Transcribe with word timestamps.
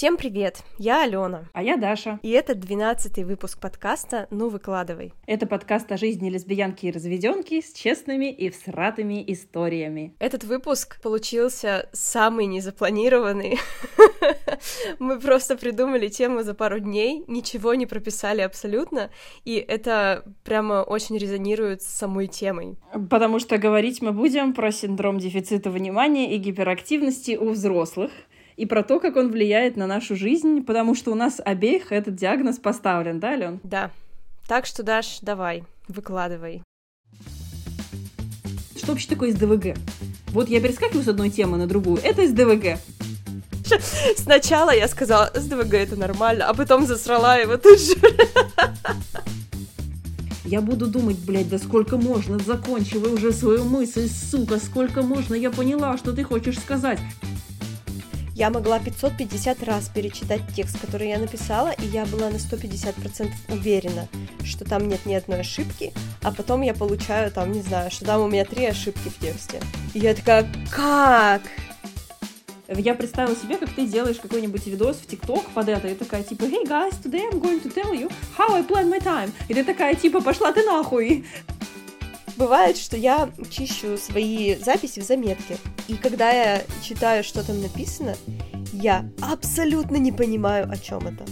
Всем 0.00 0.16
привет! 0.16 0.64
Я 0.78 1.02
Алена. 1.02 1.44
А 1.52 1.62
я 1.62 1.76
Даша. 1.76 2.20
И 2.22 2.30
это 2.30 2.54
двенадцатый 2.54 3.22
выпуск 3.22 3.60
подкаста 3.60 4.28
«Ну, 4.30 4.48
выкладывай». 4.48 5.12
Это 5.26 5.46
подкаст 5.46 5.92
о 5.92 5.98
жизни 5.98 6.30
лесбиянки 6.30 6.86
и 6.86 6.90
разведенки 6.90 7.60
с 7.60 7.74
честными 7.74 8.32
и 8.32 8.48
всратыми 8.48 9.22
историями. 9.30 10.14
Этот 10.18 10.44
выпуск 10.44 11.02
получился 11.02 11.90
самый 11.92 12.46
незапланированный. 12.46 13.58
Мы 14.98 15.20
просто 15.20 15.54
придумали 15.58 16.08
тему 16.08 16.44
за 16.44 16.54
пару 16.54 16.78
дней, 16.78 17.22
ничего 17.26 17.74
не 17.74 17.84
прописали 17.84 18.40
абсолютно, 18.40 19.10
и 19.44 19.56
это 19.56 20.24
прямо 20.44 20.82
очень 20.82 21.18
резонирует 21.18 21.82
с 21.82 21.88
самой 21.88 22.26
темой. 22.26 22.78
Потому 23.10 23.38
что 23.38 23.58
говорить 23.58 24.00
мы 24.00 24.12
будем 24.12 24.54
про 24.54 24.72
синдром 24.72 25.18
дефицита 25.18 25.70
внимания 25.70 26.34
и 26.34 26.38
гиперактивности 26.38 27.36
у 27.36 27.50
взрослых 27.50 28.10
и 28.60 28.66
про 28.66 28.82
то, 28.82 29.00
как 29.00 29.16
он 29.16 29.30
влияет 29.30 29.78
на 29.78 29.86
нашу 29.86 30.16
жизнь, 30.16 30.62
потому 30.64 30.94
что 30.94 31.12
у 31.12 31.14
нас 31.14 31.40
обеих 31.42 31.92
этот 31.92 32.14
диагноз 32.14 32.58
поставлен, 32.58 33.18
да, 33.18 33.34
Лен? 33.34 33.58
Да. 33.62 33.90
Так 34.46 34.66
что, 34.66 34.82
Даш, 34.82 35.20
давай, 35.22 35.64
выкладывай. 35.88 36.62
Что 38.76 38.88
вообще 38.88 39.08
такое 39.08 39.32
СДВГ? 39.32 39.78
Вот 40.28 40.50
я 40.50 40.60
перескакиваю 40.60 41.02
с 41.02 41.08
одной 41.08 41.30
темы 41.30 41.56
на 41.56 41.66
другую. 41.66 42.02
Это 42.02 42.26
СДВГ. 42.26 42.78
Сначала 44.18 44.74
я 44.74 44.88
сказала, 44.88 45.30
СДВГ 45.34 45.72
это 45.72 45.96
нормально, 45.96 46.46
а 46.46 46.52
потом 46.52 46.84
засрала 46.84 47.38
его 47.38 47.56
тут 47.56 47.80
же. 47.80 47.94
Я 50.44 50.60
буду 50.60 50.86
думать, 50.88 51.16
блядь, 51.16 51.48
да 51.48 51.58
сколько 51.58 51.96
можно, 51.96 52.38
закончивай 52.38 53.14
уже 53.14 53.32
свою 53.32 53.64
мысль, 53.64 54.08
сука, 54.08 54.58
сколько 54.58 55.00
можно, 55.00 55.36
я 55.36 55.48
поняла, 55.48 55.96
что 55.96 56.12
ты 56.12 56.24
хочешь 56.24 56.58
сказать. 56.58 56.98
Я 58.40 58.48
могла 58.48 58.78
550 58.78 59.62
раз 59.64 59.90
перечитать 59.90 60.40
текст, 60.56 60.80
который 60.80 61.10
я 61.10 61.18
написала, 61.18 61.72
и 61.72 61.84
я 61.84 62.06
была 62.06 62.30
на 62.30 62.36
150% 62.36 63.30
уверена, 63.50 64.08
что 64.44 64.64
там 64.64 64.88
нет 64.88 65.04
ни 65.04 65.12
одной 65.12 65.40
ошибки, 65.40 65.92
а 66.22 66.32
потом 66.32 66.62
я 66.62 66.72
получаю 66.72 67.30
там, 67.30 67.52
не 67.52 67.60
знаю, 67.60 67.90
что 67.90 68.06
там 68.06 68.22
у 68.22 68.28
меня 68.28 68.46
три 68.46 68.64
ошибки 68.64 69.10
в 69.10 69.18
тексте. 69.18 69.60
И 69.92 69.98
я 69.98 70.14
такая, 70.14 70.50
как? 70.70 71.42
Я 72.66 72.94
представила 72.94 73.36
себе, 73.36 73.58
как 73.58 73.74
ты 73.74 73.86
делаешь 73.86 74.16
какой-нибудь 74.16 74.66
видос 74.66 74.96
в 74.96 75.06
ТикТок 75.06 75.44
под 75.50 75.68
это, 75.68 75.88
и 75.88 75.94
такая, 75.94 76.22
типа, 76.22 76.44
hey 76.44 76.66
guys, 76.66 76.94
today 77.04 77.30
I'm 77.30 77.42
going 77.42 77.60
to 77.60 77.68
tell 77.70 77.92
you 77.92 78.10
how 78.38 78.54
I 78.54 78.62
plan 78.62 78.88
my 78.88 79.04
time. 79.04 79.30
И 79.48 79.52
ты 79.52 79.64
такая, 79.64 79.94
типа, 79.94 80.22
пошла 80.22 80.50
ты 80.50 80.64
нахуй. 80.64 81.26
Бывает, 82.40 82.78
что 82.78 82.96
я 82.96 83.28
чищу 83.50 83.98
свои 83.98 84.54
записи 84.54 84.98
в 85.00 85.02
заметке, 85.02 85.58
и 85.88 85.94
когда 85.94 86.30
я 86.30 86.62
читаю, 86.82 87.22
что 87.22 87.46
там 87.46 87.60
написано, 87.60 88.16
я 88.72 89.04
абсолютно 89.20 89.96
не 89.96 90.10
понимаю, 90.10 90.66
о 90.72 90.78
чем 90.78 91.06
это. 91.06 91.22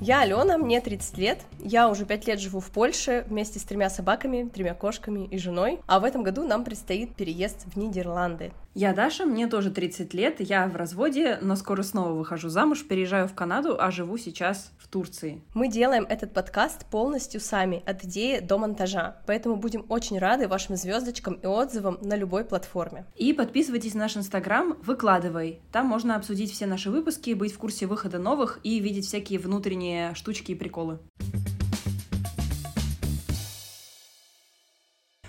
Я 0.00 0.22
Алена, 0.22 0.58
мне 0.58 0.80
30 0.80 1.18
лет, 1.18 1.42
я 1.60 1.88
уже 1.88 2.04
5 2.04 2.26
лет 2.26 2.40
живу 2.40 2.58
в 2.58 2.72
Польше 2.72 3.24
вместе 3.28 3.60
с 3.60 3.62
тремя 3.62 3.88
собаками, 3.88 4.50
тремя 4.52 4.74
кошками 4.74 5.28
и 5.30 5.38
женой, 5.38 5.78
а 5.86 6.00
в 6.00 6.04
этом 6.04 6.24
году 6.24 6.42
нам 6.42 6.64
предстоит 6.64 7.14
переезд 7.14 7.66
в 7.72 7.78
Нидерланды. 7.78 8.50
Я 8.76 8.92
Даша, 8.92 9.24
мне 9.24 9.46
тоже 9.46 9.70
30 9.70 10.12
лет, 10.14 10.40
я 10.40 10.66
в 10.66 10.74
разводе, 10.74 11.38
но 11.40 11.54
скоро 11.54 11.84
снова 11.84 12.10
выхожу 12.10 12.48
замуж, 12.48 12.84
переезжаю 12.84 13.28
в 13.28 13.34
Канаду, 13.34 13.76
а 13.78 13.92
живу 13.92 14.18
сейчас 14.18 14.72
в 14.78 14.88
Турции. 14.88 15.40
Мы 15.54 15.68
делаем 15.68 16.04
этот 16.08 16.34
подкаст 16.34 16.84
полностью 16.86 17.40
сами, 17.40 17.84
от 17.86 18.04
идеи 18.04 18.40
до 18.40 18.58
монтажа, 18.58 19.22
поэтому 19.28 19.54
будем 19.54 19.86
очень 19.88 20.18
рады 20.18 20.48
вашим 20.48 20.74
звездочкам 20.74 21.34
и 21.34 21.46
отзывам 21.46 21.98
на 22.02 22.16
любой 22.16 22.44
платформе. 22.44 23.06
И 23.14 23.32
подписывайтесь 23.32 23.94
на 23.94 24.00
наш 24.00 24.16
инстаграм, 24.16 24.76
выкладывай. 24.82 25.60
Там 25.70 25.86
можно 25.86 26.16
обсудить 26.16 26.50
все 26.50 26.66
наши 26.66 26.90
выпуски, 26.90 27.32
быть 27.34 27.52
в 27.52 27.58
курсе 27.58 27.86
выхода 27.86 28.18
новых 28.18 28.58
и 28.64 28.80
видеть 28.80 29.06
всякие 29.06 29.38
внутренние 29.38 30.16
штучки 30.16 30.50
и 30.50 30.56
приколы. 30.56 30.98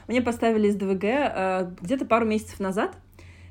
Мне 0.08 0.22
поставили 0.22 0.70
СДВГ 0.70 1.04
э, 1.04 1.72
где-то 1.82 2.06
пару 2.06 2.26
месяцев 2.26 2.60
назад, 2.60 2.96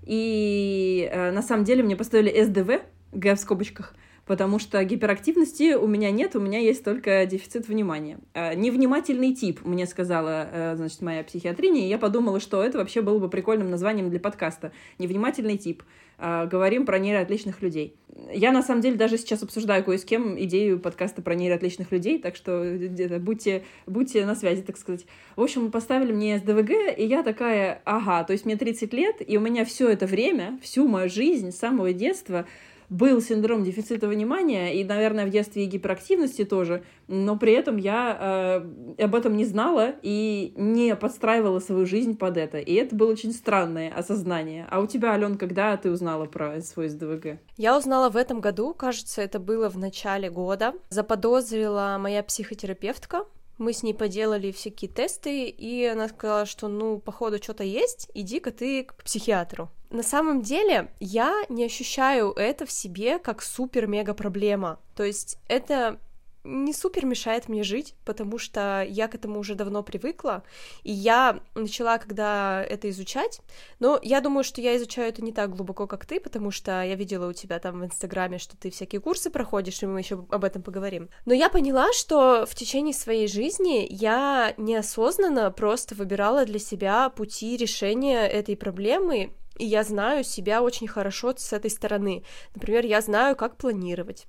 и 0.04 1.08
э, 1.10 1.30
на 1.30 1.42
самом 1.42 1.64
деле 1.64 1.82
мне 1.82 1.96
поставили 1.96 2.42
СДВ, 2.42 2.82
Г 3.12 3.34
в 3.34 3.38
скобочках, 3.38 3.94
потому 4.26 4.58
что 4.58 4.82
гиперактивности 4.84 5.74
у 5.74 5.86
меня 5.86 6.10
нет, 6.10 6.36
у 6.36 6.40
меня 6.40 6.58
есть 6.58 6.84
только 6.84 7.24
дефицит 7.26 7.68
внимания. 7.68 8.18
Э, 8.34 8.54
невнимательный 8.54 9.34
тип, 9.34 9.64
мне 9.64 9.86
сказала, 9.86 10.48
э, 10.50 10.76
значит, 10.76 11.00
моя 11.00 11.24
психиатриня, 11.24 11.86
и 11.86 11.88
я 11.88 11.98
подумала, 11.98 12.40
что 12.40 12.62
это 12.62 12.78
вообще 12.78 13.00
было 13.02 13.18
бы 13.18 13.28
прикольным 13.28 13.70
названием 13.70 14.10
для 14.10 14.20
подкаста. 14.20 14.72
Невнимательный 14.98 15.56
тип. 15.56 15.82
Э, 16.18 16.46
говорим 16.46 16.86
про 16.86 16.98
нейроотличных 16.98 17.62
людей. 17.62 17.96
Я, 18.32 18.52
на 18.52 18.62
самом 18.62 18.80
деле, 18.80 18.96
даже 18.96 19.18
сейчас 19.18 19.42
обсуждаю 19.42 19.82
кое 19.82 19.98
с 19.98 20.04
кем 20.04 20.40
идею 20.44 20.78
подкаста 20.78 21.20
про 21.20 21.34
нейроотличных 21.34 21.90
людей, 21.90 22.18
так 22.18 22.36
что 22.36 22.76
где-то 22.76 23.18
будьте, 23.18 23.64
будьте 23.86 24.24
на 24.24 24.36
связи, 24.36 24.62
так 24.62 24.76
сказать. 24.76 25.06
В 25.34 25.42
общем, 25.42 25.72
поставили 25.72 26.12
мне 26.12 26.38
СДВГ, 26.38 26.70
и 26.96 27.04
я 27.04 27.24
такая, 27.24 27.82
ага, 27.84 28.22
то 28.22 28.32
есть 28.32 28.44
мне 28.44 28.56
30 28.56 28.92
лет, 28.92 29.16
и 29.26 29.36
у 29.36 29.40
меня 29.40 29.64
все 29.64 29.88
это 29.88 30.06
время, 30.06 30.58
всю 30.62 30.86
мою 30.86 31.08
жизнь, 31.08 31.50
с 31.50 31.58
самого 31.58 31.92
детства 31.92 32.46
был 32.88 33.20
синдром 33.20 33.64
дефицита 33.64 34.08
внимания, 34.08 34.74
и, 34.74 34.84
наверное, 34.84 35.26
в 35.26 35.30
детстве 35.30 35.64
и 35.64 35.66
гиперактивности 35.66 36.44
тоже, 36.44 36.84
но 37.08 37.36
при 37.36 37.52
этом 37.52 37.76
я 37.76 38.62
э, 38.98 39.02
об 39.02 39.14
этом 39.14 39.36
не 39.36 39.44
знала 39.44 39.94
и 40.02 40.52
не 40.56 40.96
подстраивала 40.96 41.60
свою 41.60 41.86
жизнь 41.86 42.16
под 42.16 42.36
это. 42.36 42.58
И 42.58 42.74
это 42.74 42.94
было 42.94 43.10
очень 43.10 43.32
странное 43.32 43.92
осознание. 43.92 44.66
А 44.70 44.80
у 44.80 44.86
тебя, 44.86 45.12
Ален, 45.12 45.36
когда 45.36 45.76
ты 45.76 45.90
узнала 45.90 46.26
про 46.26 46.60
свой 46.60 46.88
СДВГ? 46.88 47.38
Я 47.56 47.76
узнала 47.76 48.10
в 48.10 48.16
этом 48.16 48.40
году, 48.40 48.74
кажется, 48.74 49.22
это 49.22 49.38
было 49.38 49.68
в 49.68 49.78
начале 49.78 50.30
года. 50.30 50.74
Заподозрила 50.90 51.96
моя 52.00 52.22
психотерапевтка, 52.22 53.24
мы 53.58 53.72
с 53.72 53.82
ней 53.82 53.94
поделали 53.94 54.52
всякие 54.52 54.90
тесты, 54.90 55.48
и 55.48 55.84
она 55.84 56.08
сказала, 56.08 56.46
что, 56.46 56.68
ну, 56.68 56.98
походу, 56.98 57.42
что-то 57.42 57.64
есть, 57.64 58.10
иди-ка 58.14 58.50
ты 58.50 58.84
к 58.84 58.94
психиатру. 59.02 59.70
На 59.90 60.02
самом 60.02 60.42
деле, 60.42 60.92
я 60.98 61.44
не 61.48 61.64
ощущаю 61.64 62.32
это 62.32 62.66
в 62.66 62.72
себе 62.72 63.18
как 63.18 63.42
супер-мега 63.42 64.14
проблема. 64.14 64.80
То 64.96 65.04
есть 65.04 65.38
это 65.48 66.00
не 66.44 66.72
супер 66.72 67.06
мешает 67.06 67.48
мне 67.48 67.62
жить, 67.62 67.94
потому 68.04 68.38
что 68.38 68.84
я 68.86 69.08
к 69.08 69.14
этому 69.14 69.40
уже 69.40 69.54
давно 69.54 69.82
привыкла, 69.82 70.42
и 70.82 70.92
я 70.92 71.40
начала 71.54 71.98
когда 71.98 72.62
это 72.62 72.90
изучать, 72.90 73.40
но 73.80 73.98
я 74.02 74.20
думаю, 74.20 74.44
что 74.44 74.60
я 74.60 74.76
изучаю 74.76 75.08
это 75.08 75.22
не 75.22 75.32
так 75.32 75.50
глубоко, 75.54 75.86
как 75.86 76.06
ты, 76.06 76.20
потому 76.20 76.50
что 76.50 76.82
я 76.82 76.94
видела 76.94 77.28
у 77.28 77.32
тебя 77.32 77.58
там 77.58 77.80
в 77.80 77.84
Инстаграме, 77.84 78.38
что 78.38 78.56
ты 78.56 78.70
всякие 78.70 79.00
курсы 79.00 79.30
проходишь, 79.30 79.82
и 79.82 79.86
мы 79.86 80.00
еще 80.00 80.24
об 80.30 80.44
этом 80.44 80.62
поговорим. 80.62 81.08
Но 81.24 81.32
я 81.32 81.48
поняла, 81.48 81.92
что 81.92 82.46
в 82.46 82.54
течение 82.54 82.94
своей 82.94 83.26
жизни 83.26 83.86
я 83.90 84.54
неосознанно 84.58 85.50
просто 85.50 85.94
выбирала 85.94 86.44
для 86.44 86.58
себя 86.58 87.08
пути 87.08 87.56
решения 87.56 88.26
этой 88.26 88.56
проблемы, 88.56 89.32
и 89.58 89.66
я 89.66 89.84
знаю 89.84 90.24
себя 90.24 90.62
очень 90.62 90.88
хорошо 90.88 91.32
с 91.36 91.52
этой 91.52 91.70
стороны. 91.70 92.24
Например, 92.54 92.84
я 92.84 93.00
знаю, 93.00 93.36
как 93.36 93.56
планировать 93.56 94.26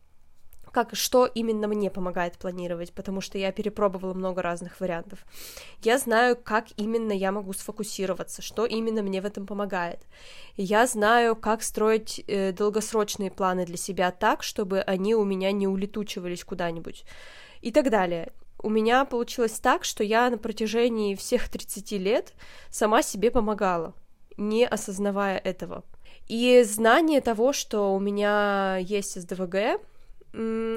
как, 0.75 0.93
что 0.93 1.25
именно 1.25 1.69
мне 1.69 1.89
помогает 1.89 2.37
планировать, 2.37 2.91
потому 2.91 3.21
что 3.21 3.37
я 3.37 3.53
перепробовала 3.53 4.13
много 4.13 4.41
разных 4.41 4.81
вариантов. 4.81 5.19
Я 5.81 5.97
знаю, 5.97 6.35
как 6.35 6.65
именно 6.75 7.13
я 7.13 7.31
могу 7.31 7.53
сфокусироваться, 7.53 8.41
что 8.41 8.65
именно 8.65 9.01
мне 9.01 9.21
в 9.21 9.25
этом 9.25 9.47
помогает. 9.47 10.01
Я 10.57 10.85
знаю, 10.85 11.37
как 11.37 11.63
строить 11.63 12.21
э, 12.27 12.51
долгосрочные 12.51 13.31
планы 13.31 13.65
для 13.65 13.77
себя 13.77 14.11
так, 14.11 14.43
чтобы 14.43 14.81
они 14.81 15.15
у 15.15 15.23
меня 15.23 15.53
не 15.53 15.65
улетучивались 15.65 16.43
куда-нибудь 16.43 17.05
и 17.61 17.71
так 17.71 17.89
далее. 17.89 18.33
У 18.61 18.69
меня 18.69 19.05
получилось 19.05 19.57
так, 19.61 19.85
что 19.85 20.03
я 20.03 20.29
на 20.29 20.37
протяжении 20.37 21.15
всех 21.15 21.47
30 21.47 21.91
лет 21.93 22.33
сама 22.69 23.01
себе 23.01 23.31
помогала, 23.31 23.93
не 24.35 24.67
осознавая 24.67 25.37
этого. 25.37 25.85
И 26.27 26.63
знание 26.63 27.21
того, 27.21 27.53
что 27.53 27.95
у 27.95 27.99
меня 28.01 28.75
есть 28.81 29.21
СДВГ, 29.21 29.79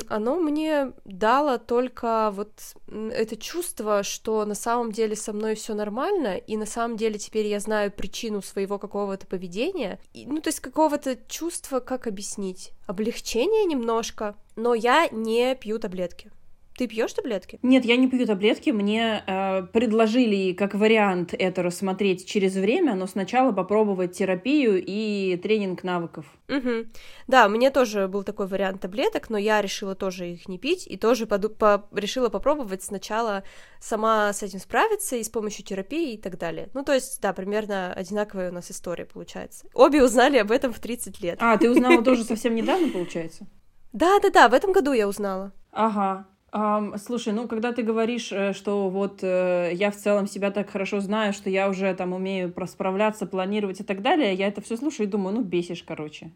оно 0.08 0.36
мне 0.36 0.92
дало 1.04 1.58
только 1.58 2.30
вот 2.32 2.52
это 2.86 3.36
чувство, 3.36 4.02
что 4.02 4.44
на 4.44 4.54
самом 4.54 4.92
деле 4.92 5.16
со 5.16 5.32
мной 5.32 5.54
все 5.54 5.74
нормально, 5.74 6.36
и 6.36 6.56
на 6.56 6.66
самом 6.66 6.96
деле 6.96 7.18
теперь 7.18 7.46
я 7.46 7.60
знаю 7.60 7.90
причину 7.90 8.42
своего 8.42 8.78
какого-то 8.78 9.26
поведения, 9.26 9.98
и, 10.12 10.26
ну, 10.26 10.40
то 10.40 10.48
есть 10.48 10.60
какого-то 10.60 11.16
чувства, 11.28 11.80
как 11.80 12.06
объяснить, 12.06 12.72
облегчение 12.86 13.64
немножко, 13.64 14.36
но 14.56 14.74
я 14.74 15.08
не 15.08 15.54
пью 15.56 15.78
таблетки. 15.78 16.30
Ты 16.78 16.86
пьешь 16.86 17.12
таблетки? 17.12 17.58
Нет, 17.62 17.84
я 17.84 17.96
не 17.96 18.06
пью 18.08 18.24
таблетки. 18.24 18.70
Мне 18.70 19.24
э, 19.26 19.64
предложили 19.72 20.52
как 20.52 20.74
вариант 20.74 21.34
это 21.36 21.64
рассмотреть 21.64 22.24
через 22.24 22.54
время, 22.54 22.94
но 22.94 23.08
сначала 23.08 23.50
попробовать 23.50 24.12
терапию 24.12 24.80
и 24.86 25.36
тренинг 25.42 25.82
навыков. 25.82 26.24
Угу. 26.48 26.86
Да, 27.26 27.48
мне 27.48 27.70
тоже 27.72 28.06
был 28.06 28.22
такой 28.22 28.46
вариант 28.46 28.80
таблеток, 28.80 29.28
но 29.28 29.36
я 29.38 29.60
решила 29.60 29.96
тоже 29.96 30.30
их 30.30 30.46
не 30.48 30.56
пить 30.56 30.86
и 30.86 30.96
тоже 30.96 31.26
поду- 31.26 31.50
по- 31.50 31.84
решила 31.92 32.28
попробовать 32.28 32.84
сначала 32.84 33.42
сама 33.80 34.32
с 34.32 34.44
этим 34.44 34.60
справиться 34.60 35.16
и 35.16 35.24
с 35.24 35.28
помощью 35.28 35.64
терапии 35.64 36.14
и 36.14 36.16
так 36.16 36.38
далее. 36.38 36.68
Ну, 36.74 36.84
то 36.84 36.94
есть, 36.94 37.20
да, 37.20 37.32
примерно 37.32 37.92
одинаковая 37.92 38.50
у 38.50 38.54
нас 38.54 38.70
история 38.70 39.04
получается. 39.04 39.66
Обе 39.74 40.04
узнали 40.04 40.38
об 40.38 40.52
этом 40.52 40.72
в 40.72 40.78
30 40.78 41.20
лет. 41.20 41.38
А, 41.42 41.58
ты 41.58 41.68
узнала 41.68 42.04
тоже 42.04 42.22
совсем 42.22 42.54
недавно, 42.54 42.88
получается? 42.88 43.48
Да-да-да, 43.92 44.48
в 44.48 44.54
этом 44.54 44.70
году 44.72 44.92
я 44.92 45.08
узнала. 45.08 45.52
Ага. 45.72 46.28
Um, 46.50 46.96
слушай, 46.96 47.34
ну 47.34 47.46
когда 47.46 47.72
ты 47.72 47.82
говоришь, 47.82 48.32
э, 48.32 48.54
что 48.54 48.88
вот 48.88 49.18
э, 49.22 49.70
я 49.74 49.90
в 49.90 49.96
целом 49.96 50.26
себя 50.26 50.50
так 50.50 50.70
хорошо 50.70 51.00
знаю, 51.00 51.34
что 51.34 51.50
я 51.50 51.68
уже 51.68 51.92
там 51.94 52.14
умею 52.14 52.54
справляться, 52.66 53.26
планировать 53.26 53.80
и 53.80 53.84
так 53.84 54.00
далее, 54.00 54.32
я 54.32 54.48
это 54.48 54.62
все 54.62 54.78
слушаю 54.78 55.06
и 55.06 55.10
думаю, 55.10 55.36
ну 55.36 55.42
бесишь, 55.42 55.82
короче. 55.82 56.30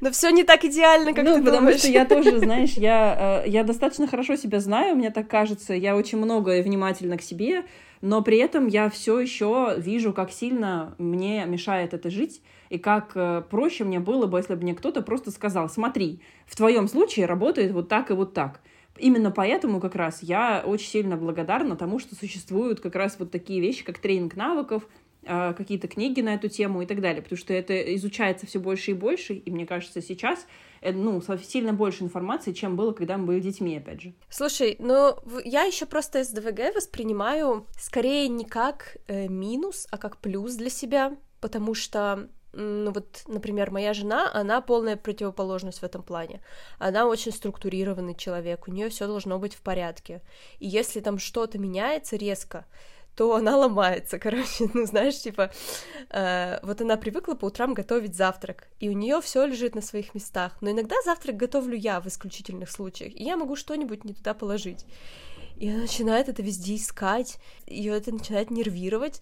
Но 0.00 0.10
все 0.10 0.30
не 0.30 0.42
так 0.42 0.64
идеально, 0.64 1.12
как 1.12 1.24
ну, 1.24 1.36
ты 1.36 1.42
потому 1.42 1.58
думаешь. 1.58 1.78
что 1.78 1.88
я 1.88 2.04
тоже, 2.04 2.38
знаешь, 2.40 2.72
я, 2.72 3.42
э, 3.44 3.48
я 3.48 3.62
достаточно 3.62 4.08
хорошо 4.08 4.34
себя 4.34 4.58
знаю, 4.58 4.96
мне 4.96 5.10
так 5.10 5.28
кажется, 5.28 5.74
я 5.74 5.94
очень 5.94 6.18
много 6.18 6.56
и 6.56 6.62
внимательна 6.62 7.16
к 7.18 7.22
себе, 7.22 7.62
но 8.00 8.20
при 8.22 8.38
этом 8.38 8.66
я 8.66 8.90
все 8.90 9.20
еще 9.20 9.76
вижу, 9.78 10.12
как 10.12 10.32
сильно 10.32 10.96
мне 10.98 11.44
мешает 11.46 11.94
это 11.94 12.10
жить, 12.10 12.42
и 12.72 12.78
как 12.78 13.12
э, 13.16 13.42
проще 13.50 13.84
мне 13.84 14.00
было 14.00 14.26
бы, 14.26 14.38
если 14.38 14.54
бы 14.54 14.62
мне 14.62 14.74
кто-то 14.74 15.02
просто 15.02 15.30
сказал, 15.30 15.68
смотри, 15.68 16.22
в 16.46 16.56
твоем 16.56 16.88
случае 16.88 17.26
работает 17.26 17.72
вот 17.72 17.90
так 17.90 18.10
и 18.10 18.14
вот 18.14 18.32
так. 18.32 18.62
Именно 18.96 19.30
поэтому 19.30 19.78
как 19.78 19.94
раз 19.94 20.22
я 20.22 20.62
очень 20.64 20.88
сильно 20.88 21.18
благодарна 21.18 21.76
тому, 21.76 21.98
что 21.98 22.14
существуют 22.14 22.80
как 22.80 22.94
раз 22.94 23.16
вот 23.18 23.30
такие 23.30 23.60
вещи, 23.60 23.84
как 23.84 23.98
тренинг 23.98 24.36
навыков, 24.36 24.88
э, 25.22 25.52
какие-то 25.52 25.86
книги 25.86 26.22
на 26.22 26.32
эту 26.32 26.48
тему 26.48 26.80
и 26.80 26.86
так 26.86 27.02
далее, 27.02 27.20
потому 27.20 27.36
что 27.36 27.52
это 27.52 27.74
изучается 27.94 28.46
все 28.46 28.58
больше 28.58 28.92
и 28.92 28.94
больше, 28.94 29.34
и 29.34 29.50
мне 29.50 29.66
кажется, 29.66 30.00
сейчас 30.00 30.46
э, 30.80 30.92
ну, 30.92 31.20
сильно 31.42 31.74
больше 31.74 32.04
информации, 32.04 32.52
чем 32.52 32.76
было, 32.76 32.92
когда 32.92 33.18
мы 33.18 33.26
были 33.26 33.40
детьми, 33.40 33.76
опять 33.76 34.00
же. 34.00 34.14
Слушай, 34.30 34.76
ну, 34.78 35.18
я 35.44 35.64
еще 35.64 35.84
просто 35.84 36.24
СДВГ 36.24 36.74
воспринимаю 36.74 37.66
скорее 37.78 38.28
не 38.28 38.46
как 38.46 38.96
э, 39.08 39.28
минус, 39.28 39.86
а 39.90 39.98
как 39.98 40.16
плюс 40.16 40.54
для 40.54 40.70
себя, 40.70 41.18
потому 41.42 41.74
что 41.74 42.30
ну 42.52 42.92
вот, 42.92 43.22
например, 43.26 43.70
моя 43.70 43.94
жена, 43.94 44.30
она 44.32 44.60
полная 44.60 44.96
противоположность 44.96 45.80
в 45.80 45.84
этом 45.84 46.02
плане. 46.02 46.40
Она 46.78 47.06
очень 47.06 47.32
структурированный 47.32 48.14
человек, 48.14 48.68
у 48.68 48.72
нее 48.72 48.88
все 48.88 49.06
должно 49.06 49.38
быть 49.38 49.54
в 49.54 49.62
порядке. 49.62 50.22
И 50.58 50.68
если 50.68 51.00
там 51.00 51.18
что-то 51.18 51.58
меняется 51.58 52.16
резко, 52.16 52.66
то 53.16 53.34
она 53.34 53.56
ломается, 53.56 54.18
короче, 54.20 54.68
ну 54.74 54.86
знаешь, 54.86 55.18
типа, 55.18 55.50
э, 56.10 56.58
вот 56.62 56.80
она 56.80 56.96
привыкла 56.96 57.34
по 57.34 57.46
утрам 57.46 57.74
готовить 57.74 58.14
завтрак, 58.14 58.68
и 58.80 58.88
у 58.88 58.92
нее 58.92 59.20
все 59.20 59.44
лежит 59.44 59.74
на 59.74 59.82
своих 59.82 60.14
местах, 60.14 60.56
но 60.60 60.70
иногда 60.70 60.96
завтрак 61.04 61.36
готовлю 61.36 61.76
я 61.76 62.00
в 62.00 62.06
исключительных 62.06 62.70
случаях, 62.70 63.14
и 63.14 63.24
я 63.24 63.36
могу 63.36 63.56
что-нибудь 63.56 64.04
не 64.04 64.14
туда 64.14 64.34
положить. 64.34 64.86
И 65.56 65.68
она 65.68 65.82
начинает 65.82 66.28
это 66.28 66.42
везде 66.42 66.76
искать, 66.76 67.38
ее 67.66 67.94
это 67.96 68.12
начинает 68.12 68.50
нервировать, 68.50 69.20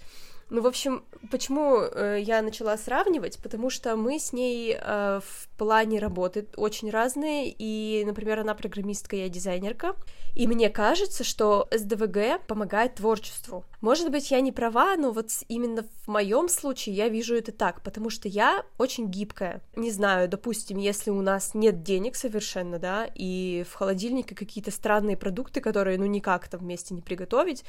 ну, 0.50 0.62
в 0.62 0.66
общем, 0.66 1.04
почему 1.30 1.78
э, 1.78 2.18
я 2.20 2.42
начала 2.42 2.76
сравнивать? 2.76 3.38
Потому 3.42 3.70
что 3.70 3.96
мы 3.96 4.18
с 4.18 4.32
ней 4.32 4.76
э, 4.76 5.20
в 5.24 5.48
плане 5.56 6.00
работы 6.00 6.46
очень 6.56 6.90
разные, 6.90 7.54
и, 7.56 8.02
например, 8.04 8.40
она 8.40 8.54
программистка, 8.54 9.16
я 9.16 9.28
дизайнерка, 9.28 9.94
и 10.34 10.46
мне 10.46 10.68
кажется, 10.70 11.24
что 11.24 11.68
СДВГ 11.70 12.46
помогает 12.46 12.96
творчеству. 12.96 13.64
Может 13.80 14.10
быть, 14.10 14.30
я 14.30 14.40
не 14.40 14.52
права, 14.52 14.96
но 14.96 15.10
вот 15.10 15.30
именно 15.48 15.84
в 16.04 16.08
моем 16.08 16.48
случае 16.48 16.94
я 16.94 17.08
вижу 17.08 17.34
это 17.34 17.52
так, 17.52 17.82
потому 17.82 18.10
что 18.10 18.28
я 18.28 18.64
очень 18.78 19.06
гибкая. 19.06 19.62
Не 19.76 19.90
знаю, 19.90 20.28
допустим, 20.28 20.78
если 20.78 21.10
у 21.10 21.22
нас 21.22 21.54
нет 21.54 21.82
денег 21.82 22.16
совершенно, 22.16 22.78
да, 22.78 23.08
и 23.14 23.64
в 23.68 23.74
холодильнике 23.74 24.34
какие-то 24.34 24.70
странные 24.70 25.16
продукты, 25.16 25.60
которые, 25.60 25.98
ну, 25.98 26.06
никак 26.06 26.48
там 26.48 26.60
вместе 26.60 26.94
не 26.94 27.02
приготовить, 27.02 27.64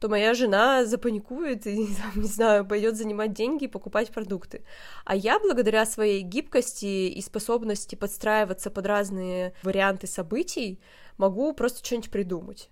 то 0.00 0.08
моя 0.08 0.34
жена 0.34 0.84
запаникует 0.84 1.66
и, 1.66 1.88
не 2.22 2.28
знаю, 2.28 2.64
пойдет 2.64 2.96
занимать 2.96 3.32
деньги 3.32 3.64
и 3.64 3.68
покупать 3.68 4.10
продукты. 4.10 4.62
А 5.04 5.14
я, 5.14 5.38
благодаря 5.38 5.84
своей 5.84 6.22
гибкости 6.22 7.08
и 7.08 7.20
способности 7.20 7.94
подстраиваться 7.94 8.70
под 8.70 8.86
разные 8.86 9.54
варианты 9.62 10.06
событий, 10.06 10.80
могу 11.18 11.52
просто 11.52 11.84
что-нибудь 11.84 12.10
придумать. 12.10 12.70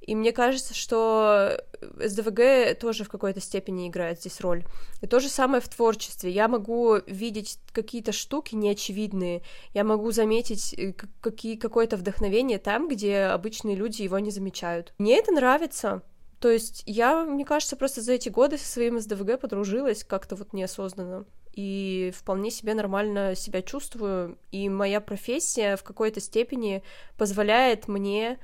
И 0.00 0.14
мне 0.14 0.32
кажется, 0.32 0.74
что 0.74 1.62
СДВГ 1.98 2.78
тоже 2.80 3.04
в 3.04 3.10
какой-то 3.10 3.40
степени 3.40 3.88
играет 3.88 4.20
здесь 4.20 4.40
роль. 4.40 4.64
И 5.02 5.06
то 5.06 5.20
же 5.20 5.28
самое 5.28 5.60
в 5.60 5.68
творчестве. 5.68 6.30
Я 6.30 6.48
могу 6.48 6.96
видеть 7.06 7.58
какие-то 7.72 8.12
штуки 8.12 8.54
неочевидные, 8.54 9.42
я 9.74 9.84
могу 9.84 10.10
заметить 10.10 10.74
э, 10.74 10.94
какие, 11.20 11.56
какое-то 11.56 11.96
вдохновение 11.96 12.58
там, 12.58 12.88
где 12.88 13.24
обычные 13.24 13.76
люди 13.76 14.02
его 14.02 14.18
не 14.18 14.30
замечают. 14.30 14.94
Мне 14.98 15.18
это 15.18 15.32
нравится. 15.32 16.02
То 16.40 16.50
есть 16.50 16.82
я, 16.86 17.24
мне 17.24 17.44
кажется, 17.44 17.76
просто 17.76 18.00
за 18.00 18.14
эти 18.14 18.30
годы 18.30 18.56
со 18.56 18.66
своим 18.66 18.98
СДВГ 18.98 19.38
подружилась 19.38 20.04
как-то 20.04 20.36
вот 20.36 20.54
неосознанно. 20.54 21.26
И 21.52 22.12
вполне 22.16 22.50
себе 22.50 22.72
нормально 22.74 23.34
себя 23.34 23.60
чувствую. 23.60 24.38
И 24.50 24.68
моя 24.70 25.00
профессия 25.00 25.76
в 25.76 25.82
какой-то 25.82 26.20
степени 26.20 26.82
позволяет 27.18 27.88
мне 27.88 28.38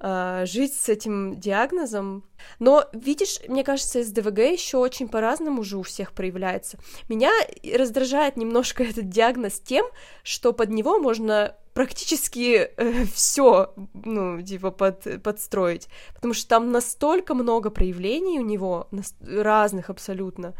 э, 0.00 0.44
жить 0.46 0.74
с 0.74 0.90
этим 0.90 1.40
диагнозом. 1.40 2.24
Но, 2.58 2.84
видишь, 2.92 3.38
мне 3.48 3.64
кажется, 3.64 4.02
СДВГ 4.02 4.40
еще 4.40 4.76
очень 4.76 5.08
по-разному 5.08 5.62
уже 5.62 5.78
у 5.78 5.82
всех 5.82 6.12
проявляется. 6.12 6.78
Меня 7.08 7.30
раздражает 7.74 8.36
немножко 8.36 8.82
этот 8.84 9.08
диагноз 9.08 9.58
тем, 9.58 9.86
что 10.22 10.52
под 10.52 10.68
него 10.68 10.98
можно 10.98 11.56
практически 11.78 12.70
э, 12.76 13.04
все, 13.14 13.72
ну, 14.04 14.42
типа, 14.42 14.72
под, 14.72 15.22
подстроить. 15.22 15.88
Потому 16.14 16.34
что 16.34 16.48
там 16.48 16.72
настолько 16.72 17.34
много 17.34 17.70
проявлений 17.70 18.40
у 18.40 18.44
него, 18.44 18.88
разных 19.20 19.88
абсолютно, 19.88 20.54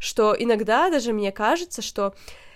что 0.00 0.34
иногда 0.36 0.90
даже 0.90 1.12
мне 1.12 1.30
кажется, 1.30 1.80
что 1.80 2.14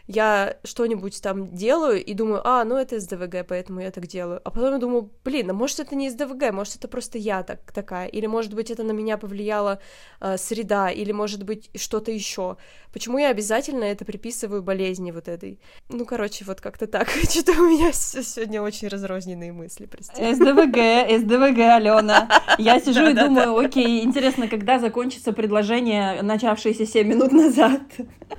я 0.09 0.57
что-нибудь 0.65 1.21
там 1.23 1.55
делаю 1.55 2.03
и 2.03 2.15
думаю, 2.15 2.41
а, 2.45 2.65
ну 2.65 2.77
это 2.77 2.99
СДВГ, 2.99 3.47
поэтому 3.47 3.81
я 3.81 3.91
так 3.91 4.07
делаю. 4.07 4.41
А 4.43 4.51
потом 4.51 4.73
я 4.73 4.79
думаю, 4.79 5.11
блин, 5.23 5.51
а 5.51 5.53
может 5.53 5.81
это 5.81 5.95
не 5.95 6.09
СДВГ, 6.09 6.51
может 6.51 6.77
это 6.77 6.89
просто 6.89 7.19
я 7.19 7.43
так, 7.43 7.71
такая, 7.73 8.07
или 8.09 8.27
может 8.27 8.55
быть 8.55 8.71
это 8.71 8.83
на 8.85 8.93
меня 8.93 9.19
повлияла 9.19 9.81
э, 10.21 10.39
среда, 10.39 10.91
или 10.91 11.13
может 11.13 11.43
быть 11.43 11.71
что-то 11.77 12.11
еще. 12.11 12.57
Почему 12.91 13.19
я 13.19 13.29
обязательно 13.29 13.85
это 13.85 14.07
приписываю 14.07 14.63
болезни 14.63 15.11
вот 15.11 15.29
этой? 15.29 15.61
Ну, 15.91 16.07
короче, 16.07 16.47
вот 16.47 16.63
как-то 16.63 16.87
так. 16.87 17.11
Что-то 17.31 17.53
у 17.53 17.69
меня 17.69 17.93
сегодня 17.93 18.63
очень 18.63 18.89
разрозненные 18.89 19.53
мысли, 19.53 19.85
прости. 19.85 20.35
СДВГ, 20.35 21.21
СДВГ, 21.21 21.59
Алена. 21.59 22.29
Я 22.57 22.81
сижу 22.85 23.09
и 23.09 23.13
думаю, 23.13 23.55
окей, 23.59 24.03
интересно, 24.03 24.49
когда 24.49 24.79
закончится 24.79 25.35
предложение, 25.35 26.23
начавшееся 26.23 26.87
7 26.87 27.07
минут 27.07 27.33
назад. 27.33 27.83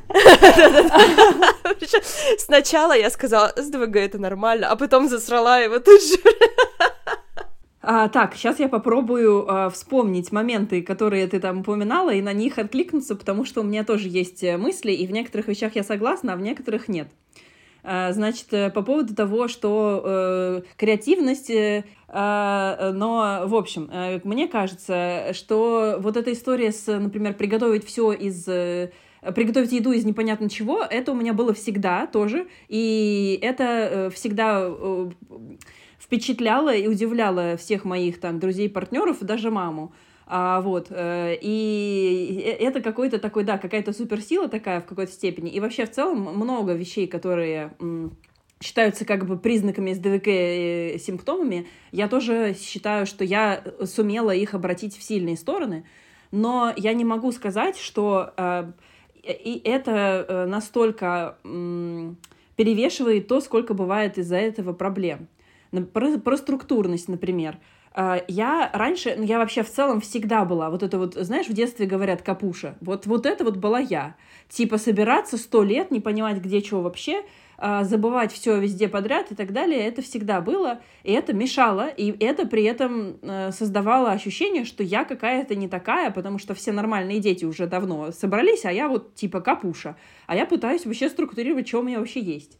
Сначала 2.37 2.93
я 2.95 3.09
сказала, 3.09 3.53
СДВГ 3.55 3.95
это 3.97 4.17
нормально, 4.17 4.69
а 4.69 4.75
потом 4.75 5.07
засрала 5.07 5.59
его 5.59 5.79
тут 5.79 6.01
же. 6.01 6.17
А, 7.81 8.09
так, 8.09 8.35
сейчас 8.35 8.59
я 8.59 8.67
попробую 8.67 9.45
а, 9.49 9.69
вспомнить 9.69 10.31
моменты, 10.31 10.81
которые 10.81 11.27
ты 11.27 11.39
там 11.39 11.61
упоминала, 11.61 12.11
и 12.11 12.21
на 12.21 12.33
них 12.33 12.59
откликнуться, 12.59 13.15
потому 13.15 13.45
что 13.45 13.61
у 13.61 13.63
меня 13.63 13.83
тоже 13.83 14.09
есть 14.09 14.43
э, 14.43 14.57
мысли, 14.57 14.91
и 14.91 15.07
в 15.07 15.11
некоторых 15.11 15.47
вещах 15.47 15.75
я 15.75 15.83
согласна, 15.83 16.33
а 16.33 16.35
в 16.35 16.41
некоторых 16.41 16.89
нет. 16.89 17.07
А, 17.83 18.11
значит, 18.11 18.47
э, 18.51 18.69
по 18.69 18.81
поводу 18.81 19.15
того, 19.15 19.47
что 19.47 20.03
э, 20.03 20.61
креативность, 20.77 21.49
э, 21.49 21.85
э, 22.09 22.91
но, 22.93 23.43
в 23.45 23.55
общем, 23.55 23.89
э, 23.91 24.19
мне 24.23 24.47
кажется, 24.47 25.31
что 25.33 25.97
вот 25.99 26.17
эта 26.17 26.33
история 26.33 26.71
с, 26.71 26.85
например, 26.85 27.33
приготовить 27.33 27.85
все 27.85 28.11
из... 28.11 28.47
Э, 28.47 28.91
приготовить 29.35 29.71
еду 29.71 29.91
из 29.91 30.05
непонятно 30.05 30.49
чего, 30.49 30.83
это 30.83 31.11
у 31.11 31.15
меня 31.15 31.33
было 31.33 31.53
всегда 31.53 32.07
тоже, 32.07 32.47
и 32.67 33.39
это 33.41 33.63
э, 33.63 34.09
всегда 34.11 34.65
э, 34.67 35.09
впечатляло 35.99 36.73
и 36.73 36.87
удивляло 36.87 37.57
всех 37.57 37.85
моих 37.85 38.19
там 38.19 38.39
друзей, 38.39 38.69
партнеров, 38.69 39.17
даже 39.21 39.51
маму. 39.51 39.93
А, 40.31 40.61
вот, 40.61 40.87
э, 40.91 41.37
и 41.41 42.55
это 42.59 42.81
какой-то 42.81 43.17
такой, 43.17 43.43
да, 43.43 43.57
какая-то 43.57 43.93
суперсила 43.93 44.47
такая 44.47 44.79
в 44.79 44.85
какой-то 44.85 45.11
степени. 45.11 45.49
И 45.49 45.59
вообще 45.59 45.85
в 45.85 45.91
целом 45.91 46.21
много 46.21 46.73
вещей, 46.73 47.07
которые 47.07 47.73
считаются 48.61 49.05
как 49.05 49.25
бы 49.25 49.37
признаками 49.37 49.93
СДВК 49.93 50.27
э, 50.27 50.99
симптомами, 50.99 51.67
я 51.91 52.07
тоже 52.07 52.55
считаю, 52.59 53.05
что 53.05 53.23
я 53.23 53.63
сумела 53.85 54.31
их 54.31 54.53
обратить 54.53 54.97
в 54.97 55.03
сильные 55.03 55.37
стороны, 55.37 55.85
но 56.31 56.73
я 56.75 56.93
не 56.93 57.05
могу 57.05 57.31
сказать, 57.31 57.77
что 57.77 58.33
э, 58.37 58.71
и 59.23 59.61
это 59.63 60.25
э, 60.27 60.45
настолько 60.45 61.37
перевешивает 62.55 63.27
то, 63.27 63.39
сколько 63.41 63.73
бывает 63.73 64.17
из-за 64.17 64.37
этого 64.37 64.73
проблем. 64.73 65.27
про, 65.93 66.17
про 66.19 66.37
структурность, 66.37 67.07
например. 67.07 67.57
А, 68.01 68.23
я 68.29 68.69
раньше, 68.73 69.15
ну, 69.17 69.25
я 69.25 69.39
вообще 69.39 69.61
в 69.61 69.69
целом 69.69 69.99
всегда 69.99 70.45
была, 70.45 70.69
вот 70.69 70.83
это 70.83 70.97
вот, 70.97 71.15
знаешь, 71.15 71.47
в 71.47 71.53
детстве 71.53 71.85
говорят 71.85 72.21
капуша, 72.21 72.77
вот, 72.79 73.05
вот 73.05 73.25
это 73.25 73.43
вот 73.43 73.57
была 73.57 73.79
я. 73.79 74.15
Типа 74.47 74.77
собираться 74.77 75.35
сто 75.35 75.63
лет, 75.63 75.91
не 75.91 75.99
понимать, 75.99 76.37
где 76.37 76.61
чего 76.61 76.81
вообще, 76.81 77.23
а, 77.57 77.83
забывать 77.83 78.31
все 78.31 78.57
везде 78.57 78.87
подряд 78.87 79.33
и 79.33 79.35
так 79.35 79.51
далее, 79.51 79.85
это 79.85 80.01
всегда 80.01 80.39
было, 80.39 80.79
и 81.03 81.11
это 81.11 81.33
мешало, 81.33 81.89
и 81.89 82.15
это 82.23 82.47
при 82.47 82.63
этом 82.63 83.17
э, 83.21 83.51
создавало 83.51 84.11
ощущение, 84.11 84.63
что 84.63 84.81
я 84.81 85.03
какая-то 85.03 85.55
не 85.55 85.67
такая, 85.67 86.09
потому 86.09 86.39
что 86.39 86.53
все 86.53 86.71
нормальные 86.71 87.19
дети 87.19 87.43
уже 87.43 87.67
давно 87.67 88.13
собрались, 88.13 88.63
а 88.63 88.71
я 88.71 88.87
вот 88.87 89.13
типа 89.15 89.41
капуша, 89.41 89.97
а 90.25 90.37
я 90.37 90.45
пытаюсь 90.45 90.85
вообще 90.85 91.09
структурировать, 91.09 91.67
что 91.67 91.79
у 91.79 91.83
меня 91.83 91.99
вообще 91.99 92.21
есть. 92.21 92.57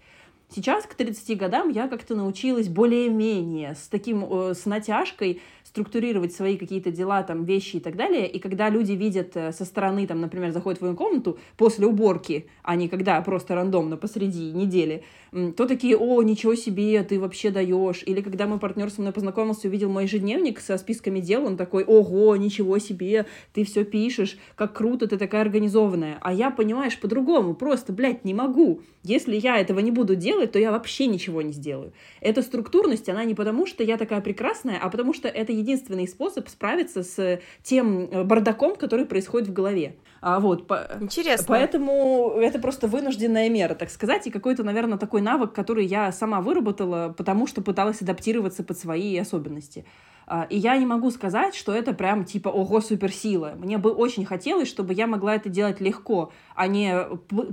Сейчас, 0.53 0.86
к 0.86 0.96
30 0.96 1.38
годам, 1.38 1.70
я 1.70 1.88
как-то 1.88 2.15
научилась 2.15 2.70
более-менее 2.70 3.75
с 3.75 3.88
таким, 3.88 4.24
с 4.53 4.65
натяжкой 4.65 5.41
структурировать 5.70 6.34
свои 6.34 6.58
какие-то 6.58 6.89
дела, 6.89 7.22
там, 7.22 7.44
вещи 7.44 7.75
и 7.75 7.79
так 7.79 7.96
далее. 7.96 8.27
И 8.27 8.39
когда 8.39 8.70
люди 8.70 8.94
видят 8.94 9.38
э, 9.38 9.51
со 9.51 9.65
стороны, 9.65 10.08
там, 10.08 10.20
например, 10.20 10.51
заходят 10.51 10.79
в 10.79 10.79
твою 10.79 10.96
комнату 10.96 11.38
после 11.58 11.86
уборки, 11.86 12.48
а 12.63 12.75
не 12.75 12.88
когда 12.89 13.22
просто 13.22 13.53
рандомно 13.53 13.96
посреди 13.96 14.51
недели, 14.51 15.03
то 15.32 15.68
такие, 15.68 15.96
о, 15.96 16.24
ничего 16.24 16.56
себе, 16.56 17.03
ты 17.03 17.20
вообще 17.20 17.51
даешь. 17.51 18.01
Или 18.08 18.22
когда 18.22 18.48
мой 18.48 18.58
партнер 18.58 18.89
со 18.89 19.01
мной 19.01 19.13
познакомился, 19.13 19.68
увидел 19.68 19.91
мой 19.91 20.06
ежедневник 20.06 20.60
со 20.60 20.75
списками 20.79 21.20
дел, 21.20 21.46
он 21.46 21.56
такой, 21.56 21.84
ого, 21.84 22.36
ничего 22.36 22.79
себе, 22.79 23.27
ты 23.53 23.63
все 23.63 23.86
пишешь, 23.86 24.39
как 24.56 24.74
круто, 24.74 25.08
ты 25.08 25.18
такая 25.18 25.41
организованная. 25.41 26.18
А 26.22 26.34
я, 26.34 26.50
понимаешь, 26.50 27.00
по-другому, 27.00 27.53
просто, 27.53 27.94
блядь, 27.94 28.25
не 28.25 28.34
могу. 28.34 28.82
Если 29.03 29.36
я 29.36 29.58
этого 29.58 29.79
не 29.79 29.91
буду 29.91 30.15
делать, 30.15 30.51
то 30.51 30.60
я 30.60 30.72
вообще 30.72 31.06
ничего 31.08 31.41
не 31.41 31.53
сделаю. 31.53 31.94
Эта 32.20 32.41
структурность, 32.41 33.08
она 33.08 33.24
не 33.24 33.34
потому, 33.34 33.65
что 33.65 33.84
я 33.84 33.98
такая 33.98 34.20
прекрасная, 34.20 34.77
а 34.82 34.89
потому 34.89 35.13
что 35.13 35.29
это 35.29 35.53
единственный 35.53 36.08
способ 36.08 36.50
справиться 36.50 37.03
с 37.03 37.39
тем 37.63 38.10
э, 38.12 38.24
бардаком, 38.24 38.75
который 38.75 39.06
происходит 39.06 39.48
в 39.48 39.53
голове. 39.53 39.96
А, 40.22 40.41
вот, 40.41 40.68
по... 40.68 40.89
Интересно. 41.00 41.46
Поэтому 41.48 42.34
это 42.36 42.60
просто 42.60 42.88
вынужденная 42.88 43.50
мера, 43.50 43.74
так 43.74 43.89
сказать, 43.89 44.27
и 44.27 44.32
какой-то, 44.32 44.63
наверное, 44.63 44.98
такой 44.98 45.22
навык, 45.22 45.53
который 45.53 45.86
я 45.86 46.12
сама 46.12 46.41
выработала, 46.41 47.13
потому 47.18 47.48
что 47.48 47.62
пыталась 47.62 48.01
адаптироваться 48.01 48.63
под 48.63 48.77
свои 48.77 49.18
особенности. 49.18 49.86
А, 50.29 50.45
и 50.48 50.57
я 50.57 50.77
не 50.77 50.86
могу 50.86 51.09
сказать, 51.09 51.55
что 51.55 51.74
это 51.74 51.91
прям 51.91 52.24
типа 52.24 52.50
ого, 52.50 52.81
суперсила. 52.81 53.55
Мне 53.57 53.79
бы 53.79 53.91
очень 53.91 54.25
хотелось, 54.25 54.67
чтобы 54.67 54.93
я 54.93 55.07
могла 55.07 55.36
это 55.36 55.50
делать 55.50 55.81
легко, 55.81 56.31
а 56.55 56.67
не 56.67 57.03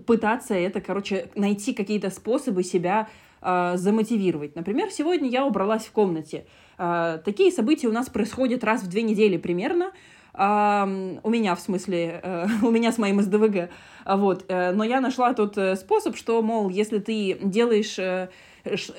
пытаться 0.07 0.55
это, 0.55 0.83
короче, 0.83 1.31
найти 1.35 1.73
какие-то 1.73 2.11
способы 2.11 2.63
себя 2.63 3.09
э, 3.41 3.73
замотивировать. 3.77 4.55
Например, 4.57 4.91
сегодня 4.91 5.31
я 5.31 5.47
убралась 5.47 5.87
в 5.87 5.93
комнате. 5.93 6.45
Э, 6.77 7.19
такие 7.25 7.51
события 7.51 7.89
у 7.89 7.93
нас 7.93 8.11
происходят 8.11 8.63
раз 8.63 8.83
в 8.83 8.89
две 8.89 9.03
недели 9.03 9.39
примерно. 9.39 9.93
У 10.39 10.39
меня, 10.39 11.55
в 11.55 11.61
смысле, 11.61 12.21
uh, 12.23 12.51
у 12.63 12.71
меня 12.71 12.93
с 12.93 12.99
моим 12.99 13.23
СДВГ, 13.23 13.71
вот, 14.05 14.45
uh, 14.49 14.73
но 14.73 14.85
я 14.85 15.01
нашла 15.01 15.33
тот 15.33 15.57
э, 15.57 15.77
способ, 15.77 16.15
что, 16.15 16.43
мол, 16.43 16.69
если 16.69 16.99
ты 16.99 17.39
делаешь, 17.43 17.99
э, 17.99 18.29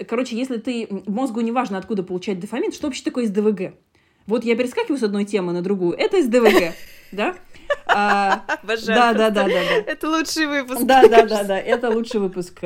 короче, 0.08 0.36
если 0.38 0.58
ты, 0.58 0.88
мозгу 1.06 1.42
не 1.42 1.52
важно, 1.52 1.78
откуда 1.78 2.04
получать 2.04 2.40
дофамин, 2.40 2.72
что 2.72 2.88
вообще 2.88 3.04
такое 3.04 3.26
СДВГ? 3.26 3.74
Вот 4.26 4.44
я 4.44 4.56
перескакиваю 4.56 5.00
с 5.00 5.04
одной 5.04 5.26
темы 5.26 5.54
на 5.54 5.62
другую, 5.62 5.94
это 5.98 6.22
СДВГ, 6.22 6.74
да? 7.12 7.36
А, 7.88 8.44
да, 8.64 9.14
да, 9.14 9.14
да, 9.14 9.30
да, 9.30 9.48
да. 9.48 9.52
Это 9.86 10.10
лучший 10.10 10.48
выпуск. 10.48 10.82
Да, 10.84 11.08
да, 11.08 11.26
да, 11.26 11.44
да, 11.44 11.58
это 11.58 11.90
лучший 11.90 12.20
выпуск. 12.20 12.62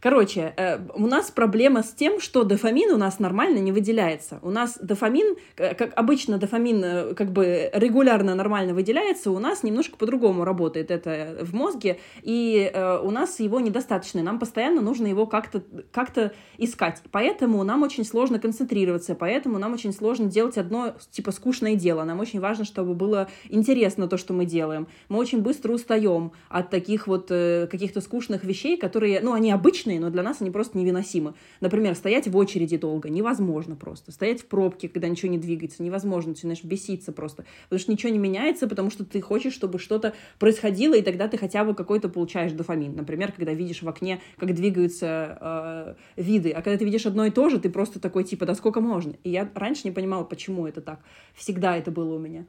Короче, 0.00 0.52
э, 0.56 0.78
у 0.94 1.06
нас 1.06 1.30
проблема 1.30 1.82
с 1.82 1.92
тем, 1.92 2.20
что 2.20 2.44
дофамин 2.44 2.90
у 2.90 2.98
нас 2.98 3.18
нормально 3.20 3.58
не 3.58 3.72
выделяется. 3.72 4.38
У 4.42 4.50
нас 4.50 4.78
дофамин, 4.78 5.36
э, 5.56 5.74
как 5.74 5.92
обычно 5.96 6.36
дофамин 6.36 6.84
э, 6.84 7.14
как 7.14 7.32
бы 7.32 7.70
регулярно 7.72 8.34
нормально 8.34 8.74
выделяется, 8.74 9.30
у 9.30 9.38
нас 9.38 9.62
немножко 9.62 9.96
по-другому 9.96 10.44
работает 10.44 10.90
это 10.90 11.38
в 11.40 11.54
мозге, 11.54 11.98
и 12.22 12.70
у 13.02 13.10
нас 13.10 13.40
его 13.40 13.60
недостаточно. 13.60 14.22
Нам 14.22 14.38
постоянно 14.38 14.80
нужно 14.80 15.06
его 15.06 15.26
как-то 15.26 15.62
как 15.90 16.10
искать. 16.58 17.02
Поэтому 17.10 17.64
нам 17.64 17.82
очень 17.82 18.04
сложно 18.04 18.38
концентрироваться, 18.38 19.14
поэтому 19.14 19.58
нам 19.58 19.72
очень 19.72 19.92
сложно 19.92 20.26
делать 20.26 20.58
одно 20.58 20.94
типа 21.10 21.32
скучное 21.32 21.74
дело. 21.76 22.04
Нам 22.04 22.20
очень 22.20 22.40
важно, 22.40 22.64
чтобы 22.64 22.94
было 22.94 23.28
интересно 23.48 24.06
то, 24.06 24.18
что 24.18 24.34
мы 24.34 24.44
делаем. 24.44 24.63
Мы 25.08 25.18
очень 25.18 25.42
быстро 25.42 25.72
устаем 25.72 26.32
от 26.48 26.70
таких 26.70 27.06
вот 27.06 27.28
каких-то 27.28 28.00
скучных 28.00 28.44
вещей, 28.44 28.76
которые, 28.76 29.20
ну, 29.20 29.32
они 29.32 29.50
обычные, 29.50 30.00
но 30.00 30.10
для 30.10 30.22
нас 30.22 30.40
они 30.40 30.50
просто 30.50 30.78
невыносимы. 30.78 31.34
Например, 31.60 31.94
стоять 31.94 32.28
в 32.28 32.36
очереди 32.36 32.76
долго 32.76 33.08
невозможно 33.08 33.76
просто. 33.76 34.12
Стоять 34.12 34.42
в 34.42 34.46
пробке, 34.46 34.88
когда 34.88 35.08
ничего 35.08 35.30
не 35.30 35.38
двигается, 35.38 35.82
невозможно. 35.82 36.34
Ты 36.34 36.46
начинаешь 36.46 36.64
беситься 36.64 37.12
просто. 37.12 37.44
Потому 37.64 37.80
что 37.80 37.92
ничего 37.92 38.12
не 38.12 38.18
меняется, 38.18 38.68
потому 38.68 38.90
что 38.90 39.04
ты 39.04 39.20
хочешь, 39.20 39.52
чтобы 39.52 39.78
что-то 39.78 40.14
происходило, 40.38 40.94
и 40.94 41.02
тогда 41.02 41.28
ты 41.28 41.36
хотя 41.36 41.64
бы 41.64 41.74
какой-то 41.74 42.08
получаешь 42.08 42.52
дофамин. 42.52 42.94
Например, 42.94 43.32
когда 43.32 43.52
видишь 43.52 43.82
в 43.82 43.88
окне, 43.88 44.20
как 44.36 44.54
двигаются 44.54 45.38
э, 45.40 46.20
виды. 46.20 46.50
А 46.50 46.62
когда 46.62 46.78
ты 46.78 46.84
видишь 46.84 47.06
одно 47.06 47.26
и 47.26 47.30
то 47.30 47.48
же, 47.48 47.58
ты 47.58 47.70
просто 47.70 48.00
такой, 48.00 48.24
типа, 48.24 48.46
да 48.46 48.54
сколько 48.54 48.80
можно? 48.80 49.14
И 49.24 49.30
я 49.30 49.50
раньше 49.54 49.82
не 49.84 49.90
понимала, 49.92 50.24
почему 50.24 50.66
это 50.66 50.80
так. 50.80 51.00
Всегда 51.34 51.76
это 51.76 51.90
было 51.90 52.14
у 52.14 52.18
меня. 52.18 52.44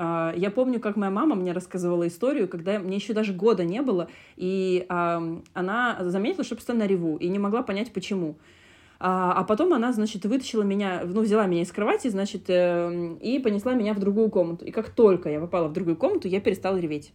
А, 0.00 0.32
я 0.36 0.50
помню, 0.52 0.78
как 0.78 0.94
моя 0.96 1.10
мама 1.10 1.34
мне 1.34 1.50
рассказывала 1.50 2.06
историю, 2.06 2.46
когда 2.46 2.78
мне 2.78 2.96
еще 2.96 3.14
даже 3.14 3.32
года 3.32 3.64
не 3.64 3.82
было, 3.82 4.08
и 4.36 4.86
она 4.88 5.98
заметила, 6.00 6.44
что 6.44 6.54
постоянно 6.54 6.86
реву, 6.86 7.16
и 7.16 7.28
не 7.28 7.40
могла 7.40 7.62
понять, 7.62 7.92
почему. 7.92 8.36
А, 9.00 9.32
а 9.32 9.44
потом 9.44 9.72
она, 9.72 9.92
значит, 9.92 10.24
вытащила 10.24 10.62
меня, 10.62 11.02
ну, 11.04 11.22
взяла 11.22 11.46
меня 11.46 11.62
из 11.62 11.70
кровати, 11.70 12.08
значит, 12.08 12.44
э, 12.48 13.16
и 13.20 13.38
понесла 13.38 13.74
меня 13.74 13.94
в 13.94 14.00
другую 14.00 14.28
комнату. 14.28 14.64
И 14.64 14.72
как 14.72 14.90
только 14.90 15.30
я 15.30 15.40
попала 15.40 15.68
в 15.68 15.72
другую 15.72 15.96
комнату, 15.96 16.26
я 16.26 16.40
перестала 16.40 16.76
реветь. 16.78 17.12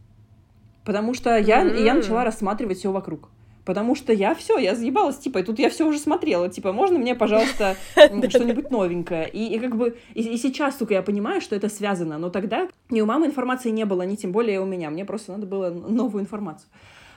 Потому 0.85 1.13
что 1.13 1.37
я, 1.37 1.65
mm-hmm. 1.65 1.83
я 1.83 1.93
начала 1.93 2.23
рассматривать 2.23 2.77
все 2.77 2.91
вокруг. 2.91 3.29
Потому 3.65 3.95
что 3.95 4.11
я 4.11 4.35
все, 4.35 4.57
я 4.57 4.75
заебалась, 4.75 5.17
типа, 5.17 5.39
и 5.39 5.43
тут 5.43 5.57
я 5.59 5.69
все 5.69 5.87
уже 5.87 5.97
смотрела, 5.97 6.49
типа, 6.49 6.73
можно 6.73 6.99
мне, 6.99 7.15
пожалуйста, 7.15 7.77
что-нибудь 7.95 8.69
новенькое? 8.71 9.29
И, 9.29 9.55
и 9.55 9.59
как 9.59 9.75
бы, 9.75 9.97
и, 10.13 10.21
и 10.21 10.37
сейчас, 10.37 10.75
только 10.75 10.95
я 10.95 11.01
понимаю, 11.01 11.39
что 11.39 11.55
это 11.55 11.69
связано, 11.69 12.17
но 12.17 12.29
тогда 12.29 12.67
ни 12.89 12.99
у 12.99 13.05
мамы 13.05 13.27
информации 13.27 13.69
не 13.69 13.85
было, 13.85 14.01
ни 14.01 14.15
тем 14.15 14.31
более 14.31 14.59
у 14.59 14.65
меня, 14.65 14.89
мне 14.89 15.05
просто 15.05 15.31
надо 15.31 15.45
было 15.45 15.69
новую 15.69 16.23
информацию. 16.23 16.69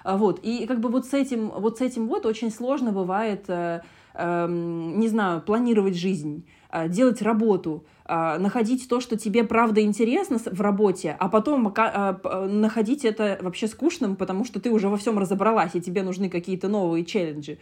А 0.06 0.16
вот, 0.16 0.38
и 0.44 0.66
как 0.66 0.78
бы 0.78 0.88
вот 0.88 1.04
с 1.04 1.14
этим, 1.14 1.50
вот 1.50 1.78
с 1.78 1.80
этим 1.80 2.06
вот 2.06 2.26
очень 2.26 2.52
сложно 2.52 2.92
бывает, 2.92 3.46
э, 3.48 3.80
э, 4.14 4.46
не 4.48 5.08
знаю, 5.08 5.40
планировать 5.40 5.96
жизнь, 5.96 6.46
э, 6.70 6.88
делать 6.88 7.22
работу, 7.22 7.84
а, 8.04 8.38
находить 8.38 8.88
то, 8.88 9.00
что 9.00 9.18
тебе 9.18 9.42
правда 9.42 9.80
интересно 9.80 10.38
в 10.38 10.60
работе, 10.60 11.16
а 11.18 11.28
потом 11.28 11.74
находить 11.74 13.04
это 13.04 13.36
вообще 13.40 13.66
скучным, 13.66 14.14
потому 14.14 14.44
что 14.44 14.60
ты 14.60 14.70
уже 14.70 14.88
во 14.88 14.96
всем 14.96 15.18
разобралась, 15.18 15.74
и 15.74 15.80
тебе 15.80 16.04
нужны 16.04 16.30
какие-то 16.30 16.68
новые 16.68 17.04
челленджи. 17.04 17.58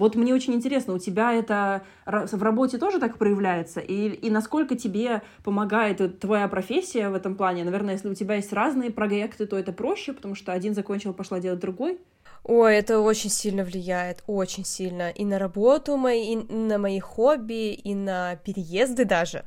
Вот 0.00 0.14
мне 0.14 0.32
очень 0.32 0.54
интересно, 0.54 0.94
у 0.94 0.98
тебя 0.98 1.34
это 1.34 1.82
в 2.06 2.42
работе 2.42 2.78
тоже 2.78 2.98
так 2.98 3.18
проявляется? 3.18 3.80
И, 3.80 4.08
и 4.08 4.30
насколько 4.30 4.74
тебе 4.74 5.20
помогает 5.44 6.20
твоя 6.20 6.48
профессия 6.48 7.10
в 7.10 7.14
этом 7.14 7.36
плане? 7.36 7.64
Наверное, 7.64 7.92
если 7.92 8.08
у 8.08 8.14
тебя 8.14 8.36
есть 8.36 8.50
разные 8.54 8.90
проекты, 8.90 9.44
то 9.44 9.58
это 9.58 9.72
проще, 9.72 10.14
потому 10.14 10.34
что 10.34 10.52
один 10.52 10.74
закончил, 10.74 11.12
пошла 11.12 11.38
делать 11.38 11.60
другой. 11.60 11.98
Ой, 12.44 12.76
это 12.76 13.00
очень 13.00 13.28
сильно 13.28 13.62
влияет, 13.62 14.24
очень 14.26 14.64
сильно. 14.64 15.10
И 15.10 15.22
на 15.26 15.38
работу 15.38 15.98
мои, 15.98 16.32
и 16.32 16.36
на 16.50 16.78
мои 16.78 16.98
хобби, 16.98 17.74
и 17.74 17.94
на 17.94 18.36
переезды 18.36 19.04
даже. 19.04 19.44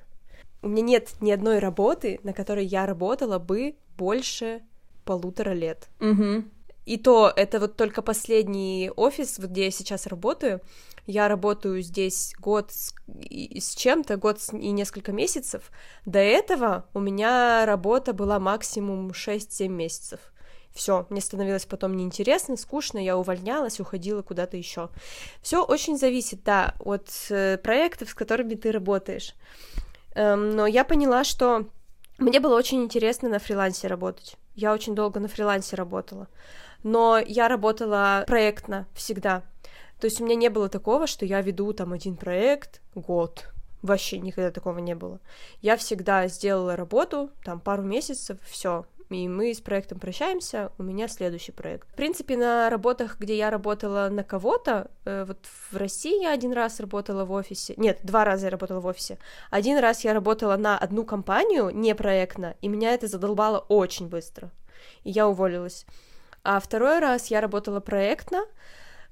У 0.62 0.68
меня 0.68 0.84
нет 0.84 1.14
ни 1.20 1.32
одной 1.32 1.58
работы, 1.58 2.20
на 2.22 2.32
которой 2.32 2.66
я 2.66 2.86
работала 2.86 3.40
бы 3.40 3.76
больше 3.98 4.62
полутора 5.04 5.54
лет. 5.54 5.90
Угу. 6.00 6.44
И 6.86 6.98
то 6.98 7.32
это 7.36 7.60
вот 7.60 7.76
только 7.76 8.02
последний 8.02 8.92
офис, 8.96 9.40
вот 9.40 9.52
где 9.52 9.66
я 9.66 9.72
сейчас 9.72 10.08
работаю. 10.08 10.62
Я 11.06 11.28
работаю 11.28 11.82
здесь 11.82 12.34
год 12.40 12.72
с, 12.72 12.94
с 13.08 13.76
чем-то, 13.76 14.18
год 14.18 14.40
и 14.54 14.72
несколько 14.72 15.12
месяцев. 15.12 15.72
До 16.06 16.20
этого 16.20 16.86
у 16.94 17.00
меня 17.00 17.66
работа 17.66 18.14
была 18.14 18.40
максимум 18.40 19.12
6-7 19.12 19.68
месяцев. 19.68 20.20
Все, 20.74 21.06
мне 21.10 21.22
становилось 21.22 21.66
потом 21.66 21.96
неинтересно, 21.96 22.58
скучно, 22.58 22.98
я 22.98 23.16
увольнялась, 23.16 23.80
уходила 23.80 24.24
куда-то 24.24 24.58
еще. 24.58 24.90
Все 25.42 25.64
очень 25.64 25.98
зависит, 25.98 26.44
да, 26.44 26.74
от 26.80 27.10
э, 27.30 27.60
проектов, 27.60 28.10
с 28.10 28.14
которыми 28.16 28.56
ты 28.56 28.72
работаешь. 28.72 29.36
Эм, 30.16 30.56
но 30.56 30.66
я 30.66 30.84
поняла, 30.84 31.24
что 31.24 31.68
мне 32.18 32.40
было 32.40 32.58
очень 32.58 32.84
интересно 32.84 33.30
на 33.30 33.40
фрилансе 33.40 33.88
работать. 33.88 34.36
Я 34.56 34.74
очень 34.74 34.96
долго 34.96 35.20
на 35.20 35.28
фрилансе 35.28 35.76
работала. 35.76 36.28
Но 36.84 37.18
я 37.18 37.48
работала 37.48 38.24
проектно 38.28 38.88
всегда. 38.94 39.44
То 40.00 40.06
есть 40.06 40.20
у 40.20 40.26
меня 40.26 40.36
не 40.36 40.50
было 40.50 40.70
такого, 40.70 41.08
что 41.08 41.26
я 41.26 41.42
веду 41.42 41.72
там 41.74 41.94
один 41.94 42.16
проект 42.16 42.82
год. 42.94 43.50
Вообще 43.82 44.20
никогда 44.20 44.52
такого 44.52 44.80
не 44.80 44.96
было. 44.96 45.20
Я 45.62 45.76
всегда 45.78 46.28
сделала 46.28 46.76
работу, 46.76 47.32
там 47.44 47.60
пару 47.60 47.84
месяцев, 47.84 48.38
все, 48.44 48.86
и 49.10 49.28
мы 49.28 49.54
с 49.54 49.62
проектом 49.62 50.00
прощаемся, 50.00 50.72
у 50.78 50.84
меня 50.84 51.08
следующий 51.08 51.52
проект. 51.52 51.90
В 51.92 51.96
принципе, 51.96 52.38
на 52.38 52.70
работах, 52.70 53.18
где 53.20 53.38
я 53.38 53.50
работала 53.50 54.10
на 54.10 54.24
кого-то, 54.24 54.90
э, 55.06 55.26
вот 55.26 55.46
в 55.72 55.76
России 55.76 56.22
я 56.22 56.32
один 56.32 56.54
раз 56.54 56.80
работала 56.80 57.26
в 57.26 57.32
офисе, 57.32 57.74
нет, 57.78 58.00
два 58.04 58.26
раза 58.26 58.48
я 58.48 58.52
работала 58.52 58.80
в 58.80 58.86
офисе, 58.86 59.18
один 59.52 59.78
раз 59.78 60.04
я 60.04 60.14
работала 60.14 60.58
на 60.58 60.78
одну 60.78 61.06
компанию, 61.06 61.70
не 61.70 61.96
проектно, 61.96 62.56
и 62.62 62.68
меня 62.68 62.94
это 62.94 63.08
задолбало 63.08 63.60
очень 63.60 64.08
быстро, 64.08 64.52
и 65.04 65.12
я 65.12 65.28
уволилась. 65.28 65.86
А 66.44 66.60
второй 66.60 67.00
раз 67.00 67.28
я 67.28 67.42
работала 67.42 67.80
проектно, 67.80 68.46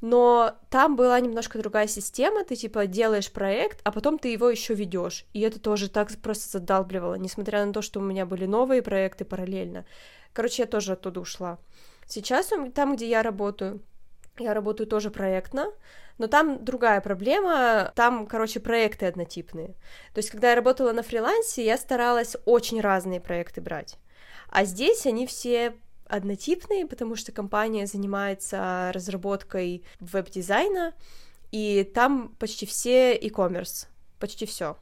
но 0.01 0.55
там 0.69 0.95
была 0.95 1.19
немножко 1.19 1.59
другая 1.59 1.87
система, 1.87 2.43
ты 2.43 2.55
типа 2.55 2.87
делаешь 2.87 3.31
проект, 3.31 3.79
а 3.83 3.91
потом 3.91 4.17
ты 4.19 4.29
его 4.29 4.49
еще 4.49 4.73
ведешь, 4.73 5.25
и 5.33 5.41
это 5.41 5.59
тоже 5.59 5.89
так 5.89 6.09
просто 6.21 6.59
задалбливало, 6.59 7.15
несмотря 7.15 7.65
на 7.65 7.71
то, 7.71 7.81
что 7.81 7.99
у 7.99 8.03
меня 8.03 8.25
были 8.25 8.45
новые 8.45 8.81
проекты 8.81 9.25
параллельно. 9.25 9.85
Короче, 10.33 10.63
я 10.63 10.67
тоже 10.67 10.93
оттуда 10.93 11.19
ушла. 11.21 11.59
Сейчас 12.07 12.51
там, 12.73 12.95
где 12.95 13.07
я 13.07 13.21
работаю, 13.21 13.81
я 14.39 14.53
работаю 14.53 14.87
тоже 14.87 15.11
проектно, 15.11 15.71
но 16.17 16.27
там 16.27 16.63
другая 16.63 16.99
проблема, 16.99 17.91
там, 17.95 18.27
короче, 18.27 18.59
проекты 18.59 19.05
однотипные. 19.05 19.69
То 20.13 20.17
есть, 20.17 20.31
когда 20.31 20.49
я 20.49 20.55
работала 20.55 20.91
на 20.91 21.03
фрилансе, 21.03 21.63
я 21.63 21.77
старалась 21.77 22.35
очень 22.45 22.81
разные 22.81 23.21
проекты 23.21 23.61
брать. 23.61 23.97
А 24.49 24.65
здесь 24.65 25.05
они 25.05 25.25
все 25.27 25.75
однотипные, 26.11 26.85
потому 26.85 27.15
что 27.15 27.31
компания 27.31 27.87
занимается 27.87 28.91
разработкой 28.93 29.83
веб-дизайна, 29.99 30.93
и 31.51 31.83
там 31.83 32.35
почти 32.39 32.65
все 32.65 33.17
e-commerce, 33.17 33.87
почти 34.19 34.45
все. 34.45 34.77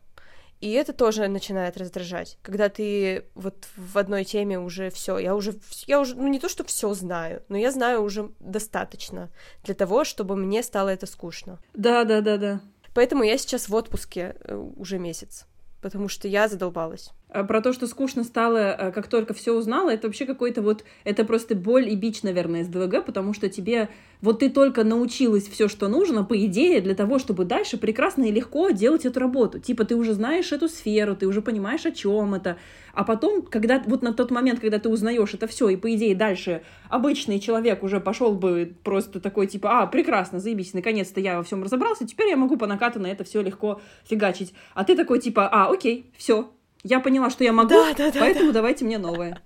И 0.60 0.72
это 0.72 0.92
тоже 0.92 1.28
начинает 1.30 1.78
раздражать, 1.78 2.38
когда 2.42 2.68
ты 2.68 3.26
вот 3.34 3.68
в 3.78 3.98
одной 3.98 4.26
теме 4.26 4.60
уже 4.60 4.90
все, 4.90 5.18
я 5.18 5.34
уже, 5.36 5.56
я 5.88 6.02
уже, 6.02 6.16
ну 6.16 6.28
не 6.28 6.40
то, 6.40 6.50
что 6.50 6.66
все 6.66 6.94
знаю, 6.94 7.44
но 7.48 7.58
я 7.58 7.72
знаю 7.72 8.04
уже 8.04 8.32
достаточно 8.40 9.30
для 9.64 9.74
того, 9.74 10.04
чтобы 10.04 10.36
мне 10.36 10.62
стало 10.62 10.90
это 10.90 11.06
скучно. 11.06 11.60
Да, 11.74 12.04
да, 12.04 12.20
да, 12.20 12.38
да. 12.38 12.62
Поэтому 12.94 13.24
я 13.24 13.38
сейчас 13.38 13.70
в 13.70 13.76
отпуске 13.76 14.36
э, 14.42 14.56
уже 14.56 15.00
месяц, 15.00 15.46
потому 15.82 16.10
что 16.10 16.28
я 16.28 16.50
задолбалась. 16.50 17.12
А 17.32 17.44
про 17.44 17.62
то, 17.62 17.74
что 17.74 17.86
скучно 17.86 18.24
стало, 18.24 18.58
э, 18.58 18.92
как 18.92 19.08
только 19.08 19.36
все 19.36 19.54
узнала, 19.54 19.92
это 19.92 20.08
вообще 20.08 20.26
какой-то 20.26 20.64
вот, 20.64 20.84
это 21.04 21.24
просто 21.24 21.54
боль 21.54 21.88
и 21.88 21.96
бич, 21.96 22.24
наверное, 22.24 22.64
с 22.64 22.68
ДВГ, 22.68 23.06
потому 23.06 23.34
что 23.34 23.50
тебе, 23.50 23.90
вот 24.22 24.40
ты 24.40 24.50
только 24.50 24.84
научилась 24.84 25.48
все, 25.48 25.68
что 25.68 25.88
нужно, 25.90 26.24
по 26.24 26.36
идее, 26.46 26.82
для 26.82 26.96
того, 26.96 27.20
чтобы 27.20 27.46
дальше 27.46 27.78
прекрасно 27.78 28.24
и 28.24 28.32
легко 28.32 28.72
делать 28.72 29.06
эту 29.06 29.20
работу. 29.20 29.60
Типа 29.60 29.86
ты 29.86 29.96
уже 29.96 30.14
знаешь 30.14 30.52
эту 30.52 30.68
сферу, 30.68 31.16
ты 31.16 31.28
уже 31.28 31.44
понимаешь, 31.44 31.86
о 31.86 31.92
чем 31.92 32.34
это. 32.34 32.58
А 32.94 33.04
потом, 33.04 33.44
когда 33.44 33.80
вот 33.86 34.02
на 34.02 34.12
тот 34.12 34.32
момент, 34.32 34.60
когда 34.60 34.80
ты 34.80 34.90
узнаешь 34.90 35.36
это 35.36 35.46
все, 35.46 35.70
и 35.70 35.76
по 35.76 35.94
идее 35.94 36.16
дальше 36.16 36.64
обычный 36.90 37.40
человек 37.40 37.84
уже 37.84 38.00
пошел 38.00 38.34
бы 38.34 38.74
просто 38.84 39.20
такой 39.20 39.46
типа, 39.46 39.84
а, 39.84 39.86
прекрасно, 39.86 40.40
заебись, 40.40 40.74
наконец-то 40.74 41.20
я 41.20 41.38
во 41.38 41.44
всем 41.44 41.62
разобрался, 41.62 42.08
теперь 42.08 42.30
я 42.30 42.38
могу 42.38 42.58
по 42.58 42.66
накатанной 42.66 43.12
это 43.12 43.24
все 43.24 43.44
легко 43.44 43.82
фигачить. 44.04 44.56
А 44.74 44.84
ты 44.84 44.96
такой 44.96 45.20
типа, 45.20 45.48
а, 45.48 45.72
окей, 45.72 46.12
все, 46.18 46.50
я 46.84 47.00
поняла, 47.00 47.30
что 47.30 47.44
я 47.44 47.52
могу, 47.52 47.70
да, 47.70 47.94
да, 47.94 48.12
да, 48.12 48.20
поэтому 48.20 48.48
да. 48.48 48.54
давайте 48.54 48.86
мне 48.86 48.98
новое. 48.98 49.42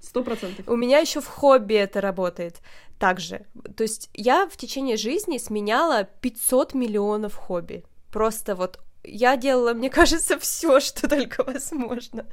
Сто 0.00 0.22
процентов. 0.22 0.66
У 0.66 0.76
меня 0.76 0.98
еще 0.98 1.20
в 1.20 1.26
хобби 1.26 1.74
это 1.74 2.00
работает 2.00 2.60
также. 2.98 3.46
То 3.76 3.82
есть 3.82 4.10
я 4.14 4.46
в 4.46 4.56
течение 4.56 4.96
жизни 4.96 5.38
сменяла 5.38 6.04
500 6.04 6.74
миллионов 6.74 7.34
хобби. 7.34 7.84
Просто 8.10 8.54
вот 8.54 8.80
я 9.04 9.36
делала, 9.36 9.72
мне 9.72 9.90
кажется, 10.00 10.38
все, 10.38 10.80
что 10.80 11.08
только 11.08 11.42
возможно. 11.42 12.26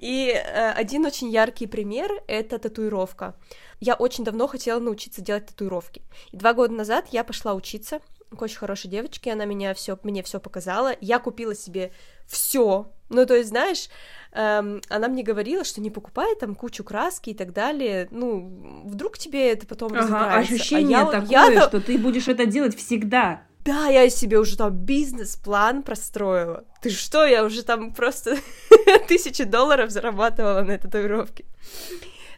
И 0.00 0.32
э, 0.34 0.70
один 0.72 1.04
очень 1.06 1.30
яркий 1.30 1.66
пример— 1.66 2.10
это 2.26 2.58
татуировка. 2.58 3.36
Я 3.80 3.94
очень 3.94 4.24
давно 4.24 4.46
хотела 4.46 4.80
научиться 4.80 5.20
делать 5.20 5.46
татуировки. 5.46 6.02
И 6.32 6.36
два 6.36 6.52
года 6.52 6.74
назад 6.74 7.06
я 7.10 7.24
пошла 7.24 7.54
учиться 7.54 8.00
к 8.36 8.42
очень 8.42 8.58
хорошей 8.58 8.88
девочке, 8.88 9.32
она 9.32 9.44
меня 9.44 9.74
все, 9.74 9.98
мне 10.02 10.22
все 10.22 10.40
показала. 10.40 10.94
Я 11.00 11.18
купила 11.18 11.54
себе 11.54 11.92
все. 12.26 12.92
Ну, 13.10 13.26
то 13.26 13.34
есть, 13.34 13.50
знаешь, 13.50 13.88
эм, 14.32 14.80
она 14.88 15.08
мне 15.08 15.22
говорила, 15.22 15.64
что 15.64 15.80
не 15.80 15.90
покупай 15.90 16.34
там 16.36 16.54
кучу 16.54 16.84
краски 16.84 17.30
и 17.30 17.34
так 17.34 17.52
далее. 17.52 18.08
Ну, 18.10 18.82
вдруг 18.84 19.18
тебе 19.18 19.52
это 19.52 19.66
потом 19.66 19.92
ага, 19.92 20.00
разобрается. 20.00 20.54
Ощущение 20.54 20.98
а 20.98 21.00
я, 21.00 21.06
такое, 21.06 21.30
я, 21.30 21.68
что 21.68 21.80
ты 21.80 21.98
будешь 21.98 22.28
это 22.28 22.46
делать 22.46 22.76
всегда. 22.76 23.42
Да, 23.64 23.86
я 23.86 24.10
себе 24.10 24.38
уже 24.38 24.58
там 24.58 24.72
бизнес-план 24.76 25.82
простроила. 25.82 26.64
Ты 26.82 26.90
что, 26.90 27.24
я 27.24 27.44
уже 27.44 27.62
там 27.62 27.94
просто 27.94 28.36
тысячи 29.08 29.44
долларов 29.44 29.90
зарабатывала 29.90 30.60
на 30.60 30.78
татуировке. 30.78 31.46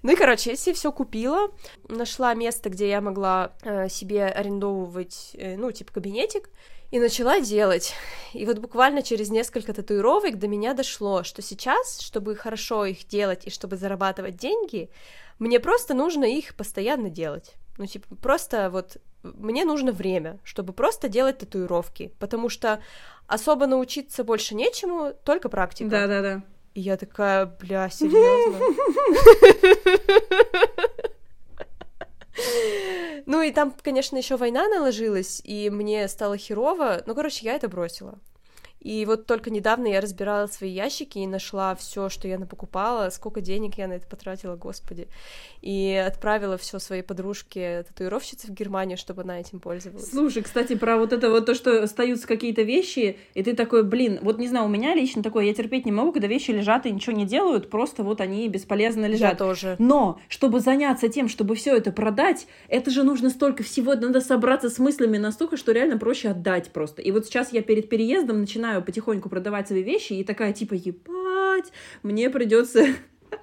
Ну 0.06 0.12
и, 0.12 0.14
короче, 0.14 0.50
я 0.50 0.56
себе 0.56 0.72
все 0.72 0.92
купила, 0.92 1.50
нашла 1.88 2.32
место, 2.34 2.70
где 2.70 2.88
я 2.88 3.00
могла 3.00 3.50
э, 3.62 3.88
себе 3.88 4.26
арендовывать, 4.26 5.32
э, 5.34 5.56
ну, 5.56 5.72
типа 5.72 5.94
кабинетик, 5.94 6.48
и 6.92 7.00
начала 7.00 7.40
делать. 7.40 7.92
И 8.32 8.46
вот 8.46 8.60
буквально 8.60 9.02
через 9.02 9.30
несколько 9.30 9.72
татуировок 9.72 10.38
до 10.38 10.46
меня 10.46 10.74
дошло, 10.74 11.24
что 11.24 11.42
сейчас, 11.42 11.98
чтобы 12.00 12.36
хорошо 12.36 12.84
их 12.84 13.08
делать 13.08 13.48
и 13.48 13.50
чтобы 13.50 13.76
зарабатывать 13.76 14.36
деньги, 14.36 14.90
мне 15.40 15.58
просто 15.58 15.92
нужно 15.92 16.22
их 16.22 16.54
постоянно 16.54 17.10
делать. 17.10 17.54
Ну, 17.76 17.86
типа, 17.86 18.14
просто 18.14 18.70
вот 18.70 18.98
мне 19.24 19.64
нужно 19.64 19.90
время, 19.90 20.38
чтобы 20.44 20.72
просто 20.72 21.08
делать 21.08 21.38
татуировки, 21.38 22.12
потому 22.20 22.48
что 22.48 22.80
особо 23.26 23.66
научиться 23.66 24.22
больше 24.22 24.54
нечему, 24.54 25.14
только 25.24 25.48
практика. 25.48 25.90
Да-да-да. 25.90 26.42
И 26.76 26.80
я 26.80 26.98
такая, 26.98 27.46
бля, 27.46 27.88
серьезно. 27.88 28.60
Ну 33.24 33.40
и 33.40 33.50
там, 33.50 33.74
конечно, 33.82 34.18
еще 34.18 34.36
война 34.36 34.68
наложилась, 34.68 35.40
и 35.42 35.70
мне 35.70 36.06
стало 36.06 36.36
херово. 36.36 37.02
Ну, 37.06 37.14
короче, 37.14 37.46
я 37.46 37.54
это 37.54 37.70
бросила. 37.70 38.18
И 38.86 39.04
вот 39.04 39.26
только 39.26 39.50
недавно 39.50 39.88
я 39.88 40.00
разбирала 40.00 40.46
свои 40.46 40.70
ящики 40.70 41.18
и 41.18 41.26
нашла 41.26 41.74
все, 41.74 42.08
что 42.08 42.28
я 42.28 42.38
напокупала, 42.38 43.10
сколько 43.10 43.40
денег 43.40 43.78
я 43.78 43.88
на 43.88 43.94
это 43.94 44.06
потратила, 44.06 44.54
господи. 44.54 45.08
И 45.60 45.92
отправила 46.06 46.56
все 46.56 46.78
своей 46.78 47.02
подружке 47.02 47.82
татуировщице 47.88 48.46
в 48.46 48.50
Германию, 48.50 48.96
чтобы 48.96 49.22
она 49.22 49.40
этим 49.40 49.58
пользовалась. 49.58 50.08
Слушай, 50.08 50.44
кстати, 50.44 50.76
про 50.76 50.98
вот 50.98 51.12
это 51.12 51.30
вот 51.30 51.46
то, 51.46 51.56
что 51.56 51.82
остаются 51.82 52.28
какие-то 52.28 52.62
вещи, 52.62 53.18
и 53.34 53.42
ты 53.42 53.56
такой, 53.56 53.82
блин, 53.82 54.20
вот 54.22 54.38
не 54.38 54.46
знаю, 54.46 54.66
у 54.66 54.68
меня 54.68 54.94
лично 54.94 55.20
такое, 55.20 55.46
я 55.46 55.52
терпеть 55.54 55.84
не 55.84 55.90
могу, 55.90 56.12
когда 56.12 56.28
вещи 56.28 56.52
лежат 56.52 56.86
и 56.86 56.92
ничего 56.92 57.16
не 57.16 57.26
делают, 57.26 57.68
просто 57.68 58.04
вот 58.04 58.20
они 58.20 58.48
бесполезно 58.48 59.06
лежат. 59.06 59.32
Я 59.32 59.36
тоже. 59.36 59.74
Но, 59.80 60.20
чтобы 60.28 60.60
заняться 60.60 61.08
тем, 61.08 61.28
чтобы 61.28 61.56
все 61.56 61.76
это 61.76 61.90
продать, 61.90 62.46
это 62.68 62.92
же 62.92 63.02
нужно 63.02 63.30
столько 63.30 63.64
всего, 63.64 63.96
надо 63.96 64.20
собраться 64.20 64.70
с 64.70 64.78
мыслями 64.78 65.18
настолько, 65.18 65.56
что 65.56 65.72
реально 65.72 65.98
проще 65.98 66.28
отдать 66.28 66.70
просто. 66.70 67.02
И 67.02 67.10
вот 67.10 67.26
сейчас 67.26 67.52
я 67.52 67.62
перед 67.62 67.88
переездом 67.88 68.38
начинаю 68.38 68.75
начинаю 68.76 68.84
потихоньку 68.84 69.28
продавать 69.28 69.68
свои 69.68 69.82
вещи, 69.82 70.14
и 70.14 70.24
такая 70.24 70.52
типа, 70.52 70.74
ебать, 70.74 71.72
мне 72.02 72.30
придется 72.30 72.86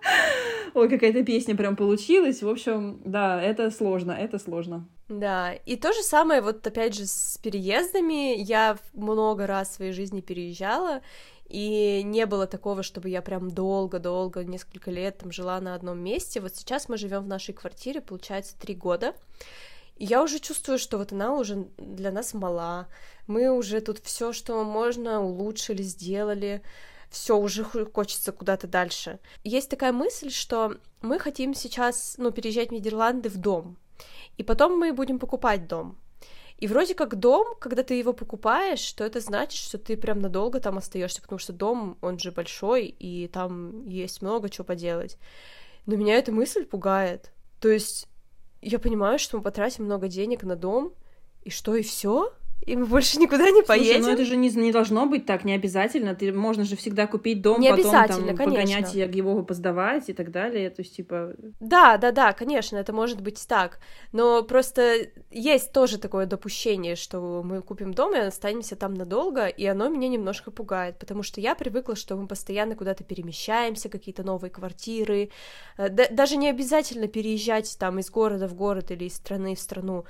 Ой, 0.74 0.90
какая-то 0.90 1.24
песня 1.24 1.56
прям 1.56 1.76
получилась. 1.76 2.42
В 2.42 2.50
общем, 2.50 3.00
да, 3.06 3.42
это 3.42 3.70
сложно, 3.70 4.12
это 4.12 4.40
сложно. 4.40 4.88
Да, 5.10 5.54
и 5.54 5.76
то 5.76 5.94
же 5.94 6.02
самое 6.02 6.42
вот 6.42 6.66
опять 6.66 6.96
же 6.96 7.06
с 7.06 7.38
переездами. 7.44 8.42
Я 8.42 8.78
много 8.94 9.46
раз 9.46 9.70
в 9.70 9.74
своей 9.74 9.92
жизни 9.92 10.22
переезжала, 10.22 11.02
и 11.48 12.02
не 12.04 12.26
было 12.26 12.48
такого, 12.48 12.82
чтобы 12.82 13.10
я 13.10 13.22
прям 13.22 13.52
долго-долго, 13.52 14.44
несколько 14.44 14.90
лет 14.90 15.20
там 15.20 15.32
жила 15.32 15.60
на 15.62 15.76
одном 15.76 16.00
месте. 16.00 16.42
Вот 16.42 16.56
сейчас 16.56 16.90
мы 16.90 16.98
живем 16.98 17.24
в 17.24 17.28
нашей 17.28 17.54
квартире, 17.54 18.02
получается, 18.02 18.56
три 18.60 18.74
года. 18.74 19.14
И 19.96 20.06
я 20.06 20.24
уже 20.24 20.40
чувствую, 20.40 20.80
что 20.80 20.98
вот 20.98 21.12
она 21.12 21.34
уже 21.34 21.68
для 21.78 22.12
нас 22.12 22.34
мала. 22.34 22.88
Мы 23.28 23.50
уже 23.50 23.80
тут 23.82 24.00
все, 24.00 24.34
что 24.34 24.64
можно, 24.64 25.22
улучшили, 25.22 25.82
сделали. 25.84 26.62
Все, 27.10 27.38
уже 27.38 27.64
хочется 27.64 28.32
куда-то 28.32 28.68
дальше. 28.68 29.20
Есть 29.44 29.70
такая 29.70 29.92
мысль, 29.92 30.32
что 30.32 30.78
мы 31.02 31.20
хотим 31.20 31.54
сейчас, 31.54 32.16
ну, 32.18 32.32
переезжать 32.32 32.70
в 32.70 32.74
Нидерланды 32.74 33.30
в 33.30 33.38
дом. 33.38 33.78
И 34.38 34.44
потом 34.44 34.80
мы 34.80 34.94
будем 34.94 35.20
покупать 35.20 35.68
дом. 35.68 35.98
И 36.58 36.68
вроде 36.68 36.96
как 36.96 37.20
дом, 37.20 37.56
когда 37.60 37.84
ты 37.84 37.96
его 37.96 38.14
покупаешь, 38.14 38.94
то 38.94 39.04
это 39.04 39.20
значит, 39.20 39.60
что 39.60 39.78
ты 39.78 39.98
прям 39.98 40.20
надолго 40.20 40.60
там 40.60 40.78
остаешься, 40.78 41.22
потому 41.22 41.40
что 41.40 41.52
дом, 41.52 41.98
он 42.02 42.20
же 42.20 42.32
большой, 42.32 42.86
и 42.86 43.28
там 43.28 43.88
есть 43.88 44.22
много 44.22 44.50
чего 44.50 44.64
поделать. 44.64 45.18
Но 45.86 45.96
меня 45.96 46.16
эта 46.16 46.32
мысль 46.32 46.66
пугает. 46.66 47.32
То 47.60 47.70
есть 47.70 48.08
я 48.64 48.80
понимаю, 48.80 49.20
что 49.20 49.38
мы 49.38 49.44
потратим 49.44 49.86
много 49.86 50.08
денег 50.08 50.44
на 50.44 50.56
дом, 50.56 50.94
и 51.44 51.50
что, 51.50 51.76
и 51.76 51.84
все? 51.84 52.34
И 52.66 52.76
мы 52.76 52.86
больше 52.86 53.20
никуда 53.20 53.50
не 53.52 53.62
поедем. 53.62 54.04
Слушай, 54.04 54.08
ну 54.08 54.14
это 54.14 54.26
же 54.26 54.36
не, 54.38 54.50
не 54.50 54.72
должно 54.72 55.06
быть 55.06 55.26
так, 55.26 55.44
не 55.44 55.54
обязательно. 55.54 56.16
Ты 56.16 56.32
можно 56.32 56.64
же 56.64 56.76
всегда 56.76 57.08
купить 57.08 57.42
дом, 57.42 57.60
не 57.60 57.70
потом 57.70 57.92
там 57.92 58.08
конечно. 58.08 58.46
погонять 58.46 58.94
его 58.94 59.44
поздавать 59.44 60.10
и 60.10 60.14
так 60.14 60.32
далее. 60.32 60.70
То 60.70 60.82
есть, 60.82 60.96
типа. 60.96 61.34
Да, 61.60 61.98
да, 61.98 62.12
да, 62.12 62.34
конечно, 62.34 62.78
это 62.78 62.94
может 62.94 63.22
быть 63.22 63.46
так. 63.48 63.80
Но 64.12 64.44
просто 64.44 65.08
есть 65.30 65.72
тоже 65.74 65.98
такое 65.98 66.26
допущение, 66.26 66.96
что 66.96 67.42
мы 67.44 67.62
купим 67.62 67.94
дом 67.94 68.16
и 68.16 68.20
останемся 68.20 68.76
там 68.76 68.94
надолго, 68.94 69.48
и 69.48 69.66
оно 69.66 69.90
меня 69.90 70.08
немножко 70.08 70.52
пугает, 70.52 71.00
потому 71.00 71.24
что 71.24 71.42
я 71.42 71.56
привыкла, 71.56 71.96
что 71.96 72.16
мы 72.16 72.28
постоянно 72.28 72.76
куда-то 72.76 73.04
перемещаемся, 73.04 73.90
какие-то 73.90 74.24
новые 74.24 74.52
квартиры. 74.52 75.30
Э, 75.78 75.90
даже 75.90 76.38
не 76.38 76.50
обязательно 76.50 77.08
переезжать 77.08 77.76
там 77.78 78.00
из 78.00 78.10
города 78.10 78.48
в 78.48 78.56
город 78.56 78.92
или 78.92 79.06
из 79.06 79.16
страны 79.16 79.56
в 79.56 79.60
страну 79.60 80.06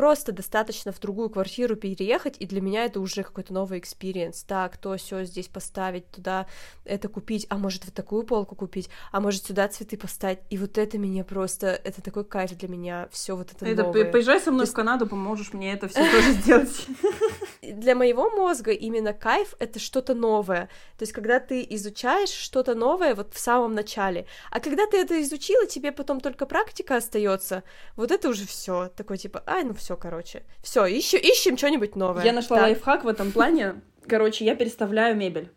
просто 0.00 0.32
достаточно 0.32 0.92
в 0.92 0.98
другую 0.98 1.28
квартиру 1.28 1.76
переехать, 1.76 2.36
и 2.38 2.46
для 2.46 2.62
меня 2.62 2.86
это 2.86 3.00
уже 3.00 3.22
какой-то 3.22 3.52
новый 3.52 3.80
experience. 3.80 4.44
Так, 4.44 4.78
то 4.78 4.96
все 4.96 5.24
здесь 5.24 5.48
поставить, 5.48 6.10
туда 6.10 6.46
это 6.86 7.10
купить, 7.10 7.46
а 7.50 7.58
может 7.58 7.84
вот 7.84 7.92
такую 7.92 8.22
полку 8.22 8.54
купить, 8.54 8.88
а 9.12 9.20
может 9.20 9.44
сюда 9.44 9.68
цветы 9.68 9.98
поставить. 9.98 10.38
И 10.48 10.56
вот 10.56 10.78
это 10.78 10.96
меня 10.96 11.22
просто, 11.22 11.66
это 11.66 12.00
такой 12.00 12.24
кайф 12.24 12.56
для 12.56 12.66
меня, 12.66 13.08
все 13.12 13.36
вот 13.36 13.52
это, 13.52 13.66
это 13.66 13.82
новое. 13.82 14.10
Поезжай 14.10 14.40
со 14.40 14.50
мной 14.50 14.62
есть... 14.62 14.72
в 14.72 14.76
Канаду, 14.76 15.06
поможешь 15.06 15.52
мне 15.52 15.74
это 15.74 15.86
все 15.88 16.10
тоже 16.10 16.32
сделать. 16.32 16.86
Для 17.62 17.94
моего 17.94 18.30
мозга 18.30 18.70
именно 18.70 19.12
кайф— 19.12 19.54
это 19.58 19.78
что-то 19.78 20.14
новое. 20.14 20.70
То 20.96 21.02
есть, 21.02 21.12
когда 21.12 21.40
ты 21.40 21.66
изучаешь 21.68 22.30
что-то 22.30 22.74
новое 22.74 23.14
вот 23.14 23.34
в 23.34 23.38
самом 23.38 23.74
начале, 23.74 24.24
а 24.50 24.60
когда 24.60 24.86
ты 24.86 24.96
это 24.96 25.20
изучила, 25.20 25.66
тебе 25.66 25.92
потом 25.92 26.20
только 26.20 26.46
практика 26.46 26.96
остается, 26.96 27.64
вот 27.96 28.10
это 28.10 28.30
уже 28.30 28.46
все 28.46 28.88
такой 28.96 29.18
типа, 29.18 29.42
ай, 29.46 29.64
ну 29.64 29.74
все 29.74 29.89
все, 29.90 29.96
короче. 29.96 30.42
Все, 30.62 30.86
ищем, 30.86 31.18
ищем 31.18 31.56
что-нибудь 31.56 31.96
новое. 31.96 32.24
Я 32.24 32.32
нашла 32.32 32.58
так. 32.58 32.66
лайфхак 32.66 33.04
в 33.04 33.08
этом 33.08 33.32
плане. 33.32 33.80
Короче, 34.06 34.44
я 34.44 34.54
переставляю 34.54 35.16
мебель. 35.16 35.50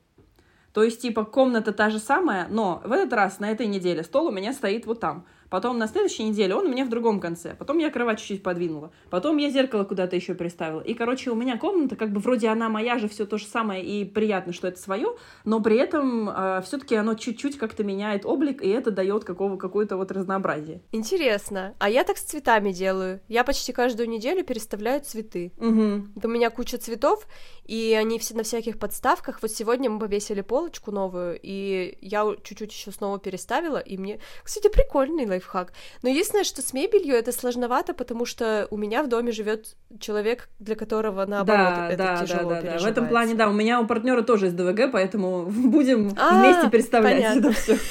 То 0.74 0.82
есть, 0.82 1.02
типа, 1.02 1.24
комната 1.24 1.72
та 1.72 1.92
же 1.92 2.00
самая, 2.00 2.48
но 2.50 2.82
в 2.84 2.92
этот 2.92 3.14
раз, 3.14 3.40
на 3.40 3.52
этой 3.52 3.68
неделе, 3.68 4.04
стол 4.04 4.28
у 4.28 4.32
меня 4.32 4.54
стоит 4.54 4.88
вот 4.88 5.00
там. 5.00 5.28
Потом 5.54 5.78
на 5.78 5.88
следующей 5.88 6.24
неделе 6.24 6.56
он 6.56 6.66
у 6.66 6.70
меня 6.70 6.84
в 6.84 6.90
другом 6.90 7.20
конце. 7.20 7.54
Потом 7.54 7.78
я 7.78 7.92
кровать 7.92 8.18
чуть-чуть 8.18 8.42
подвинула. 8.42 8.92
Потом 9.12 9.38
я 9.38 9.52
зеркало 9.52 9.84
куда-то 9.84 10.16
еще 10.16 10.34
приставила. 10.34 10.82
И, 10.82 10.96
короче, 10.96 11.30
у 11.30 11.36
меня 11.36 11.60
комната, 11.60 11.96
как 11.96 12.12
бы 12.12 12.20
вроде 12.20 12.48
она 12.48 12.70
моя 12.70 12.98
же, 12.98 13.08
все 13.08 13.28
то 13.28 13.38
же 13.38 13.46
самое, 13.46 13.86
и 13.86 14.04
приятно, 14.04 14.52
что 14.52 14.68
это 14.68 14.80
свое, 14.80 15.10
но 15.46 15.62
при 15.62 15.78
этом 15.78 16.28
э, 16.28 16.64
все-таки 16.66 16.96
оно 16.96 17.14
чуть-чуть 17.14 17.60
как-то 17.60 17.84
меняет 17.84 18.26
облик, 18.26 18.64
и 18.64 18.68
это 18.68 18.90
дает 18.90 19.26
какого, 19.26 19.58
какое-то 19.58 19.96
вот 19.96 20.12
разнообразие. 20.12 20.82
Интересно. 20.92 21.76
А 21.78 21.88
я 21.88 22.04
так 22.04 22.18
с 22.18 22.24
цветами 22.24 22.72
делаю. 22.72 23.22
Я 23.28 23.44
почти 23.44 23.74
каждую 23.74 24.10
неделю 24.10 24.44
переставляю 24.44 25.02
цветы. 25.02 25.52
Угу. 25.60 26.24
У 26.24 26.28
меня 26.30 26.50
куча 26.50 26.80
цветов, 26.80 27.28
и 27.66 27.94
они 27.94 28.18
все 28.18 28.34
на 28.34 28.42
всяких 28.42 28.80
подставках. 28.80 29.44
Вот 29.44 29.52
сегодня 29.52 29.92
мы 29.92 30.00
повесили 30.00 30.42
полочку 30.42 30.90
новую, 30.90 31.40
и 31.40 31.96
я 32.02 32.26
чуть-чуть 32.42 32.72
еще 32.72 32.92
снова 32.92 33.20
переставила, 33.20 33.78
и 33.78 34.00
мне, 34.00 34.20
кстати, 34.44 34.68
прикольный 34.68 35.28
лайф 35.28 35.43
лайфхак. 35.44 35.74
Но 36.02 36.10
единственное, 36.10 36.44
что 36.44 36.62
с 36.62 36.74
мебелью 36.74 37.16
это 37.16 37.32
сложновато, 37.32 37.94
потому 37.94 38.26
что 38.26 38.68
у 38.72 38.78
меня 38.78 39.04
в 39.04 39.10
доме 39.10 39.32
живет 39.32 39.76
человек, 40.00 40.50
для 40.60 40.76
которого 40.76 41.26
наоборот 41.26 41.74
да, 41.76 41.88
это 41.90 41.98
да, 41.98 42.18
тяжело 42.18 42.50
да, 42.50 42.62
да, 42.62 42.74
да. 42.74 42.80
В 42.80 42.86
этом 42.86 43.08
плане, 43.08 43.36
да, 43.36 43.48
у 43.50 43.54
меня 43.54 43.80
у 43.80 43.88
партнера 43.88 44.22
тоже 44.22 44.46
есть 44.48 44.56
ДВГ, 44.56 44.92
поэтому 44.92 45.46
будем 45.50 46.14
а, 46.18 46.40
вместе 46.40 46.70
представлять 46.70 47.38
это 47.38 47.52
все. 47.52 47.78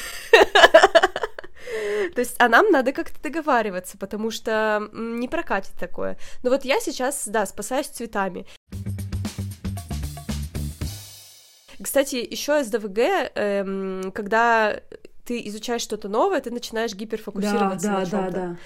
То 2.14 2.20
есть, 2.20 2.34
а 2.38 2.48
нам 2.48 2.70
надо 2.70 2.92
как-то 2.92 3.22
договариваться, 3.22 3.96
потому 3.96 4.30
что 4.30 4.88
не 4.92 5.28
прокатит 5.28 5.72
такое. 5.78 6.18
Но 6.42 6.50
вот 6.50 6.64
я 6.64 6.80
сейчас, 6.80 7.26
да, 7.26 7.46
спасаюсь 7.46 7.86
цветами. 7.86 8.46
Кстати, 11.82 12.16
еще 12.16 12.62
СДВГ, 12.62 12.98
эм, 13.34 14.12
когда 14.12 14.80
ты 15.24 15.40
изучаешь 15.46 15.82
что-то 15.82 16.08
новое, 16.08 16.40
ты 16.40 16.50
начинаешь 16.50 16.94
гиперфокусироваться 16.94 17.86
да, 17.86 17.92
на 17.92 18.04
да, 18.04 18.10
чем-то. 18.10 18.30
Да, 18.32 18.46
да. 18.46 18.56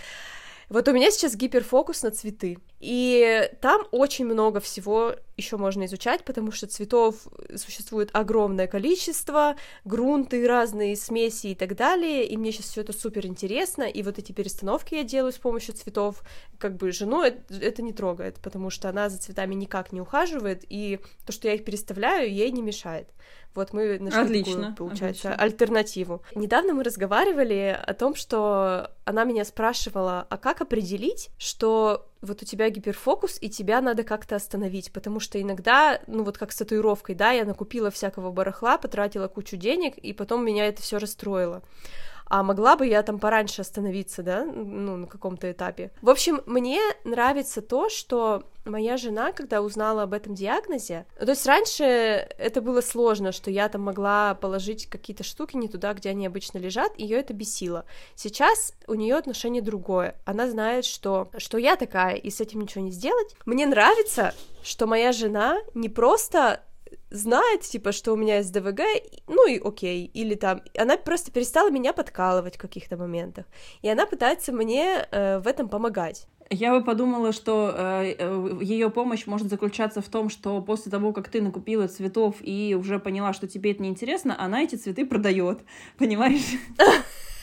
Вот 0.68 0.88
у 0.88 0.92
меня 0.92 1.10
сейчас 1.10 1.36
гиперфокус 1.36 2.02
на 2.02 2.10
цветы. 2.10 2.58
И 2.80 3.48
там 3.60 3.86
очень 3.92 4.26
много 4.26 4.60
всего 4.60 5.14
еще 5.36 5.56
можно 5.56 5.84
изучать, 5.84 6.24
потому 6.24 6.50
что 6.50 6.66
цветов 6.66 7.26
существует 7.54 8.10
огромное 8.12 8.66
количество, 8.66 9.56
грунты 9.84 10.46
разные, 10.46 10.96
смеси 10.96 11.48
и 11.48 11.54
так 11.54 11.76
далее. 11.76 12.26
И 12.26 12.36
мне 12.36 12.52
сейчас 12.52 12.66
все 12.66 12.80
это 12.80 12.92
супер 12.92 13.26
интересно. 13.26 13.84
И 13.84 14.02
вот 14.02 14.18
эти 14.18 14.32
перестановки 14.32 14.94
я 14.94 15.04
делаю 15.04 15.32
с 15.32 15.38
помощью 15.38 15.74
цветов. 15.74 16.22
Как 16.58 16.76
бы 16.76 16.90
жену 16.92 17.22
это, 17.22 17.54
это 17.54 17.82
не 17.82 17.92
трогает, 17.92 18.40
потому 18.40 18.70
что 18.70 18.88
она 18.88 19.10
за 19.10 19.18
цветами 19.18 19.54
никак 19.54 19.92
не 19.92 20.00
ухаживает, 20.00 20.64
и 20.68 21.00
то, 21.26 21.32
что 21.32 21.48
я 21.48 21.54
их 21.54 21.64
переставляю, 21.64 22.32
ей 22.32 22.50
не 22.50 22.62
мешает. 22.62 23.08
Вот 23.54 23.72
мы 23.72 23.98
нашли 23.98 24.20
отлично, 24.20 24.52
такую, 24.52 24.74
получается, 24.74 25.28
отлично. 25.28 25.42
альтернативу. 25.42 26.22
Недавно 26.34 26.74
мы 26.74 26.84
разговаривали 26.84 27.78
о 27.86 27.94
том, 27.94 28.14
что 28.14 28.92
она 29.06 29.24
меня 29.24 29.46
спрашивала, 29.46 30.26
а 30.28 30.36
как 30.36 30.60
определить, 30.60 31.30
что 31.38 32.06
вот 32.22 32.42
у 32.42 32.44
тебя 32.44 32.70
гиперфокус, 32.70 33.38
и 33.40 33.48
тебя 33.48 33.80
надо 33.80 34.02
как-то 34.02 34.36
остановить, 34.36 34.92
потому 34.92 35.20
что 35.20 35.40
иногда, 35.40 36.00
ну 36.06 36.24
вот 36.24 36.38
как 36.38 36.52
с 36.52 36.56
татуировкой, 36.56 37.14
да, 37.14 37.32
я 37.32 37.44
накупила 37.44 37.90
всякого 37.90 38.30
барахла, 38.30 38.78
потратила 38.78 39.28
кучу 39.28 39.56
денег, 39.56 39.96
и 39.98 40.12
потом 40.12 40.44
меня 40.44 40.66
это 40.66 40.82
все 40.82 40.98
расстроило 40.98 41.62
а 42.28 42.42
могла 42.42 42.76
бы 42.76 42.86
я 42.86 43.02
там 43.02 43.18
пораньше 43.18 43.62
остановиться, 43.62 44.22
да, 44.22 44.44
ну, 44.44 44.96
на 44.96 45.06
каком-то 45.06 45.50
этапе. 45.50 45.92
В 46.02 46.10
общем, 46.10 46.42
мне 46.46 46.80
нравится 47.04 47.62
то, 47.62 47.88
что 47.88 48.42
моя 48.66 48.96
жена, 48.96 49.32
когда 49.32 49.62
узнала 49.62 50.02
об 50.02 50.12
этом 50.12 50.34
диагнозе, 50.34 51.06
то 51.18 51.30
есть 51.30 51.46
раньше 51.46 51.84
это 51.84 52.60
было 52.60 52.80
сложно, 52.80 53.32
что 53.32 53.50
я 53.50 53.68
там 53.68 53.82
могла 53.82 54.34
положить 54.34 54.86
какие-то 54.86 55.24
штуки 55.24 55.56
не 55.56 55.68
туда, 55.68 55.94
где 55.94 56.10
они 56.10 56.26
обычно 56.26 56.58
лежат, 56.58 56.98
ее 56.98 57.18
это 57.18 57.34
бесило. 57.34 57.84
Сейчас 58.14 58.74
у 58.86 58.94
нее 58.94 59.16
отношение 59.16 59.62
другое. 59.62 60.16
Она 60.24 60.48
знает, 60.48 60.84
что, 60.84 61.30
что 61.38 61.58
я 61.58 61.76
такая, 61.76 62.16
и 62.16 62.30
с 62.30 62.40
этим 62.40 62.60
ничего 62.60 62.84
не 62.84 62.90
сделать. 62.90 63.34
Мне 63.44 63.66
нравится, 63.66 64.34
что 64.62 64.86
моя 64.86 65.12
жена 65.12 65.58
не 65.74 65.88
просто 65.88 66.62
знает, 67.10 67.62
типа, 67.62 67.92
что 67.92 68.12
у 68.12 68.16
меня 68.16 68.38
есть 68.38 68.52
ДВГ, 68.52 68.80
ну 69.26 69.48
и 69.48 69.58
окей, 69.58 70.10
или 70.12 70.34
там, 70.34 70.62
она 70.76 70.96
просто 70.96 71.30
перестала 71.30 71.70
меня 71.70 71.92
подкалывать 71.92 72.56
в 72.56 72.60
каких-то 72.60 72.96
моментах, 72.96 73.46
и 73.82 73.88
она 73.88 74.06
пытается 74.06 74.52
мне 74.52 75.06
э, 75.10 75.38
в 75.38 75.46
этом 75.46 75.68
помогать. 75.68 76.26
Я 76.50 76.72
бы 76.72 76.84
подумала, 76.84 77.32
что 77.32 77.74
э, 77.76 78.14
э 78.18 78.58
ее 78.62 78.88
помощь 78.90 79.26
может 79.26 79.48
заключаться 79.48 80.00
в 80.00 80.08
том, 80.08 80.28
что 80.30 80.60
после 80.62 80.92
того, 80.92 81.12
как 81.12 81.28
ты 81.28 81.42
накупила 81.42 81.88
цветов 81.88 82.36
и 82.40 82.76
уже 82.78 83.00
поняла, 83.00 83.32
что 83.32 83.48
тебе 83.48 83.72
это 83.72 83.82
неинтересно, 83.82 84.40
она 84.40 84.62
эти 84.62 84.76
цветы 84.76 85.04
продает, 85.06 85.60
понимаешь? 85.98 86.54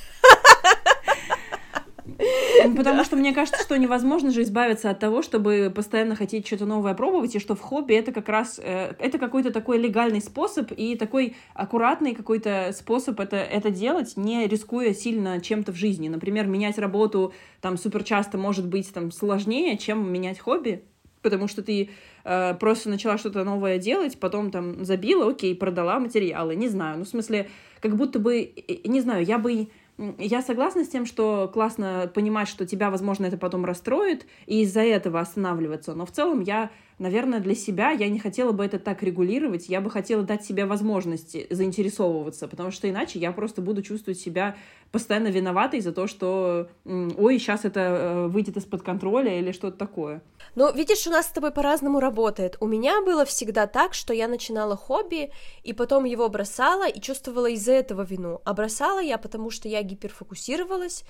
Потому 2.75 3.03
что 3.03 3.15
мне 3.15 3.33
кажется, 3.33 3.61
что 3.61 3.77
невозможно 3.77 4.31
же 4.31 4.43
избавиться 4.43 4.89
от 4.89 4.99
того, 4.99 5.21
чтобы 5.21 5.71
постоянно 5.73 6.15
хотеть 6.15 6.45
что-то 6.45 6.65
новое 6.65 6.93
пробовать, 6.93 7.35
и 7.35 7.39
что 7.39 7.55
в 7.55 7.61
хобби 7.61 7.93
это 7.95 8.11
как 8.11 8.27
раз 8.29 8.59
э, 8.61 8.93
это 8.99 9.17
какой-то 9.17 9.51
такой 9.51 9.77
легальный 9.77 10.21
способ 10.21 10.71
и 10.71 10.95
такой 10.95 11.35
аккуратный 11.53 12.13
какой-то 12.13 12.71
способ 12.73 13.19
это, 13.19 13.37
это 13.37 13.69
делать, 13.69 14.17
не 14.17 14.47
рискуя 14.47 14.93
сильно 14.93 15.39
чем-то 15.39 15.71
в 15.71 15.75
жизни. 15.75 16.09
Например, 16.09 16.45
менять 16.45 16.77
работу 16.77 17.33
там 17.61 17.77
супер 17.77 18.03
часто 18.03 18.37
может 18.37 18.67
быть 18.67 18.93
там 18.93 19.11
сложнее, 19.11 19.77
чем 19.77 20.11
менять 20.11 20.39
хобби, 20.39 20.83
потому 21.21 21.47
что 21.47 21.63
ты 21.63 21.89
э, 22.25 22.53
просто 22.55 22.89
начала 22.89 23.17
что-то 23.17 23.43
новое 23.43 23.77
делать, 23.77 24.19
потом 24.19 24.51
там 24.51 24.83
забила, 24.83 25.29
окей, 25.29 25.55
продала 25.55 25.99
материалы, 25.99 26.55
не 26.55 26.67
знаю, 26.67 26.99
ну 26.99 27.05
в 27.05 27.07
смысле, 27.07 27.49
как 27.79 27.95
будто 27.95 28.19
бы, 28.19 28.53
не 28.83 29.01
знаю, 29.01 29.25
я 29.25 29.37
бы 29.37 29.69
я 30.17 30.41
согласна 30.41 30.83
с 30.83 30.89
тем, 30.89 31.05
что 31.05 31.49
классно 31.53 32.11
понимать, 32.13 32.47
что 32.47 32.65
тебя, 32.65 32.89
возможно, 32.89 33.25
это 33.25 33.37
потом 33.37 33.65
расстроит, 33.65 34.25
и 34.47 34.61
из-за 34.61 34.81
этого 34.81 35.19
останавливаться. 35.19 35.93
Но 35.93 36.05
в 36.05 36.11
целом 36.11 36.41
я 36.41 36.71
наверное, 36.99 37.39
для 37.39 37.55
себя 37.55 37.91
я 37.91 38.09
не 38.09 38.19
хотела 38.19 38.51
бы 38.51 38.65
это 38.65 38.79
так 38.79 39.03
регулировать, 39.03 39.69
я 39.69 39.81
бы 39.81 39.89
хотела 39.89 40.23
дать 40.23 40.45
себе 40.45 40.65
возможность 40.65 41.35
заинтересовываться, 41.49 42.47
потому 42.47 42.71
что 42.71 42.89
иначе 42.89 43.19
я 43.19 43.31
просто 43.31 43.61
буду 43.61 43.81
чувствовать 43.81 44.19
себя 44.19 44.55
постоянно 44.91 45.29
виноватой 45.29 45.81
за 45.81 45.91
то, 45.91 46.07
что 46.07 46.69
ой, 46.85 47.39
сейчас 47.39 47.65
это 47.65 47.79
э, 47.79 48.27
выйдет 48.27 48.57
из-под 48.57 48.83
контроля 48.83 49.39
или 49.39 49.51
что-то 49.51 49.77
такое. 49.77 50.21
Ну, 50.55 50.71
видишь, 50.71 51.07
у 51.07 51.09
нас 51.09 51.27
с 51.27 51.31
тобой 51.31 51.51
по-разному 51.51 51.99
работает. 51.99 52.57
У 52.59 52.67
меня 52.67 53.01
было 53.01 53.25
всегда 53.25 53.65
так, 53.65 53.95
что 53.95 54.13
я 54.13 54.27
начинала 54.27 54.77
хобби, 54.77 55.31
и 55.63 55.73
потом 55.73 56.03
его 56.03 56.29
бросала, 56.29 56.87
и 56.87 57.01
чувствовала 57.01 57.49
из-за 57.49 57.71
этого 57.71 58.03
вину. 58.03 58.41
А 58.45 58.53
бросала 58.53 59.01
я, 59.01 59.17
потому 59.17 59.49
что 59.49 59.67
я 59.67 59.81
гиперфокусировалась, 59.81 61.03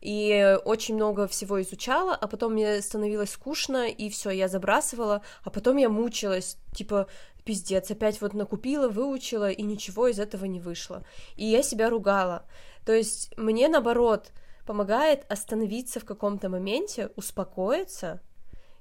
и 0.00 0.58
очень 0.64 0.94
много 0.94 1.26
всего 1.26 1.60
изучала, 1.60 2.14
а 2.14 2.26
потом 2.26 2.54
мне 2.54 2.80
становилось 2.80 3.30
скучно, 3.30 3.88
и 3.88 4.08
все, 4.08 4.30
я 4.30 4.48
забрасывала, 4.48 5.22
а 5.44 5.50
потом 5.50 5.76
я 5.76 5.88
мучилась, 5.88 6.56
типа, 6.74 7.06
пиздец, 7.44 7.90
опять 7.90 8.20
вот 8.20 8.34
накупила, 8.34 8.88
выучила, 8.88 9.50
и 9.50 9.62
ничего 9.62 10.08
из 10.08 10.18
этого 10.18 10.44
не 10.46 10.60
вышло. 10.60 11.04
И 11.36 11.44
я 11.44 11.62
себя 11.62 11.90
ругала. 11.90 12.44
То 12.84 12.92
есть 12.92 13.36
мне, 13.36 13.68
наоборот, 13.68 14.32
помогает 14.66 15.24
остановиться 15.30 16.00
в 16.00 16.04
каком-то 16.04 16.48
моменте, 16.48 17.10
успокоиться, 17.16 18.20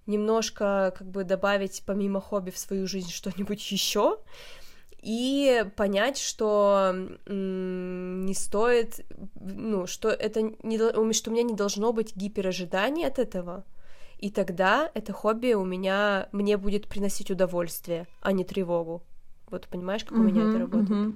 немножко 0.05 0.93
как 0.97 1.07
бы 1.07 1.23
добавить 1.23 1.83
помимо 1.85 2.19
хобби 2.19 2.49
в 2.49 2.57
свою 2.57 2.87
жизнь 2.87 3.11
что-нибудь 3.11 3.71
еще 3.71 4.19
и 5.01 5.65
понять, 5.75 6.17
что 6.17 6.93
не 7.27 8.33
стоит, 8.33 9.05
ну, 9.39 9.87
что 9.87 10.09
это 10.09 10.41
не, 10.41 10.77
что 11.13 11.29
у 11.29 11.33
меня 11.33 11.43
не 11.43 11.55
должно 11.55 11.93
быть 11.93 12.15
гиперожиданий 12.15 13.05
от 13.07 13.19
этого, 13.19 13.65
и 14.17 14.29
тогда 14.29 14.91
это 14.93 15.13
хобби 15.13 15.53
у 15.53 15.63
меня 15.63 16.27
мне 16.31 16.57
будет 16.57 16.87
приносить 16.87 17.31
удовольствие, 17.31 18.07
а 18.21 18.31
не 18.33 18.43
тревогу. 18.43 19.03
Вот 19.49 19.67
понимаешь, 19.67 20.03
как 20.03 20.17
у 20.17 20.21
меня 20.21 20.43
это 20.49 20.59
работает? 20.59 21.15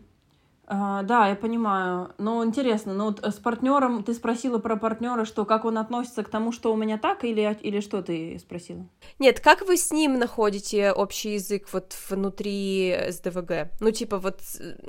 А, 0.76 1.04
да, 1.04 1.28
я 1.28 1.36
понимаю. 1.36 2.10
Но 2.18 2.44
интересно, 2.44 2.96
ну 2.96 3.06
вот 3.06 3.24
с 3.24 3.36
партнером 3.36 4.04
ты 4.04 4.16
спросила 4.16 4.58
про 4.58 4.76
партнера, 4.76 5.24
что 5.24 5.46
как 5.46 5.66
он 5.66 5.78
относится 5.78 6.24
к 6.24 6.30
тому, 6.30 6.52
что 6.52 6.74
у 6.74 6.76
меня 6.76 6.98
так, 6.98 7.24
или, 7.24 7.56
или 7.62 7.80
что 7.80 8.02
ты 8.02 8.40
спросила? 8.40 8.88
Нет, 9.20 9.40
как 9.40 9.68
вы 9.68 9.78
с 9.78 9.92
ним 9.92 10.18
находите 10.18 10.92
общий 10.92 11.36
язык 11.36 11.68
вот 11.72 11.96
внутри 12.10 12.98
СДВГ? 13.10 13.70
Ну, 13.82 13.92
типа 13.92 14.18
вот, 14.18 14.40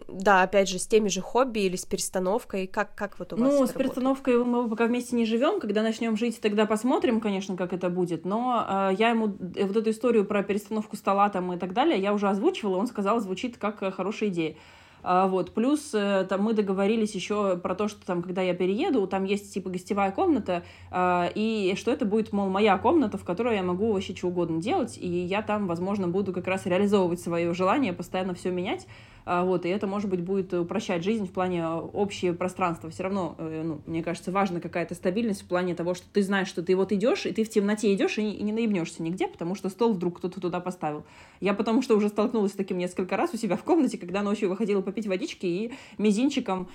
да, 0.08 0.42
опять 0.42 0.70
же, 0.70 0.78
с 0.78 0.86
теми 0.86 1.08
же 1.08 1.20
хобби 1.20 1.60
или 1.60 1.76
с 1.76 1.84
перестановкой, 1.84 2.66
как, 2.66 2.94
как 2.94 3.18
вот 3.18 3.34
у 3.34 3.36
вас 3.36 3.52
Ну, 3.52 3.66
с 3.66 3.72
перестановкой 3.72 4.42
мы 4.42 4.70
пока 4.70 4.86
вместе 4.86 5.16
не 5.16 5.26
живем, 5.26 5.60
когда 5.60 5.82
начнем 5.82 6.16
жить, 6.16 6.40
тогда 6.40 6.64
посмотрим, 6.64 7.20
конечно, 7.20 7.58
как 7.58 7.74
это 7.74 7.90
будет, 7.90 8.24
но 8.24 8.64
э, 8.66 8.94
я 8.98 9.10
ему 9.10 9.26
вот 9.26 9.76
эту 9.76 9.90
историю 9.90 10.24
про 10.24 10.42
перестановку 10.42 10.96
стола 10.96 11.28
там 11.28 11.52
и 11.52 11.58
так 11.58 11.74
далее, 11.74 12.00
я 12.00 12.14
уже 12.14 12.30
озвучивала, 12.30 12.78
он 12.78 12.86
сказал, 12.86 13.20
звучит 13.20 13.58
как 13.58 13.82
э, 13.82 13.90
хорошая 13.90 14.30
идея. 14.30 14.56
А, 15.04 15.28
вот. 15.28 15.52
Плюс 15.52 15.90
э, 15.92 16.26
там 16.28 16.42
мы 16.42 16.54
договорились 16.54 17.14
еще 17.14 17.58
про 17.58 17.74
то, 17.74 17.88
что 17.88 18.04
там, 18.06 18.22
когда 18.22 18.40
я 18.40 18.54
перееду, 18.54 19.06
там 19.06 19.24
есть 19.24 19.52
типа 19.52 19.68
гостевая 19.68 20.10
комната, 20.10 20.64
а, 20.90 21.30
и 21.34 21.74
что 21.76 21.92
это 21.92 22.06
будет, 22.06 22.32
мол, 22.32 22.48
моя 22.48 22.78
комната, 22.78 23.18
в 23.18 23.24
которой 23.24 23.56
я 23.56 23.62
могу 23.62 23.92
вообще 23.92 24.16
что 24.16 24.28
угодно 24.28 24.62
делать, 24.62 24.96
и 24.98 25.06
я 25.06 25.42
там, 25.42 25.66
возможно, 25.66 26.08
буду 26.08 26.32
как 26.32 26.46
раз 26.46 26.64
реализовывать 26.64 27.20
свое 27.20 27.52
желание 27.52 27.92
постоянно 27.92 28.32
все 28.32 28.50
менять. 28.50 28.86
А, 29.26 29.44
вот, 29.44 29.64
и 29.64 29.68
это, 29.68 29.86
может 29.86 30.10
быть, 30.10 30.20
будет 30.20 30.52
упрощать 30.52 31.02
жизнь 31.02 31.26
в 31.26 31.32
плане 31.32 31.66
общее 31.66 32.34
пространства. 32.34 32.90
Все 32.90 33.04
равно, 33.04 33.34
э, 33.38 33.62
ну, 33.64 33.80
мне 33.86 34.02
кажется, 34.02 34.30
важна 34.30 34.60
какая-то 34.60 34.94
стабильность 34.94 35.42
в 35.42 35.46
плане 35.46 35.74
того, 35.74 35.94
что 35.94 36.06
ты 36.12 36.22
знаешь, 36.22 36.48
что 36.48 36.62
ты 36.62 36.76
вот 36.76 36.92
идешь, 36.92 37.24
и 37.24 37.32
ты 37.32 37.44
в 37.44 37.48
темноте 37.48 37.92
идешь 37.94 38.18
и 38.18 38.22
не, 38.22 38.34
и 38.34 38.42
не 38.42 38.52
наебнешься 38.52 39.02
нигде, 39.02 39.26
потому 39.26 39.54
что 39.54 39.70
стол 39.70 39.94
вдруг 39.94 40.18
кто-то 40.18 40.40
туда 40.40 40.60
поставил. 40.60 41.04
Я 41.40 41.54
потому 41.54 41.80
что 41.80 41.96
уже 41.96 42.08
столкнулась 42.08 42.52
с 42.52 42.56
таким 42.56 42.76
несколько 42.76 43.16
раз 43.16 43.32
у 43.32 43.36
себя 43.38 43.56
в 43.56 43.64
комнате, 43.64 43.96
когда 43.96 44.22
ночью 44.22 44.50
выходила 44.50 44.82
попить 44.82 45.06
водички 45.06 45.46
и 45.46 45.72
мизинчиком 45.96 46.68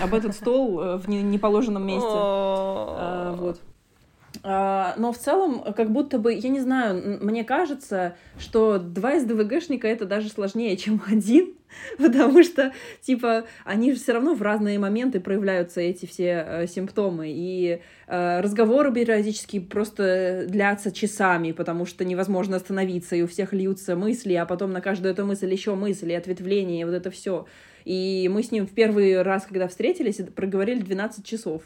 об 0.00 0.14
этот 0.14 0.34
стол 0.34 0.80
э, 0.80 0.96
в 0.98 1.08
неположенном 1.08 1.84
месте. 1.86 2.08
А, 2.08 3.34
вот. 3.36 3.60
А, 4.42 4.94
но 4.96 5.12
в 5.12 5.18
целом, 5.18 5.62
как 5.74 5.90
будто 5.90 6.18
бы, 6.18 6.32
я 6.32 6.48
не 6.48 6.60
знаю, 6.60 7.18
мне 7.22 7.44
кажется, 7.44 8.16
что 8.38 8.78
два 8.78 9.18
СДВГшника 9.18 9.88
это 9.88 10.04
даже 10.04 10.28
сложнее, 10.28 10.76
чем 10.78 11.02
один, 11.06 11.54
потому 11.98 12.42
что, 12.42 12.72
типа, 13.00 13.44
они 13.64 13.92
же 13.92 13.98
все 13.98 14.12
равно 14.12 14.34
в 14.34 14.42
разные 14.42 14.78
моменты 14.78 15.20
проявляются 15.20 15.80
эти 15.80 16.06
все 16.06 16.44
э, 16.46 16.66
симптомы, 16.66 17.26
и 17.28 17.80
э, 18.06 18.40
разговоры 18.40 18.92
периодически 18.92 19.60
просто 19.60 20.46
длятся 20.48 20.92
часами, 20.92 21.52
потому 21.52 21.86
что 21.86 22.04
невозможно 22.04 22.56
остановиться, 22.56 23.16
и 23.16 23.22
у 23.22 23.26
всех 23.26 23.52
льются 23.52 23.96
мысли, 23.96 24.34
а 24.34 24.46
потом 24.46 24.72
на 24.72 24.80
каждую 24.80 25.12
эту 25.12 25.24
мысль 25.26 25.50
еще 25.50 25.74
мысли, 25.74 26.12
ответвления, 26.12 26.86
вот 26.86 26.94
это 26.94 27.10
все. 27.10 27.46
И 27.84 28.28
мы 28.32 28.42
с 28.42 28.50
ним 28.50 28.66
в 28.66 28.72
первый 28.72 29.22
раз, 29.22 29.46
когда 29.46 29.68
встретились, 29.68 30.20
проговорили 30.34 30.80
12 30.80 31.24
часов 31.24 31.62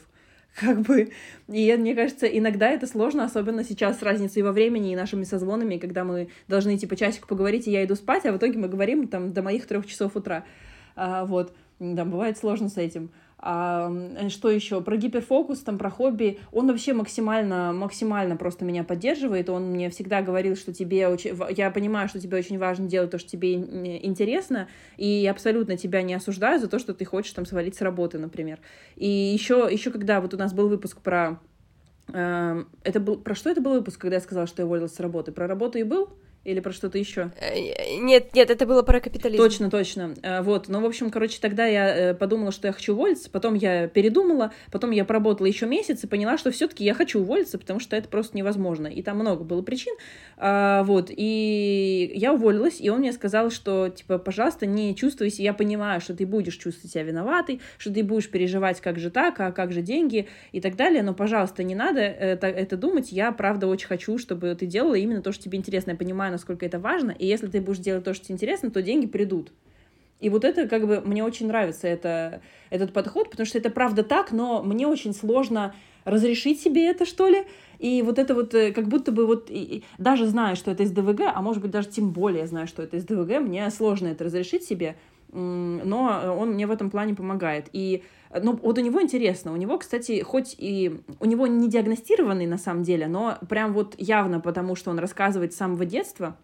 как 0.61 0.81
бы, 0.81 1.11
и 1.49 1.77
мне 1.77 1.95
кажется, 1.95 2.27
иногда 2.27 2.71
это 2.71 2.87
сложно, 2.87 3.25
особенно 3.25 3.65
сейчас 3.65 3.99
с 3.99 4.03
разницей 4.03 4.43
во 4.43 4.53
времени 4.53 4.93
и 4.93 4.97
нашими 4.97 5.25
созвонами, 5.25 5.79
когда 5.79 6.05
мы 6.05 6.29
должны, 6.49 6.77
типа, 6.77 6.97
часик 6.97 7.27
поговорить, 7.27 7.69
и 7.69 7.71
я 7.71 7.85
иду 7.85 7.95
спать, 7.95 8.27
а 8.27 8.33
в 8.33 8.37
итоге 8.37 8.59
мы 8.59 8.69
говорим 8.69 9.09
там 9.09 9.33
до 9.33 9.43
моих 9.43 9.67
трех 9.67 9.87
часов 9.87 10.17
утра, 10.17 10.45
а, 10.97 11.25
вот, 11.25 11.55
там 11.79 12.11
бывает 12.11 12.37
сложно 12.37 12.69
с 12.69 12.77
этим. 12.77 13.11
А, 13.43 13.91
что 14.29 14.51
еще? 14.51 14.83
Про 14.83 14.97
гиперфокус, 14.99 15.61
там, 15.61 15.79
про 15.79 15.89
хобби. 15.89 16.39
Он 16.53 16.67
вообще 16.67 16.93
максимально, 16.93 17.73
максимально 17.73 18.37
просто 18.37 18.67
меня 18.67 18.85
поддерживает. 18.85 19.49
Он 19.49 19.71
мне 19.71 19.89
всегда 19.89 20.21
говорил, 20.21 20.57
что 20.57 20.75
тебе 20.75 21.09
очень... 21.09 21.39
Я 21.57 21.71
понимаю, 21.71 22.09
что 22.09 22.21
тебе 22.21 22.37
очень 22.37 22.59
важно 22.59 22.87
делать 22.87 23.11
то, 23.11 23.19
что 23.19 23.31
тебе 23.31 23.55
интересно, 23.55 24.69
и 24.99 25.27
абсолютно 25.27 25.79
тебя 25.79 26.03
не 26.03 26.13
осуждаю 26.13 26.61
за 26.61 26.69
то, 26.69 26.79
что 26.79 26.93
ты 26.93 27.07
хочешь 27.07 27.33
там 27.33 27.47
свалить 27.47 27.77
с 27.77 27.81
работы, 27.81 28.19
например. 28.19 28.59
И 28.97 29.09
еще, 29.09 29.67
еще 29.71 29.91
когда 29.91 30.21
вот 30.21 30.35
у 30.35 30.37
нас 30.37 30.53
был 30.53 30.69
выпуск 30.69 31.01
про... 31.01 31.41
Э, 32.13 32.65
это 32.85 33.01
был... 33.01 33.17
Про 33.17 33.35
что 33.35 33.49
это 33.49 33.63
был 33.63 33.73
выпуск, 33.73 33.99
когда 33.99 34.17
я 34.17 34.21
сказала, 34.21 34.47
что 34.47 34.61
я 34.61 34.67
уволилась 34.67 34.95
с 34.95 35.01
работы? 35.01 35.33
Про 35.33 35.47
работу 35.47 35.79
и 35.79 35.83
был? 35.83 36.11
Или 36.43 36.61
про 36.61 36.73
что-то 36.73 36.97
еще? 36.97 37.33
Э, 37.39 37.99
нет, 37.99 38.35
нет, 38.35 38.49
это 38.49 38.65
было 38.65 38.83
про 38.83 39.01
капитализм. 39.01 39.43
Точно, 39.43 39.71
точно. 39.71 40.15
Э, 40.23 40.41
вот. 40.41 40.69
Ну, 40.69 40.81
в 40.81 40.87
общем, 40.87 41.11
короче, 41.11 41.39
тогда 41.39 41.67
я 41.67 41.95
э, 41.95 42.15
подумала, 42.15 42.51
что 42.51 42.67
я 42.67 42.73
хочу 42.73 42.95
уволиться, 42.95 43.29
потом 43.29 43.55
я 43.55 43.89
передумала, 43.89 44.51
потом 44.73 44.91
я 44.91 45.05
поработала 45.05 45.47
еще 45.47 45.67
месяц 45.67 46.03
и 46.03 46.07
поняла, 46.07 46.39
что 46.39 46.51
все-таки 46.51 46.83
я 46.83 46.95
хочу 46.95 47.21
уволиться, 47.21 47.59
потому 47.59 47.79
что 47.79 47.95
это 47.95 48.09
просто 48.09 48.39
невозможно. 48.39 48.87
И 48.87 49.03
там 49.03 49.19
много 49.19 49.45
было 49.45 49.61
причин. 49.61 49.95
А, 50.39 50.83
вот. 50.85 51.11
И 51.11 52.11
я 52.15 52.33
уволилась, 52.33 52.81
и 52.81 52.89
он 52.89 53.01
мне 53.01 53.13
сказал, 53.13 53.51
что, 53.51 53.91
типа, 53.91 54.17
пожалуйста, 54.17 54.65
не 54.65 54.97
чувствуйся. 54.97 55.43
Я 55.43 55.53
понимаю, 55.53 56.01
что 56.01 56.17
ты 56.17 56.25
будешь 56.25 56.57
чувствовать 56.57 56.91
себя 56.91 57.03
виноватой, 57.03 57.61
что 57.77 57.93
ты 57.93 58.03
будешь 58.03 58.31
переживать, 58.31 58.81
как 58.81 58.99
же 58.99 59.11
так, 59.11 59.39
а 59.41 59.53
как 59.53 59.73
же 59.73 59.83
деньги 59.83 60.27
и 60.53 60.63
так 60.63 60.77
далее. 60.77 61.03
Но, 61.03 61.13
пожалуйста, 61.13 61.63
не 61.65 61.75
надо 61.75 62.01
это, 62.01 62.47
это 62.47 62.79
думать. 62.79 63.13
Я, 63.13 63.31
правда, 63.33 63.67
очень 63.67 63.89
хочу, 63.89 64.17
чтобы 64.17 64.55
ты 64.55 64.65
делала 64.65 64.95
именно 64.95 65.21
то, 65.21 65.33
что 65.33 65.45
тебе 65.45 65.59
интересно. 65.59 65.91
Я 65.91 65.97
понимаю, 65.99 66.30
понимаю, 66.31 66.33
насколько 66.33 66.67
это 66.67 66.79
важно, 66.79 67.13
и 67.13 67.27
если 67.27 67.49
ты 67.49 67.61
будешь 67.61 67.79
делать 67.79 68.05
то, 68.05 68.15
что 68.15 68.25
тебе 68.27 68.35
интересно, 68.35 68.71
то 68.71 68.83
деньги 68.83 69.07
придут. 69.07 69.53
И 70.21 70.29
вот 70.31 70.45
это 70.45 70.69
как 70.69 70.87
бы 70.87 71.01
мне 71.01 71.25
очень 71.25 71.47
нравится 71.47 71.89
это, 71.89 72.41
этот 72.71 72.93
подход, 72.93 73.31
потому 73.31 73.47
что 73.47 73.59
это 73.59 73.71
правда 73.71 74.03
так, 74.03 74.33
но 74.33 74.63
мне 74.63 74.87
очень 74.87 75.15
сложно 75.15 75.75
разрешить 76.05 76.61
себе 76.61 76.87
это, 76.91 77.07
что 77.07 77.29
ли. 77.29 77.45
И 77.79 78.03
вот 78.03 78.19
это 78.19 78.35
вот 78.35 78.55
э, 78.55 78.73
как 78.73 78.89
будто 78.89 79.13
бы 79.13 79.27
вот 79.27 79.51
и, 79.51 79.83
даже 79.99 80.27
зная, 80.27 80.55
что 80.55 80.71
это 80.71 80.83
из 80.83 80.91
ДВГ, 80.91 81.21
а 81.35 81.41
может 81.41 81.63
быть 81.63 81.71
даже 81.71 81.89
тем 81.89 82.11
более 82.11 82.47
зная, 82.47 82.67
что 82.67 82.83
это 82.83 82.97
из 82.97 83.05
ДВГ, 83.05 83.41
мне 83.41 83.71
сложно 83.71 84.09
это 84.09 84.25
разрешить 84.25 84.65
себе, 84.65 84.97
но 85.33 86.37
он 86.39 86.51
мне 86.51 86.67
в 86.67 86.71
этом 86.71 86.91
плане 86.91 87.15
помогает. 87.15 87.69
И 87.73 88.03
ну, 88.33 88.59
вот 88.63 88.79
у 88.79 88.81
него 88.81 89.03
интересно, 89.03 89.53
у 89.53 89.57
него, 89.57 89.79
кстати, 89.79 90.23
хоть 90.23 90.55
и 90.57 91.01
у 91.19 91.25
него 91.25 91.47
не 91.47 91.69
диагностированный 91.69 92.47
на 92.47 92.59
самом 92.59 92.83
деле, 92.83 93.09
но 93.09 93.39
прям 93.49 93.73
вот 93.73 93.95
явно, 93.99 94.41
потому 94.41 94.77
что 94.77 94.91
он 94.91 94.99
рассказывает 94.99 95.53
с 95.53 95.57
самого 95.57 95.85
детства, 95.85 96.37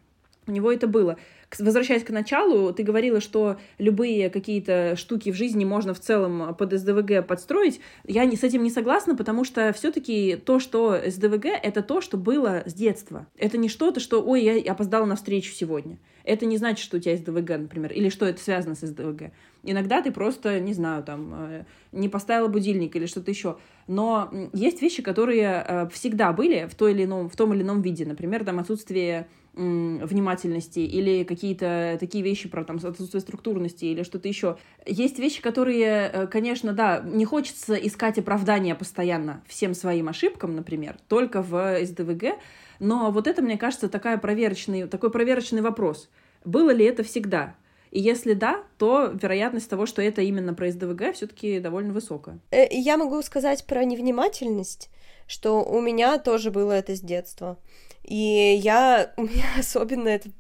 у 0.46 0.53
него 0.53 0.70
это 0.70 0.87
было. 0.87 1.16
Возвращаясь 1.59 2.05
к 2.05 2.11
началу, 2.11 2.72
ты 2.72 2.83
говорила, 2.83 3.20
что 3.20 3.57
любые 3.79 4.31
какие-то 4.31 4.94
штуки 4.96 5.31
в 5.31 5.35
жизни 5.35 5.64
можно 5.64 5.94
в 5.94 6.01
целом 6.01 6.55
под 6.55 6.72
СДВГ 6.72 7.27
подстроить. 7.27 7.81
Я 8.05 8.31
с 8.31 8.44
этим 8.44 8.62
не 8.62 8.70
согласна, 8.70 9.16
потому 9.16 9.44
что 9.44 9.72
все-таки 9.72 10.37
то, 10.37 10.59
что 10.61 11.01
СДВГ, 11.07 11.46
это 11.46 11.83
то, 11.83 12.01
что 12.01 12.16
было 12.16 12.62
с 12.66 12.75
детства. 12.75 13.27
Это 13.37 13.59
не 13.59 13.68
что-то, 13.68 14.01
что, 14.01 14.22
ой, 14.22 14.42
я 14.42 14.72
опоздала 14.72 15.05
на 15.05 15.16
встречу 15.16 15.53
сегодня. 15.53 15.99
Это 16.25 16.46
не 16.46 16.57
значит, 16.57 16.85
что 16.85 16.96
у 16.96 17.01
тебя 17.01 17.16
СДВГ, 17.16 17.51
например, 17.51 17.92
или 17.92 18.09
что 18.09 18.27
это 18.27 18.40
связано 18.40 18.75
с 18.75 18.81
СДВГ. 18.81 19.33
Иногда 19.66 20.00
ты 20.00 20.11
просто, 20.12 20.61
не 20.61 20.72
знаю, 20.72 21.02
там, 21.02 21.35
э, 21.35 21.64
не 21.92 22.09
поставила 22.09 22.48
будильник 22.48 22.96
или 22.96 23.07
что-то 23.07 23.31
еще. 23.31 23.57
Но 23.87 24.31
есть 24.52 24.81
вещи, 24.81 25.02
которые 25.02 25.64
э, 25.66 25.88
всегда 25.92 26.33
были 26.33 26.66
в, 26.70 26.74
той 26.74 26.92
или 26.92 27.05
ином, 27.05 27.29
в 27.29 27.37
том 27.37 27.52
или 27.52 27.62
ином 27.62 27.83
виде. 27.83 28.07
Например, 28.07 28.44
там 28.44 28.59
отсутствие 28.59 29.26
внимательности 29.57 30.81
или 30.81 31.24
какие-то 31.24 31.96
такие 31.98 32.22
вещи 32.22 32.46
про 32.46 32.62
там 32.62 32.76
отсутствие 32.76 33.22
структурности 33.22 33.87
или 33.87 34.02
что-то 34.02 34.29
еще. 34.29 34.59
Есть 34.85 35.18
вещи, 35.18 35.40
которые, 35.40 36.11
э, 36.12 36.26
конечно, 36.26 36.74
да, 36.74 37.00
не 37.00 37.24
хочется 37.24 37.74
искать 37.74 38.18
оправдания 38.18 38.74
постоянно 38.74 39.42
всем 39.46 39.72
своим 39.72 40.11
ошибкам, 40.11 40.55
например, 40.55 40.98
только 41.09 41.40
в 41.40 41.79
СДВГ, 41.87 42.38
но 42.81 43.11
вот 43.11 43.26
это, 43.26 43.40
мне 43.40 43.57
кажется, 43.57 43.88
такая 43.88 44.18
проверочный, 44.18 44.87
такой 44.87 45.11
проверочный 45.11 45.62
вопрос. 45.62 46.11
Было 46.44 46.70
ли 46.70 46.85
это 46.85 47.02
всегда? 47.02 47.55
И 47.90 48.01
если 48.01 48.35
да, 48.35 48.62
то 48.79 49.07
вероятность 49.07 49.70
того, 49.70 49.87
что 49.87 50.03
это 50.03 50.22
именно 50.22 50.55
про 50.55 50.70
СДВГ, 50.70 51.14
все-таки 51.14 51.61
довольно 51.61 51.92
высокая. 51.92 52.38
Э, 52.51 52.66
я 52.70 52.96
могу 52.96 53.20
сказать 53.22 53.64
про 53.66 53.85
невнимательность, 53.85 54.90
что 55.27 55.62
у 55.64 55.81
меня 55.81 56.18
тоже 56.18 56.51
было 56.51 56.72
это 56.72 56.94
с 56.94 57.01
детства. 57.01 57.59
И 58.05 58.14
я, 58.62 59.12
у 59.16 59.22
меня 59.22 59.44
особенно 59.59 60.09
это 60.09 60.31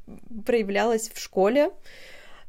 проявлялось 0.44 1.10
в 1.10 1.20
школе. 1.20 1.70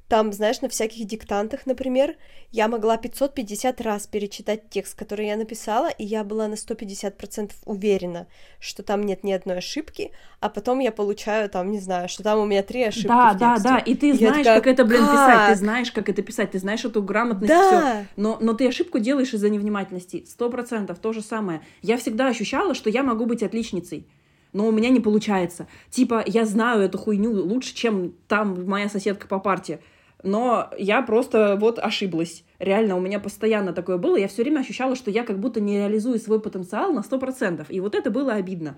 Там, 0.08 0.32
знаешь, 0.32 0.62
на 0.62 0.70
всяких 0.70 1.06
диктантах, 1.06 1.66
например, 1.66 2.16
я 2.52 2.70
могла 2.70 2.96
550 2.96 3.82
раз 3.82 4.08
перечитать 4.08 4.70
текст, 4.70 4.98
который 4.98 5.28
я 5.28 5.36
написала, 5.36 5.90
и 5.90 6.06
я 6.06 6.24
была 6.24 6.48
на 6.48 6.54
150% 6.54 7.52
уверена, 7.66 8.28
что 8.60 8.84
там 8.84 9.04
нет 9.04 9.26
ни 9.26 9.34
одной 9.34 9.58
ошибки, 9.58 10.12
а 10.40 10.48
потом 10.48 10.80
я 10.80 10.94
получаю 10.94 11.50
там, 11.50 11.72
не 11.72 11.80
знаю, 11.80 12.08
что 12.08 12.24
там 12.24 12.40
у 12.40 12.46
меня 12.46 12.64
три 12.64 12.84
ошибки 12.84 13.08
Да, 13.08 13.34
да, 13.34 13.58
да, 13.58 13.78
и 13.80 13.96
ты 13.96 14.14
знаешь, 14.14 14.38
такая, 14.38 14.62
как 14.62 14.68
это, 14.68 14.86
блин, 14.86 15.06
как? 15.06 15.12
писать, 15.12 15.50
ты 15.50 15.56
знаешь, 15.56 15.92
как 15.92 16.08
это 16.08 16.22
писать, 16.22 16.52
ты 16.52 16.60
знаешь 16.60 16.86
эту 16.86 17.04
грамотность, 17.04 17.50
да. 17.50 17.68
все. 17.68 18.08
Но, 18.16 18.38
но 18.40 18.54
ты 18.54 18.66
ошибку 18.66 19.00
делаешь 19.00 19.34
из-за 19.34 19.50
невнимательности, 19.50 20.26
сто 20.26 20.50
процентов, 20.50 21.00
то 21.00 21.12
же 21.12 21.22
самое. 21.22 21.62
Я 21.82 21.98
всегда 21.98 22.28
ощущала, 22.28 22.76
что 22.76 22.90
я 22.90 23.04
могу 23.04 23.26
быть 23.26 23.44
отличницей 23.44 24.08
но 24.54 24.66
у 24.68 24.72
меня 24.72 24.90
не 24.90 25.00
получается. 25.00 25.68
Типа, 25.92 26.24
я 26.26 26.46
знаю 26.46 26.82
эту 26.82 26.98
хуйню 26.98 27.32
лучше, 27.32 27.76
чем 27.76 28.14
там 28.28 28.66
моя 28.66 28.90
соседка 28.90 29.28
по 29.28 29.40
парте, 29.40 29.82
но 30.24 30.70
я 30.78 31.02
просто 31.02 31.58
вот 31.60 31.80
ошиблась. 31.80 32.44
Реально, 32.60 32.96
у 32.96 33.00
меня 33.00 33.20
постоянно 33.20 33.74
такое 33.74 33.98
было. 33.98 34.16
Я 34.16 34.28
все 34.28 34.44
время 34.44 34.62
ощущала, 34.62 34.96
что 34.96 35.12
я 35.12 35.24
как 35.24 35.40
будто 35.40 35.60
не 35.60 35.78
реализую 35.78 36.20
свой 36.20 36.42
потенциал 36.42 36.92
на 36.92 37.02
100%. 37.02 37.66
И 37.70 37.80
вот 37.80 37.96
это 37.96 38.10
было 38.10 38.34
обидно. 38.34 38.78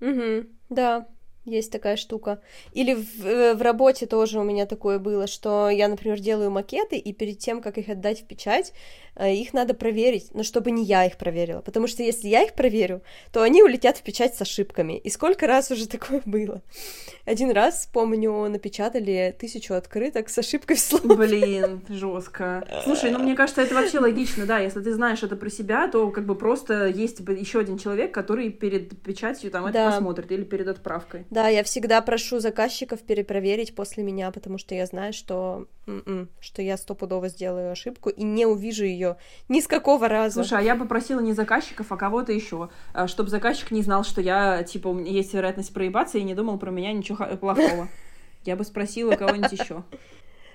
Угу, 0.00 0.46
да, 0.70 1.06
есть 1.44 1.72
такая 1.72 1.96
штука. 1.96 2.40
Или 2.72 2.94
в, 2.94 3.26
э, 3.26 3.54
в 3.54 3.62
работе 3.62 4.06
тоже 4.06 4.38
у 4.38 4.42
меня 4.42 4.66
такое 4.66 4.98
было, 4.98 5.26
что 5.26 5.70
я, 5.70 5.88
например, 5.88 6.20
делаю 6.20 6.50
макеты, 6.50 6.96
и 6.96 7.12
перед 7.12 7.38
тем, 7.38 7.62
как 7.62 7.78
их 7.78 7.88
отдать 7.88 8.20
в 8.20 8.26
печать, 8.26 8.72
э, 9.16 9.34
их 9.34 9.54
надо 9.54 9.74
проверить, 9.74 10.28
но 10.34 10.42
чтобы 10.42 10.70
не 10.70 10.84
я 10.84 11.06
их 11.06 11.16
проверила. 11.16 11.60
Потому 11.60 11.86
что 11.86 12.02
если 12.02 12.28
я 12.28 12.42
их 12.42 12.54
проверю, 12.54 13.02
то 13.32 13.42
они 13.42 13.62
улетят 13.62 13.96
в 13.96 14.02
печать 14.02 14.34
с 14.34 14.42
ошибками. 14.42 14.98
И 14.98 15.08
сколько 15.10 15.46
раз 15.46 15.70
уже 15.70 15.88
такое 15.88 16.22
было? 16.24 16.62
Один 17.24 17.50
раз, 17.50 17.88
помню, 17.92 18.48
напечатали 18.48 19.34
тысячу 19.38 19.74
открыток 19.74 20.28
с 20.28 20.38
ошибкой 20.38 20.76
в 20.76 20.80
слове. 20.80 21.16
Блин, 21.16 21.82
жестко. 21.88 22.66
Слушай, 22.84 23.10
ну 23.10 23.18
мне 23.18 23.34
кажется, 23.34 23.62
это 23.62 23.74
вообще 23.74 23.98
логично, 23.98 24.46
да. 24.46 24.58
Если 24.58 24.80
ты 24.80 24.92
знаешь 24.92 25.22
это 25.22 25.36
про 25.36 25.48
себя, 25.48 25.88
то 25.88 26.10
как 26.10 26.26
бы 26.26 26.34
просто 26.34 26.86
есть 26.86 27.20
еще 27.20 27.60
один 27.60 27.78
человек, 27.78 28.12
который 28.12 28.50
перед 28.50 29.00
печатью 29.02 29.50
там 29.50 29.64
это 29.66 29.74
да. 29.74 29.90
посмотрит 29.90 30.30
или 30.32 30.44
перед 30.44 30.68
отправкой. 30.68 31.24
Да, 31.30 31.46
я 31.46 31.62
всегда 31.62 32.02
прошу 32.02 32.40
заказчиков 32.40 33.00
перепроверить 33.02 33.74
после 33.74 34.02
меня, 34.02 34.32
потому 34.32 34.58
что 34.58 34.74
я 34.74 34.84
знаю, 34.86 35.12
что, 35.12 35.66
м-м, 35.86 36.28
что 36.40 36.60
я 36.60 36.76
стопудово 36.76 37.28
сделаю 37.28 37.70
ошибку 37.70 38.10
и 38.10 38.24
не 38.24 38.46
увижу 38.46 38.84
ее 38.84 39.16
ни 39.48 39.60
с 39.60 39.68
какого 39.68 40.08
раза. 40.08 40.42
Слушай, 40.42 40.58
а 40.58 40.62
я 40.62 40.74
попросила 40.74 41.20
не 41.20 41.32
заказчиков, 41.32 41.92
а 41.92 41.96
кого-то 41.96 42.32
еще, 42.32 42.68
а, 42.92 43.06
чтобы 43.06 43.30
заказчик 43.30 43.70
не 43.70 43.82
знал, 43.82 44.02
что 44.02 44.20
я, 44.20 44.64
типа, 44.64 44.88
у 44.88 44.92
меня 44.92 45.12
есть 45.12 45.32
вероятность 45.32 45.72
проебаться 45.72 46.18
и 46.18 46.24
не 46.24 46.34
думал 46.34 46.58
про 46.58 46.72
меня 46.72 46.92
ничего 46.92 47.24
плохого. 47.36 47.88
Я 48.44 48.56
бы 48.56 48.64
спросила 48.64 49.14
кого-нибудь 49.14 49.52
еще. 49.52 49.84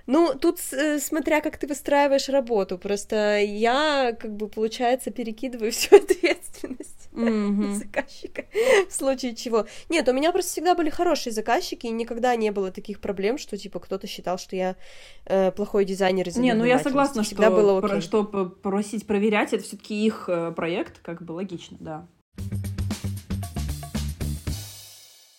Ну, 0.07 0.35
тут 0.39 0.59
э, 0.71 0.99
смотря 0.99 1.41
как 1.41 1.57
ты 1.57 1.67
выстраиваешь 1.67 2.29
работу, 2.29 2.77
просто 2.77 3.39
я, 3.39 4.15
как 4.19 4.35
бы, 4.35 4.47
получается, 4.47 5.11
перекидываю 5.11 5.71
всю 5.71 5.95
ответственность 5.95 7.09
mm-hmm. 7.13 7.73
заказчика 7.73 8.45
в 8.87 8.93
случае 8.93 9.35
чего. 9.35 9.65
Нет, 9.89 10.07
у 10.07 10.13
меня 10.13 10.31
просто 10.31 10.51
всегда 10.51 10.75
были 10.75 10.89
хорошие 10.89 11.33
заказчики, 11.33 11.87
и 11.87 11.91
никогда 11.91 12.35
не 12.35 12.51
было 12.51 12.71
таких 12.71 12.99
проблем, 12.99 13.37
что, 13.37 13.57
типа, 13.57 13.79
кто-то 13.79 14.07
считал, 14.07 14.37
что 14.37 14.55
я 14.55 14.75
э, 15.25 15.51
плохой 15.51 15.85
дизайнер 15.85 16.27
из 16.27 16.37
Не, 16.37 16.53
ну 16.53 16.65
я 16.65 16.79
согласна, 16.79 17.23
всегда 17.23 17.47
что, 17.47 17.55
было 17.55 17.79
окей. 17.79 18.01
что 18.01 18.23
просить 18.23 19.07
проверять, 19.07 19.53
это 19.53 19.63
все 19.63 19.77
таки 19.77 20.05
их 20.05 20.25
э, 20.27 20.51
проект, 20.51 20.99
как 20.99 21.23
бы 21.23 21.31
логично, 21.31 21.77
да. 21.79 22.07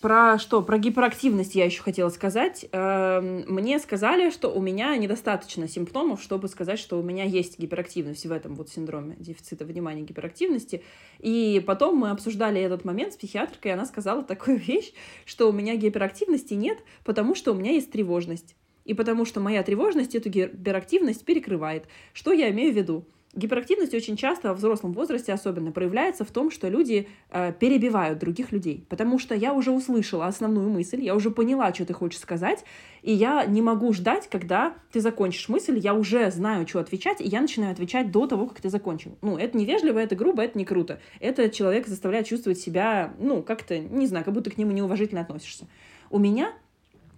Про 0.00 0.38
что? 0.38 0.61
Про 0.61 0.76
гиперактивность 0.76 1.54
я 1.54 1.64
еще 1.64 1.82
хотела 1.82 2.11
сказать. 2.11 2.66
Эм, 2.70 3.44
мне 3.48 3.78
сказали, 3.78 4.30
что 4.30 4.50
у 4.50 4.61
меня 4.61 4.94
недостаточно 4.96 5.66
симптомов, 5.68 6.22
чтобы 6.22 6.48
сказать, 6.48 6.78
что 6.78 6.98
у 6.98 7.02
меня 7.02 7.24
есть 7.24 7.59
гиперактивность 7.59 8.26
в 8.26 8.30
этом 8.30 8.56
вот 8.56 8.68
синдроме 8.68 9.16
дефицита 9.16 9.64
внимания 9.64 10.02
гиперактивности. 10.02 10.85
И 11.18 11.64
потом 11.66 11.96
мы 11.96 12.11
обсуждали 12.11 12.61
этот 12.61 12.85
момент 12.85 13.14
с 13.14 13.16
психиатркой, 13.16 13.70
и 13.70 13.74
она 13.74 13.87
сказала 13.87 14.22
такую 14.22 14.59
вещь, 14.66 14.92
что 15.24 15.48
у 15.48 15.52
меня 15.52 15.76
гиперактивности 15.76 16.52
нет, 16.52 16.78
потому 17.02 17.35
что 17.35 17.52
у 17.52 17.54
меня 17.54 17.72
есть 17.72 17.90
тревожность. 17.90 18.54
И 18.85 18.92
потому 18.92 19.24
что 19.24 19.40
моя 19.40 19.62
тревожность 19.62 20.14
эту 20.14 20.28
гиперактивность 20.28 21.24
перекрывает. 21.24 21.87
Что 22.12 22.32
я 22.32 22.50
имею 22.50 22.72
в 22.72 22.76
виду? 22.76 23.06
Гиперактивность 23.37 23.92
очень 23.92 24.16
часто 24.16 24.49
во 24.49 24.55
взрослом 24.55 24.94
возрасте 24.94 25.31
особенно 25.31 25.70
проявляется 25.70 26.25
в 26.25 26.31
том, 26.31 26.51
что 26.51 26.68
люди 26.68 27.07
э, 27.31 27.53
перебивают 27.53 28.18
других 28.18 28.51
людей, 28.51 28.87
потому 28.88 29.18
что 29.18 29.35
я 29.35 29.53
уже 29.53 29.72
услышала 29.72 30.27
основную 30.27 30.70
мысль, 30.70 31.03
я 31.03 31.14
уже 31.14 31.31
поняла, 31.31 31.72
что 31.75 31.85
ты 31.85 31.92
хочешь 31.92 32.18
сказать, 32.18 32.64
и 33.03 33.12
я 33.12 33.44
не 33.44 33.61
могу 33.61 33.92
ждать, 33.92 34.29
когда 34.31 34.75
ты 34.90 35.03
закончишь 35.03 35.51
мысль, 35.51 35.79
я 35.79 35.92
уже 35.92 36.31
знаю, 36.31 36.66
что 36.66 36.81
отвечать, 36.81 37.20
и 37.20 37.29
я 37.29 37.42
начинаю 37.42 37.72
отвечать 37.72 38.11
до 38.11 38.27
того, 38.27 38.46
как 38.46 38.62
ты 38.62 38.70
закончил. 38.70 39.18
Ну, 39.20 39.37
это 39.37 39.59
невежливо, 39.59 39.99
это 39.99 40.16
грубо, 40.16 40.42
это 40.42 40.57
не 40.57 40.64
круто. 40.64 40.99
Это 41.20 41.51
человек 41.51 41.88
заставляет 41.88 42.27
чувствовать 42.27 42.59
себя, 42.59 43.12
ну, 43.18 43.42
как-то, 43.42 43.79
не 43.79 44.07
знаю, 44.07 44.25
как 44.25 44.33
будто 44.33 44.51
к 44.51 44.57
нему 44.57 44.72
неуважительно 44.72 45.20
относишься. 45.20 45.66
У 46.09 46.18
меня 46.18 46.55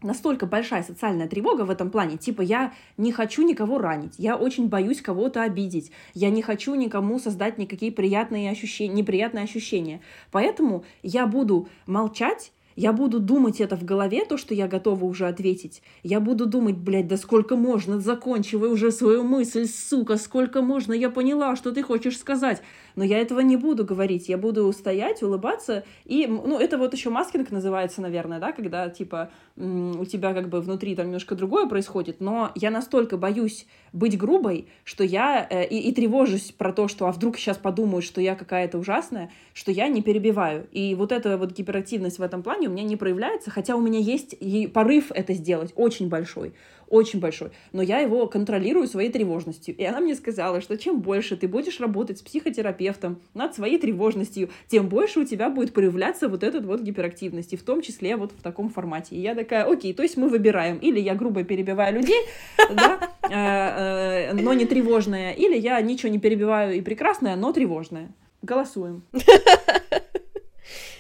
настолько 0.03 0.47
большая 0.47 0.83
социальная 0.83 1.29
тревога 1.29 1.63
в 1.63 1.71
этом 1.71 1.91
плане, 1.91 2.17
типа 2.17 2.43
я 2.43 2.73
не 2.97 3.13
хочу 3.13 3.43
никого 3.47 3.79
ранить, 3.79 4.15
я 4.19 4.37
очень 4.37 4.69
боюсь 4.69 5.01
кого-то 5.01 5.43
обидеть, 5.43 5.91
я 6.15 6.31
не 6.31 6.43
хочу 6.43 6.75
никому 6.75 7.19
создать 7.19 7.59
никакие 7.59 7.93
приятные 7.93 8.51
ощущения, 8.51 8.95
неприятные 8.95 9.45
ощущения. 9.45 10.01
Поэтому 10.31 10.85
я 11.03 11.27
буду 11.27 11.69
молчать 11.87 12.53
я 12.79 12.93
буду 12.93 13.19
думать 13.19 13.61
это 13.61 13.77
в 13.77 13.85
голове, 13.85 14.25
то, 14.25 14.37
что 14.37 14.55
я 14.55 14.69
готова 14.69 15.05
уже 15.05 15.27
ответить. 15.27 15.83
Я 16.05 16.21
буду 16.21 16.47
думать, 16.47 16.77
блядь, 16.77 17.09
да 17.09 17.17
сколько 17.17 17.57
можно, 17.57 17.99
заканчивай 17.99 18.71
уже 18.71 18.93
свою 18.93 19.25
мысль, 19.25 19.67
сука, 19.67 20.17
сколько 20.17 20.63
можно, 20.63 20.93
я 20.93 21.11
поняла, 21.11 21.57
что 21.57 21.73
ты 21.73 21.83
хочешь 21.83 22.17
сказать. 22.17 22.63
Но 22.99 23.05
я 23.05 23.21
этого 23.21 23.39
не 23.39 23.57
буду 23.57 23.85
говорить, 23.85 24.29
я 24.29 24.37
буду 24.37 24.73
стоять, 24.73 25.23
улыбаться, 25.23 25.85
и, 26.05 26.27
ну, 26.27 26.59
это 26.59 26.79
вот 26.79 26.93
еще 26.95 27.11
маскинг 27.11 27.53
называется, 27.53 28.03
наверное, 28.03 28.41
да, 28.41 28.51
когда, 28.51 28.89
типа, 28.89 29.31
у 29.55 30.05
тебя 30.05 30.35
как 30.35 30.49
бы 30.49 30.61
внутри 30.61 30.97
там 30.97 31.07
немножко 31.07 31.37
другое 31.37 31.69
происходит, 31.69 32.21
но 32.21 32.51
я 32.57 32.73
настолько 32.73 33.17
боюсь 33.17 33.69
быть 33.93 34.19
грубой, 34.19 34.67
что 34.83 35.05
я 35.05 35.47
э, 35.49 35.69
и, 35.69 35.79
и 35.79 35.95
тревожусь 35.95 36.51
про 36.51 36.73
то, 36.73 36.89
что 36.89 37.07
а 37.07 37.13
вдруг 37.13 37.39
сейчас 37.39 37.57
подумают, 37.57 38.05
что 38.05 38.21
я 38.21 38.35
какая-то 38.35 38.79
ужасная, 38.79 39.31
что 39.55 39.71
я 39.71 39.87
не 39.87 40.03
перебиваю. 40.03 40.67
И 40.73 40.97
вот 40.97 41.13
эта 41.13 41.39
вот 41.39 41.53
гиперактивность 41.53 42.19
в 42.19 42.23
этом 42.23 42.43
плане 42.43 42.67
у 42.67 42.73
меня 42.73 42.83
не 42.83 42.97
проявляется, 42.97 43.53
хотя 43.53 43.77
у 43.77 43.81
меня 43.81 44.01
есть 44.01 44.35
и 44.41 44.67
порыв 44.67 45.13
это 45.13 45.35
сделать 45.35 45.73
очень 45.77 46.09
большой 46.09 46.53
очень 46.91 47.21
большой, 47.21 47.51
но 47.73 47.83
я 47.83 47.99
его 47.99 48.27
контролирую 48.27 48.89
своей 48.89 49.11
тревожностью. 49.11 49.77
И 49.77 49.85
она 49.85 50.01
мне 50.01 50.15
сказала, 50.15 50.63
что 50.63 50.79
чем 50.79 51.01
больше 51.03 51.37
ты 51.37 51.47
будешь 51.47 51.81
работать 51.81 52.19
с 52.19 52.23
психотерапевтом 52.23 52.88
над 53.35 53.55
своей 53.55 53.79
тревожностью, 53.79 54.51
тем 54.68 54.88
больше 54.88 55.20
у 55.20 55.24
тебя 55.24 55.48
будет 55.48 55.72
проявляться 55.72 56.29
вот 56.29 56.42
этот 56.42 56.64
вот 56.64 56.81
гиперактивность, 56.81 57.53
и 57.53 57.57
в 57.57 57.62
том 57.62 57.83
числе 57.83 58.16
вот 58.16 58.33
в 58.33 58.42
таком 58.42 58.68
формате. 58.68 59.16
И 59.16 59.20
я 59.20 59.35
такая, 59.35 59.64
окей, 59.64 59.92
то 59.94 60.03
есть 60.03 60.16
мы 60.16 60.29
выбираем, 60.29 60.79
или 60.79 61.01
я 61.01 61.14
грубо 61.14 61.44
перебиваю 61.44 61.94
людей, 61.94 62.20
э, 62.59 63.31
э, 63.31 64.33
но 64.33 64.53
не 64.53 64.66
тревожная, 64.66 65.33
или 65.33 65.57
я 65.57 65.81
ничего 65.81 66.11
не 66.11 66.18
перебиваю 66.18 66.74
и 66.74 66.81
прекрасная, 66.81 67.37
но 67.37 67.53
тревожная. 67.53 68.09
Голосуем. 68.42 69.03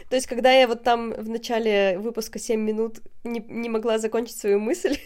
То 0.08 0.16
есть, 0.16 0.26
когда 0.26 0.50
я 0.50 0.66
вот 0.66 0.82
там 0.82 1.12
в 1.12 1.28
начале 1.28 1.98
выпуска 1.98 2.38
7 2.38 2.58
минут 2.58 2.96
не, 3.24 3.44
не 3.46 3.68
могла 3.68 3.98
закончить 3.98 4.36
свою 4.36 4.58
мысль, 4.58 4.96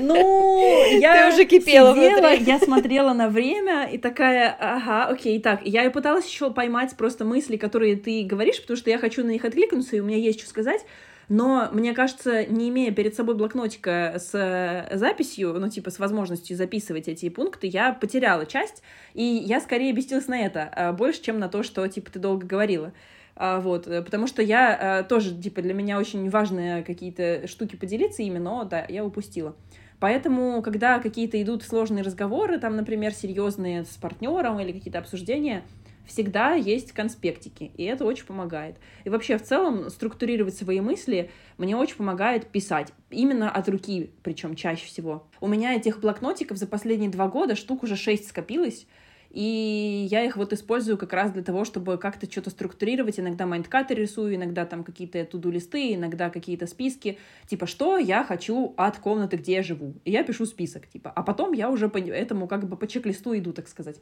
ну, 0.00 0.84
я 1.00 1.30
Ты 1.30 1.34
уже 1.34 1.44
кипела 1.44 1.92
сидела, 1.94 2.28
внутри. 2.28 2.44
я 2.44 2.60
смотрела 2.60 3.12
на 3.14 3.28
время 3.28 3.88
и 3.90 3.98
такая, 3.98 4.56
ага, 4.60 5.06
окей, 5.06 5.40
так, 5.40 5.62
я 5.64 5.90
пыталась 5.90 6.26
еще 6.26 6.52
поймать 6.52 6.96
просто 6.96 7.24
мысли, 7.24 7.56
которые 7.56 7.96
ты 7.96 8.22
говоришь, 8.22 8.60
потому 8.60 8.76
что 8.76 8.90
я 8.90 8.98
хочу 8.98 9.24
на 9.24 9.30
них 9.30 9.44
откликнуться, 9.44 9.96
и 9.96 10.00
у 10.00 10.04
меня 10.04 10.18
есть 10.18 10.38
что 10.40 10.48
сказать, 10.48 10.84
но 11.28 11.68
мне 11.72 11.92
кажется, 11.92 12.46
не 12.46 12.70
имея 12.70 12.90
перед 12.90 13.14
собой 13.14 13.34
блокнотика 13.34 14.14
с 14.18 14.88
записью, 14.92 15.52
ну, 15.58 15.68
типа, 15.68 15.90
с 15.90 15.98
возможностью 15.98 16.56
записывать 16.56 17.08
эти 17.08 17.28
пункты, 17.28 17.66
я 17.66 17.92
потеряла 17.92 18.46
часть, 18.46 18.82
и 19.14 19.22
я 19.22 19.60
скорее 19.60 19.92
бестилась 19.92 20.26
на 20.28 20.40
это, 20.40 20.70
а, 20.74 20.92
больше, 20.92 21.22
чем 21.22 21.38
на 21.38 21.48
то, 21.48 21.62
что, 21.62 21.86
типа, 21.86 22.10
ты 22.10 22.18
долго 22.18 22.46
говорила. 22.46 22.92
А, 23.40 23.60
вот, 23.60 23.86
э, 23.86 24.02
потому 24.02 24.26
что 24.26 24.42
я 24.42 25.00
э, 25.00 25.04
тоже, 25.04 25.32
типа, 25.32 25.62
для 25.62 25.72
меня 25.72 25.98
очень 25.98 26.28
важные 26.28 26.82
какие-то 26.82 27.46
штуки 27.46 27.76
поделиться 27.76 28.20
ими, 28.24 28.38
но, 28.38 28.64
да, 28.64 28.84
я 28.88 29.04
упустила. 29.04 29.54
Поэтому, 30.00 30.60
когда 30.60 30.98
какие-то 30.98 31.40
идут 31.40 31.62
сложные 31.62 32.02
разговоры, 32.02 32.58
там, 32.58 32.74
например, 32.74 33.12
серьезные 33.14 33.84
с 33.84 33.96
партнером 33.96 34.58
или 34.58 34.72
какие-то 34.72 34.98
обсуждения, 34.98 35.62
всегда 36.04 36.54
есть 36.54 36.90
конспектики, 36.90 37.70
и 37.76 37.84
это 37.84 38.04
очень 38.04 38.26
помогает. 38.26 38.76
И 39.04 39.08
вообще, 39.08 39.38
в 39.38 39.44
целом, 39.44 39.88
структурировать 39.88 40.56
свои 40.56 40.80
мысли 40.80 41.30
мне 41.58 41.76
очень 41.76 41.96
помогает 41.96 42.48
писать. 42.48 42.92
Именно 43.08 43.52
от 43.52 43.68
руки, 43.68 44.10
причем 44.24 44.56
чаще 44.56 44.86
всего. 44.86 45.28
У 45.40 45.46
меня 45.46 45.74
этих 45.74 46.00
блокнотиков 46.00 46.56
за 46.56 46.66
последние 46.66 47.10
два 47.10 47.28
года 47.28 47.54
штук 47.54 47.84
уже 47.84 47.94
шесть 47.94 48.28
скопилось, 48.28 48.88
и 49.30 50.06
я 50.10 50.24
их 50.24 50.36
вот 50.36 50.52
использую 50.52 50.96
как 50.96 51.12
раз 51.12 51.32
для 51.32 51.42
того, 51.42 51.64
чтобы 51.64 51.98
как-то 51.98 52.30
что-то 52.30 52.50
структурировать. 52.50 53.20
Иногда 53.20 53.46
майндкаты 53.46 53.94
рисую, 53.94 54.34
иногда 54.34 54.64
там 54.64 54.84
какие-то 54.84 55.22
туду-листы, 55.24 55.94
иногда 55.94 56.30
какие-то 56.30 56.66
списки. 56.66 57.18
Типа, 57.46 57.66
что 57.66 57.98
я 57.98 58.24
хочу 58.24 58.74
от 58.76 58.98
комнаты, 58.98 59.36
где 59.36 59.54
я 59.54 59.62
живу. 59.62 59.94
И 60.04 60.10
я 60.10 60.24
пишу 60.24 60.46
список, 60.46 60.86
типа. 60.88 61.12
А 61.14 61.22
потом 61.22 61.52
я 61.52 61.68
уже 61.70 61.88
по 61.88 61.98
этому 61.98 62.48
как 62.48 62.66
бы 62.68 62.76
по 62.76 62.86
чек-листу 62.86 63.36
иду, 63.36 63.52
так 63.52 63.68
сказать. 63.68 64.00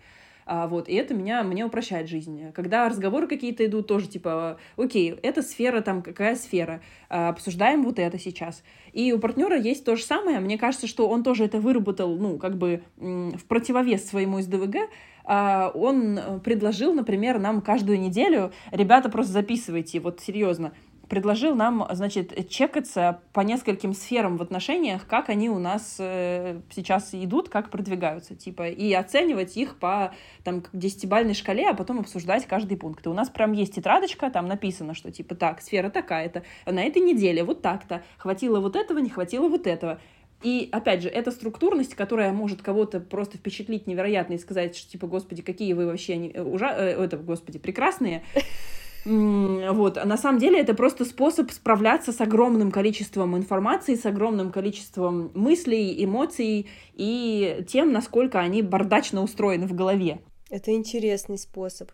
А, 0.48 0.68
вот, 0.68 0.88
и 0.88 0.94
это 0.94 1.12
меня, 1.12 1.42
мне 1.42 1.66
упрощает 1.66 2.08
жизнь. 2.08 2.52
Когда 2.52 2.88
разговоры 2.88 3.26
какие-то 3.26 3.66
идут, 3.66 3.88
тоже 3.88 4.06
типа, 4.06 4.60
окей, 4.76 5.18
эта 5.22 5.42
сфера 5.42 5.80
там, 5.80 6.02
какая 6.02 6.36
сфера, 6.36 6.80
а, 7.08 7.30
обсуждаем 7.30 7.82
вот 7.82 7.98
это 7.98 8.16
сейчас. 8.16 8.62
И 8.92 9.12
у 9.12 9.18
партнера 9.18 9.58
есть 9.58 9.84
то 9.84 9.96
же 9.96 10.04
самое. 10.04 10.38
Мне 10.38 10.56
кажется, 10.56 10.86
что 10.86 11.08
он 11.08 11.24
тоже 11.24 11.44
это 11.44 11.58
выработал, 11.58 12.16
ну, 12.16 12.38
как 12.38 12.58
бы 12.58 12.82
в 12.96 13.44
противовес 13.48 14.08
своему 14.08 14.40
СДВГ, 14.40 14.88
он 15.26 16.40
предложил, 16.44 16.92
например, 16.92 17.38
нам 17.38 17.60
каждую 17.60 17.98
неделю, 18.00 18.52
ребята, 18.70 19.08
просто 19.08 19.32
записывайте, 19.32 20.00
вот 20.00 20.20
серьезно, 20.20 20.72
предложил 21.08 21.54
нам, 21.54 21.86
значит, 21.92 22.48
чекаться 22.48 23.20
по 23.32 23.40
нескольким 23.40 23.94
сферам 23.94 24.36
в 24.36 24.42
отношениях, 24.42 25.06
как 25.06 25.28
они 25.28 25.48
у 25.48 25.58
нас 25.58 25.96
э, 25.98 26.60
сейчас 26.70 27.10
идут, 27.12 27.48
как 27.48 27.70
продвигаются, 27.70 28.34
типа, 28.34 28.68
и 28.68 28.92
оценивать 28.92 29.56
их 29.56 29.78
по 29.78 30.12
там 30.44 30.64
десятибальной 30.72 31.34
шкале, 31.34 31.68
а 31.68 31.74
потом 31.74 32.00
обсуждать 32.00 32.46
каждый 32.46 32.76
пункт. 32.76 33.06
И 33.06 33.08
у 33.08 33.14
нас 33.14 33.28
прям 33.28 33.52
есть 33.52 33.74
тетрадочка, 33.74 34.30
там 34.30 34.46
написано, 34.46 34.94
что 34.94 35.10
типа 35.10 35.34
так, 35.34 35.60
сфера 35.60 35.90
такая-то, 35.90 36.42
на 36.66 36.82
этой 36.82 37.02
неделе 37.02 37.44
вот 37.44 37.62
так-то, 37.62 38.02
хватило 38.18 38.60
вот 38.60 38.76
этого, 38.76 38.98
не 38.98 39.10
хватило 39.10 39.48
вот 39.48 39.66
этого. 39.66 40.00
И, 40.42 40.68
опять 40.70 41.02
же, 41.02 41.08
эта 41.08 41.30
структурность, 41.30 41.94
которая 41.94 42.32
может 42.32 42.62
кого-то 42.62 43.00
просто 43.00 43.38
впечатлить 43.38 43.86
невероятно 43.86 44.34
и 44.34 44.38
сказать, 44.38 44.76
что, 44.76 44.90
типа, 44.90 45.06
господи, 45.06 45.42
какие 45.42 45.72
вы 45.72 45.86
вообще 45.86 46.16
не... 46.16 46.38
ужа... 46.38 46.74
Э, 46.76 47.02
это, 47.04 47.16
господи, 47.16 47.58
прекрасные, 47.58 48.22
вот. 49.06 49.98
А 49.98 50.04
на 50.04 50.16
самом 50.16 50.38
деле 50.38 50.60
это 50.60 50.74
просто 50.74 51.04
способ 51.04 51.50
справляться 51.50 52.12
с 52.12 52.20
огромным 52.20 52.70
количеством 52.70 53.36
информации, 53.36 53.94
с 53.94 54.04
огромным 54.04 54.52
количеством 54.52 55.30
мыслей, 55.34 56.04
эмоций 56.04 56.66
и 56.92 57.64
тем, 57.68 57.92
насколько 57.92 58.40
они 58.40 58.62
бардачно 58.62 59.22
устроены 59.22 59.66
в 59.66 59.74
голове. 59.74 60.20
Это 60.50 60.72
интересный 60.72 61.38
способ. 61.38 61.90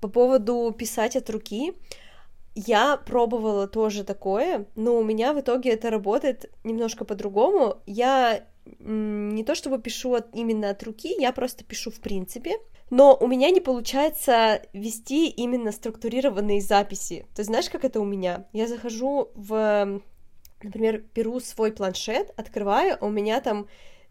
По 0.00 0.08
поводу 0.08 0.74
писать 0.76 1.16
от 1.16 1.28
руки, 1.30 1.72
я 2.66 2.96
пробовала 2.96 3.66
тоже 3.66 4.04
такое, 4.04 4.66
но 4.74 4.96
у 4.96 5.04
меня 5.04 5.32
в 5.32 5.40
итоге 5.40 5.70
это 5.70 5.90
работает 5.90 6.50
немножко 6.64 7.04
по-другому. 7.04 7.76
Я 7.86 8.44
не 8.78 9.44
то 9.44 9.54
чтобы 9.54 9.78
пишу 9.80 10.14
от, 10.14 10.34
именно 10.34 10.70
от 10.70 10.82
руки, 10.82 11.14
я 11.18 11.32
просто 11.32 11.64
пишу 11.64 11.90
в 11.90 12.00
принципе 12.00 12.58
но 12.90 13.16
у 13.20 13.26
меня 13.26 13.50
не 13.50 13.60
получается 13.60 14.62
вести 14.72 15.28
именно 15.28 15.72
структурированные 15.72 16.60
записи. 16.60 17.26
Ты 17.34 17.44
знаешь, 17.44 17.68
как 17.68 17.84
это 17.84 18.00
у 18.00 18.04
меня? 18.04 18.46
Я 18.52 18.66
захожу 18.66 19.30
в, 19.34 20.00
например, 20.62 21.04
беру 21.14 21.40
свой 21.40 21.72
планшет, 21.72 22.32
открываю, 22.36 22.96
а 23.00 23.06
у 23.06 23.10
меня 23.10 23.40
там 23.40 23.68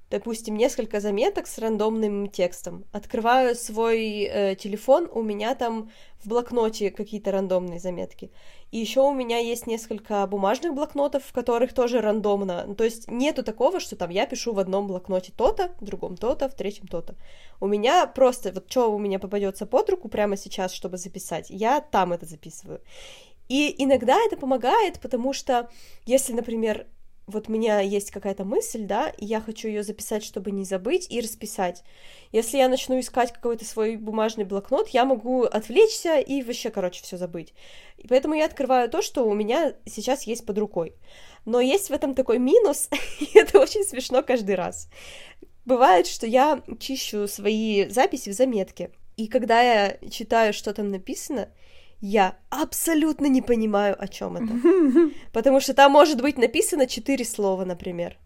допустим, 0.09 0.55
несколько 0.55 0.99
заметок 0.99 1.47
с 1.47 1.57
рандомным 1.57 2.29
текстом. 2.29 2.85
Открываю 2.91 3.55
свой 3.55 4.21
э, 4.21 4.55
телефон, 4.55 5.09
у 5.11 5.21
меня 5.21 5.53
там 5.55 5.91
в 6.23 6.29
блокноте 6.29 6.91
какие-то 6.91 7.31
рандомные 7.31 7.79
заметки. 7.79 8.31
И 8.71 8.77
еще 8.77 9.01
у 9.01 9.13
меня 9.13 9.37
есть 9.37 9.67
несколько 9.67 10.25
бумажных 10.27 10.73
блокнотов, 10.73 11.23
в 11.23 11.33
которых 11.33 11.73
тоже 11.73 12.01
рандомно. 12.01 12.65
Ну, 12.67 12.75
то 12.75 12.83
есть 12.83 13.09
нету 13.09 13.43
такого, 13.43 13.79
что 13.79 13.95
там 13.95 14.09
я 14.09 14.25
пишу 14.25 14.53
в 14.53 14.59
одном 14.59 14.87
блокноте 14.87 15.31
то-то, 15.35 15.71
в 15.79 15.85
другом 15.85 16.17
то-то, 16.17 16.49
в 16.49 16.55
третьем 16.55 16.87
то-то. 16.87 17.15
У 17.59 17.67
меня 17.67 18.07
просто 18.07 18.51
вот 18.51 18.69
что 18.69 18.93
у 18.93 18.99
меня 18.99 19.19
попадется 19.19 19.65
под 19.65 19.89
руку 19.89 20.09
прямо 20.09 20.37
сейчас, 20.37 20.73
чтобы 20.73 20.97
записать, 20.97 21.47
я 21.49 21.81
там 21.81 22.13
это 22.13 22.25
записываю. 22.25 22.81
И 23.47 23.73
иногда 23.81 24.17
это 24.25 24.35
помогает, 24.35 24.99
потому 24.99 25.31
что 25.31 25.69
если, 26.05 26.33
например, 26.33 26.87
вот 27.27 27.49
у 27.49 27.51
меня 27.51 27.81
есть 27.81 28.09
какая-то 28.11 28.45
мысль, 28.45 28.83
да, 28.85 29.09
и 29.09 29.25
я 29.25 29.41
хочу 29.41 29.67
ее 29.67 29.83
записать, 29.83 30.23
чтобы 30.23 30.51
не 30.51 30.63
забыть, 30.63 31.07
и 31.09 31.19
расписать. 31.19 31.83
Если 32.31 32.57
я 32.57 32.69
начну 32.69 32.97
искать 32.99 33.33
какой-то 33.33 33.65
свой 33.65 33.97
бумажный 33.97 34.45
блокнот, 34.45 34.87
я 34.89 35.03
могу 35.03 35.43
отвлечься 35.43 36.19
и 36.19 36.41
вообще, 36.41 36.69
короче, 36.69 37.03
все 37.03 37.17
забыть. 37.17 37.53
И 37.97 38.07
поэтому 38.07 38.33
я 38.33 38.45
открываю 38.45 38.89
то, 38.89 39.01
что 39.01 39.27
у 39.27 39.33
меня 39.33 39.73
сейчас 39.85 40.23
есть 40.23 40.45
под 40.45 40.57
рукой. 40.57 40.93
Но 41.43 41.59
есть 41.59 41.89
в 41.89 41.93
этом 41.93 42.15
такой 42.15 42.39
минус, 42.39 42.89
и 43.19 43.37
это 43.37 43.59
очень 43.59 43.83
смешно 43.83 44.23
каждый 44.23 44.55
раз. 44.55 44.89
Бывает, 45.65 46.07
что 46.07 46.25
я 46.25 46.63
чищу 46.79 47.27
свои 47.27 47.89
записи 47.89 48.29
в 48.29 48.33
заметке, 48.33 48.91
и 49.17 49.27
когда 49.27 49.61
я 49.61 49.97
читаю, 50.09 50.53
что 50.53 50.73
там 50.73 50.91
написано, 50.91 51.49
я 52.01 52.35
абсолютно 52.49 53.27
не 53.27 53.41
понимаю, 53.41 53.95
о 53.97 54.07
чем 54.07 54.37
это. 54.37 55.11
Потому 55.33 55.59
что 55.59 55.73
там 55.73 55.91
может 55.91 56.21
быть 56.21 56.37
написано 56.37 56.87
четыре 56.87 57.25
слова, 57.25 57.65
например. 57.65 58.17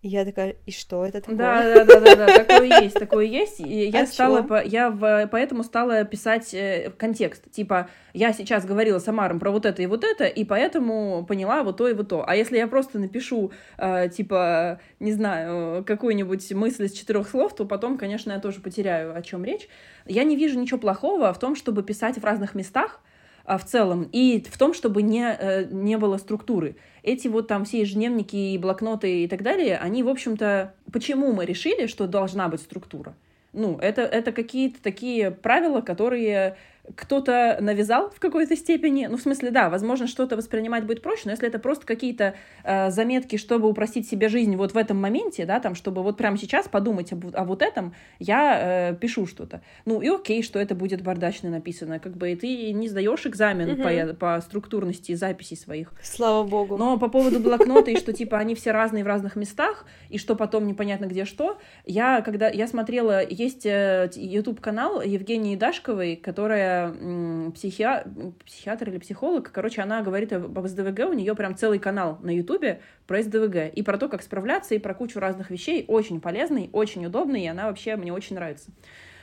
И 0.00 0.08
я 0.08 0.24
такая, 0.24 0.54
и 0.64 0.70
что 0.70 1.04
это 1.04 1.20
такое? 1.20 1.36
Да, 1.36 1.62
да, 1.62 1.84
да, 1.84 2.00
да, 2.00 2.14
да, 2.14 2.44
такое 2.44 2.82
есть, 2.82 2.94
такое 2.94 3.24
есть. 3.24 3.58
И 3.58 3.88
я 3.88 4.06
стала, 4.06 4.42
по, 4.42 4.62
я 4.62 4.90
в, 4.90 5.26
поэтому 5.26 5.64
стала 5.64 6.04
писать 6.04 6.54
э, 6.54 6.92
контекст. 6.96 7.50
Типа, 7.50 7.90
я 8.14 8.32
сейчас 8.32 8.64
говорила 8.64 9.00
с 9.00 9.08
Амаром 9.08 9.40
про 9.40 9.50
вот 9.50 9.66
это 9.66 9.82
и 9.82 9.86
вот 9.86 10.04
это, 10.04 10.26
и 10.26 10.44
поэтому 10.44 11.26
поняла 11.26 11.64
вот 11.64 11.78
то 11.78 11.88
и 11.88 11.94
вот 11.94 12.10
то. 12.10 12.24
А 12.24 12.36
если 12.36 12.58
я 12.58 12.68
просто 12.68 13.00
напишу, 13.00 13.50
э, 13.76 14.08
типа, 14.08 14.78
не 15.00 15.12
знаю, 15.12 15.84
какую-нибудь 15.84 16.52
мысль 16.52 16.84
из 16.84 16.92
четырех 16.92 17.28
слов, 17.28 17.56
то 17.56 17.64
потом, 17.64 17.98
конечно, 17.98 18.30
я 18.30 18.38
тоже 18.38 18.60
потеряю, 18.60 19.16
о 19.16 19.22
чем 19.22 19.44
речь. 19.44 19.68
Я 20.06 20.22
не 20.22 20.36
вижу 20.36 20.60
ничего 20.60 20.78
плохого 20.78 21.32
в 21.32 21.40
том, 21.40 21.56
чтобы 21.56 21.82
писать 21.82 22.18
в 22.18 22.24
разных 22.24 22.54
местах, 22.54 23.00
а, 23.02 23.07
в 23.56 23.64
целом, 23.64 24.06
и 24.12 24.44
в 24.50 24.58
том, 24.58 24.74
чтобы 24.74 25.00
не, 25.00 25.24
э, 25.24 25.64
не 25.70 25.96
было 25.96 26.18
структуры. 26.18 26.76
Эти 27.02 27.28
вот 27.28 27.48
там 27.48 27.64
все 27.64 27.80
ежедневники 27.80 28.36
и 28.36 28.58
блокноты 28.58 29.24
и 29.24 29.28
так 29.28 29.42
далее, 29.42 29.78
они, 29.78 30.02
в 30.02 30.08
общем-то, 30.08 30.74
почему 30.92 31.32
мы 31.32 31.46
решили, 31.46 31.86
что 31.86 32.06
должна 32.06 32.48
быть 32.48 32.60
структура? 32.60 33.14
Ну, 33.54 33.78
это, 33.78 34.02
это 34.02 34.32
какие-то 34.32 34.82
такие 34.82 35.30
правила, 35.30 35.80
которые 35.80 36.56
кто-то 36.96 37.58
навязал 37.60 38.10
в 38.10 38.20
какой-то 38.20 38.56
степени. 38.56 39.06
Ну, 39.06 39.16
в 39.16 39.20
смысле, 39.20 39.50
да, 39.50 39.68
возможно, 39.70 40.06
что-то 40.06 40.36
воспринимать 40.36 40.84
будет 40.84 41.02
проще, 41.02 41.22
но 41.26 41.32
если 41.32 41.48
это 41.48 41.58
просто 41.58 41.86
какие-то 41.86 42.34
э, 42.64 42.90
заметки, 42.90 43.36
чтобы 43.36 43.68
упростить 43.68 44.08
себе 44.08 44.28
жизнь 44.28 44.56
вот 44.56 44.72
в 44.72 44.76
этом 44.76 45.00
моменте, 45.00 45.44
да, 45.44 45.60
там, 45.60 45.74
чтобы 45.74 46.02
вот 46.02 46.16
прямо 46.16 46.36
сейчас 46.38 46.68
подумать 46.68 47.12
об, 47.12 47.24
о 47.34 47.44
вот 47.44 47.62
этом, 47.62 47.94
я 48.18 48.90
э, 48.90 48.94
пишу 48.94 49.26
что-то. 49.26 49.62
Ну, 49.84 50.00
и 50.00 50.08
окей, 50.08 50.42
что 50.42 50.58
это 50.58 50.74
будет 50.74 51.02
бардачно 51.02 51.50
написано, 51.50 51.98
как 51.98 52.16
бы, 52.16 52.32
и 52.32 52.36
ты 52.36 52.72
не 52.72 52.88
сдаешь 52.88 53.26
экзамен 53.26 53.72
угу. 53.72 53.82
по, 53.82 54.14
по 54.14 54.40
структурности 54.40 55.14
записей 55.14 55.56
своих. 55.56 55.92
Слава 56.02 56.46
богу. 56.46 56.76
Но 56.76 56.98
по 56.98 57.08
поводу 57.08 57.40
блокнота, 57.40 57.90
и 57.90 57.96
что, 57.96 58.12
типа, 58.12 58.38
они 58.38 58.54
все 58.54 58.72
разные 58.72 59.04
в 59.04 59.06
разных 59.06 59.36
местах, 59.36 59.84
и 60.08 60.18
что 60.18 60.34
потом 60.34 60.66
непонятно 60.66 61.06
где 61.06 61.24
что, 61.24 61.58
я, 61.84 62.20
когда 62.22 62.48
я 62.48 62.66
смотрела, 62.66 63.26
есть 63.26 63.66
э, 63.66 64.10
YouTube-канал 64.14 65.02
Евгении 65.02 65.56
Дашковой, 65.56 66.16
которая 66.16 66.77
психи... 67.54 67.86
психиатр 68.44 68.90
или 68.90 68.98
психолог, 68.98 69.50
короче, 69.52 69.82
она 69.82 70.02
говорит 70.02 70.32
об 70.32 70.66
СДВГ, 70.66 71.10
у 71.10 71.12
нее 71.12 71.34
прям 71.34 71.56
целый 71.56 71.78
канал 71.78 72.18
на 72.22 72.30
Ютубе 72.30 72.80
про 73.06 73.22
СДВГ, 73.22 73.72
и 73.74 73.82
про 73.82 73.98
то, 73.98 74.08
как 74.08 74.22
справляться, 74.22 74.74
и 74.74 74.78
про 74.78 74.94
кучу 74.94 75.20
разных 75.20 75.50
вещей, 75.50 75.84
очень 75.88 76.20
полезный, 76.20 76.70
очень 76.72 77.04
удобный, 77.06 77.42
и 77.42 77.46
она 77.46 77.66
вообще 77.66 77.96
мне 77.96 78.12
очень 78.12 78.36
нравится. 78.36 78.70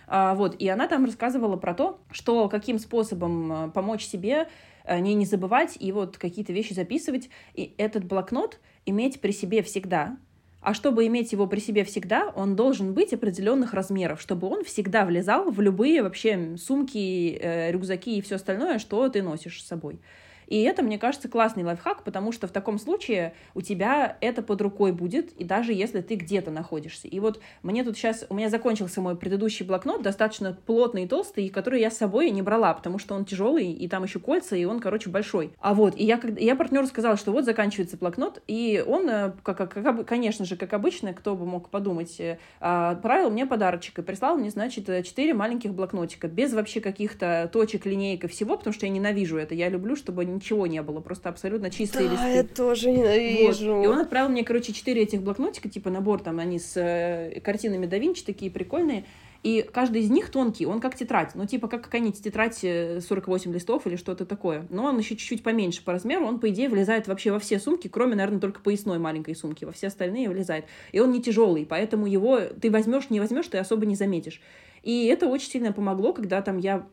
А, 0.08 0.36
вот, 0.36 0.56
и 0.60 0.68
она 0.68 0.88
там 0.88 1.06
рассказывала 1.06 1.58
про 1.58 1.74
то, 1.74 2.00
что 2.12 2.48
каким 2.50 2.80
способом 2.80 3.52
э, 3.52 3.72
помочь 3.72 4.06
себе 4.06 4.48
э, 4.84 5.00
не, 5.00 5.16
не 5.16 5.26
забывать 5.26 5.78
и 5.80 5.92
вот 5.92 6.18
какие-то 6.18 6.54
вещи 6.54 6.74
записывать, 6.74 7.30
и 7.54 7.74
этот 7.78 8.06
блокнот 8.06 8.60
иметь 8.86 9.20
при 9.20 9.32
себе 9.32 9.64
всегда, 9.64 10.18
а 10.66 10.74
чтобы 10.74 11.06
иметь 11.06 11.32
его 11.32 11.46
при 11.46 11.60
себе 11.60 11.84
всегда, 11.84 12.32
он 12.36 12.56
должен 12.56 12.96
быть 12.96 13.14
определенных 13.14 13.76
размеров, 13.76 14.20
чтобы 14.20 14.48
он 14.48 14.64
всегда 14.64 15.06
влезал 15.06 15.52
в 15.52 15.62
любые 15.62 16.02
вообще 16.02 16.58
сумки, 16.58 17.38
э, 17.40 17.72
рюкзаки 17.72 18.18
и 18.18 18.22
все 18.22 18.36
остальное, 18.36 18.80
что 18.80 19.08
ты 19.10 19.22
носишь 19.22 19.62
с 19.62 19.68
собой. 19.68 20.00
И 20.48 20.62
это, 20.62 20.84
мне 20.84 20.98
кажется, 20.98 21.30
классный 21.30 21.64
лайфхак, 21.64 22.04
потому 22.04 22.32
что 22.32 22.48
в 22.48 22.52
таком 22.52 22.78
случае 22.80 23.34
у 23.54 23.62
тебя 23.62 24.18
это 24.22 24.42
под 24.42 24.62
рукой 24.62 24.92
будет, 24.92 25.32
и 25.34 25.44
даже 25.44 25.74
если 25.74 26.02
ты 26.02 26.16
где-то 26.16 26.52
находишься. 26.52 27.08
И 27.08 27.20
вот 27.20 27.40
мне 27.64 27.84
тут 27.84 27.98
сейчас, 27.98 28.26
у 28.30 28.36
меня 28.36 28.50
закончился 28.50 29.02
мой 29.02 29.16
предыдущий 29.16 29.66
блокнот, 29.66 30.02
достаточно 30.02 30.58
плотный 30.66 31.04
и 31.04 31.08
толстый, 31.08 31.50
который 31.50 31.82
я 31.82 31.90
с 31.90 31.98
собой 31.98 32.30
не 32.32 32.42
брала, 32.42 32.74
потому 32.74 33.00
что 33.00 33.16
он 33.16 33.26
тяжелый, 33.26 33.72
и 33.72 33.88
там 33.88 34.04
еще 34.04 34.20
кольца, 34.20 34.56
и 34.56 34.66
он, 34.66 34.80
короче, 34.80 35.10
большой. 35.10 35.52
А 35.60 35.74
вот, 35.74 35.96
и 35.98 36.06
я, 36.06 36.20
я 36.38 36.56
партнеру 36.56 36.88
сказала, 36.88 37.18
что 37.18 37.32
вот 37.32 37.46
заканчивается 37.46 37.98
блокнот, 37.98 38.42
и 38.48 38.84
он, 38.86 39.10
э, 39.10 39.32
как, 39.44 39.58
как, 39.58 39.74
как, 39.74 40.06
конечно 40.06 40.46
же, 40.46 40.56
как 40.56 40.74
обычно, 40.74 41.14
кто 41.14 41.36
бы 41.36 41.46
мог 41.46 41.70
подумать, 41.70 42.20
э, 42.20 42.38
отправил 42.60 43.30
мне 43.30 43.46
подарочек 43.46 44.00
и 44.00 44.02
прислал 44.02 44.38
мне, 44.38 44.50
значит, 44.50 44.86
четыре 45.06 45.34
маленьких 45.34 45.74
блокнотика, 45.74 46.28
без 46.28 46.54
вообще 46.54 46.82
каких-то 46.82 47.50
точек, 47.52 47.86
линейок 47.86 48.26
и 48.26 48.28
всего, 48.28 48.58
потому 48.58 48.74
что 48.74 48.86
я 48.86 48.92
ненавижу 48.92 49.38
это. 49.38 49.56
Я 49.56 49.70
люблю, 49.70 49.96
чтобы 49.96 50.26
ничего 50.36 50.68
не 50.68 50.82
было, 50.82 51.00
просто 51.02 51.30
абсолютно 51.30 51.70
чистые 51.70 52.08
да, 52.08 52.14
листы. 52.14 52.30
я 52.30 52.44
тоже 52.44 52.92
ненавижу. 52.92 53.76
Вот. 53.76 53.84
И 53.84 53.88
он 53.88 54.00
отправил 54.00 54.30
мне, 54.30 54.44
короче, 54.44 54.74
четыре 54.74 55.04
этих 55.04 55.22
блокнотика, 55.22 55.70
типа 55.70 55.90
набор 55.90 56.22
там, 56.22 56.40
они 56.40 56.60
с 56.60 56.74
э, 56.76 57.40
картинами 57.42 57.86
да 57.86 57.98
Винчи, 57.98 58.24
такие 58.24 58.52
прикольные. 58.52 59.06
И 59.46 59.62
каждый 59.62 60.02
из 60.02 60.10
них 60.10 60.32
тонкий, 60.32 60.66
он 60.66 60.82
как 60.82 60.96
тетрадь. 60.96 61.36
Ну, 61.36 61.46
типа, 61.46 61.68
как 61.68 61.84
какая-нибудь 61.84 62.20
тетрадь 62.20 62.58
48 62.58 63.52
э, 63.52 63.54
листов 63.54 63.86
или 63.86 63.96
что-то 63.96 64.26
такое. 64.26 64.66
Но 64.72 64.86
он 64.86 64.98
еще 64.98 65.16
чуть-чуть 65.16 65.44
поменьше 65.44 65.84
по 65.84 65.92
размеру. 65.92 66.26
Он, 66.26 66.40
по 66.40 66.50
идее, 66.50 66.68
влезает 66.68 67.08
вообще 67.08 67.32
во 67.32 67.38
все 67.38 67.60
сумки, 67.60 67.88
кроме, 67.88 68.16
наверное, 68.16 68.40
только 68.40 68.60
поясной 68.60 68.98
маленькой 68.98 69.36
сумки. 69.36 69.64
Во 69.64 69.72
все 69.72 69.88
остальные 69.88 70.32
влезает. 70.32 70.66
И 70.94 71.00
он 71.00 71.12
не 71.12 71.22
тяжелый, 71.22 71.64
поэтому 71.64 72.08
его 72.08 72.40
ты 72.40 72.72
возьмешь, 72.72 73.12
не 73.12 73.20
возьмешь, 73.20 73.46
ты 73.46 73.60
особо 73.60 73.86
не 73.86 73.94
заметишь. 73.94 74.42
И 74.82 75.06
это 75.06 75.28
очень 75.28 75.52
сильно 75.52 75.72
помогло, 75.72 76.12
когда 76.14 76.42
там 76.42 76.58
я 76.58 76.88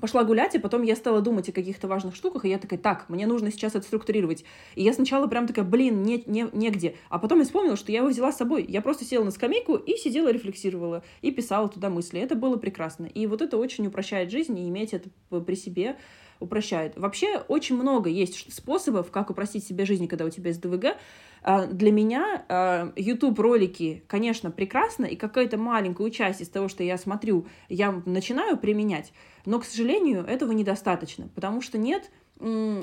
пошла 0.00 0.24
гулять, 0.24 0.54
и 0.54 0.58
потом 0.58 0.82
я 0.82 0.96
стала 0.96 1.20
думать 1.20 1.48
о 1.48 1.52
каких-то 1.52 1.88
важных 1.88 2.16
штуках, 2.16 2.44
и 2.44 2.48
я 2.48 2.58
такая, 2.58 2.78
так, 2.78 3.08
мне 3.08 3.26
нужно 3.26 3.50
сейчас 3.50 3.74
это 3.74 3.86
структурировать. 3.86 4.44
И 4.74 4.82
я 4.82 4.92
сначала 4.92 5.26
прям 5.26 5.46
такая, 5.46 5.64
блин, 5.64 6.02
не, 6.02 6.22
не, 6.26 6.48
негде. 6.52 6.96
А 7.08 7.18
потом 7.18 7.38
я 7.38 7.44
вспомнила, 7.44 7.76
что 7.76 7.92
я 7.92 7.98
его 7.98 8.08
взяла 8.08 8.32
с 8.32 8.36
собой. 8.36 8.64
Я 8.68 8.80
просто 8.80 9.04
села 9.04 9.24
на 9.24 9.30
скамейку 9.30 9.76
и 9.76 9.96
сидела, 9.96 10.32
рефлексировала, 10.32 11.02
и 11.20 11.30
писала 11.30 11.68
туда 11.68 11.90
мысли. 11.90 12.20
Это 12.20 12.34
было 12.34 12.56
прекрасно. 12.56 13.06
И 13.06 13.26
вот 13.26 13.42
это 13.42 13.56
очень 13.56 13.86
упрощает 13.86 14.30
жизнь, 14.30 14.58
и 14.58 14.68
иметь 14.68 14.94
это 14.94 15.10
при 15.40 15.54
себе 15.54 15.96
упрощает. 16.42 16.96
Вообще 16.96 17.38
очень 17.48 17.76
много 17.76 18.10
есть 18.10 18.52
способов, 18.52 19.10
как 19.10 19.30
упростить 19.30 19.64
себе 19.66 19.86
жизнь, 19.86 20.08
когда 20.08 20.24
у 20.24 20.30
тебя 20.30 20.48
есть 20.48 20.60
ДВГ. 20.60 20.96
А, 21.44 21.66
для 21.66 21.90
меня 21.92 22.92
YouTube 22.96 23.38
ролики, 23.38 24.04
конечно, 24.06 24.50
прекрасно, 24.50 25.06
и 25.06 25.16
какая-то 25.16 25.56
маленькая 25.58 26.10
часть 26.10 26.40
из 26.40 26.48
того, 26.48 26.68
что 26.68 26.82
я 26.84 26.98
смотрю, 26.98 27.46
я 27.68 28.02
начинаю 28.06 28.56
применять, 28.56 29.12
но, 29.46 29.58
к 29.58 29.64
сожалению, 29.64 30.24
этого 30.24 30.52
недостаточно, 30.52 31.28
потому 31.34 31.60
что 31.62 31.78
нет 31.78 32.10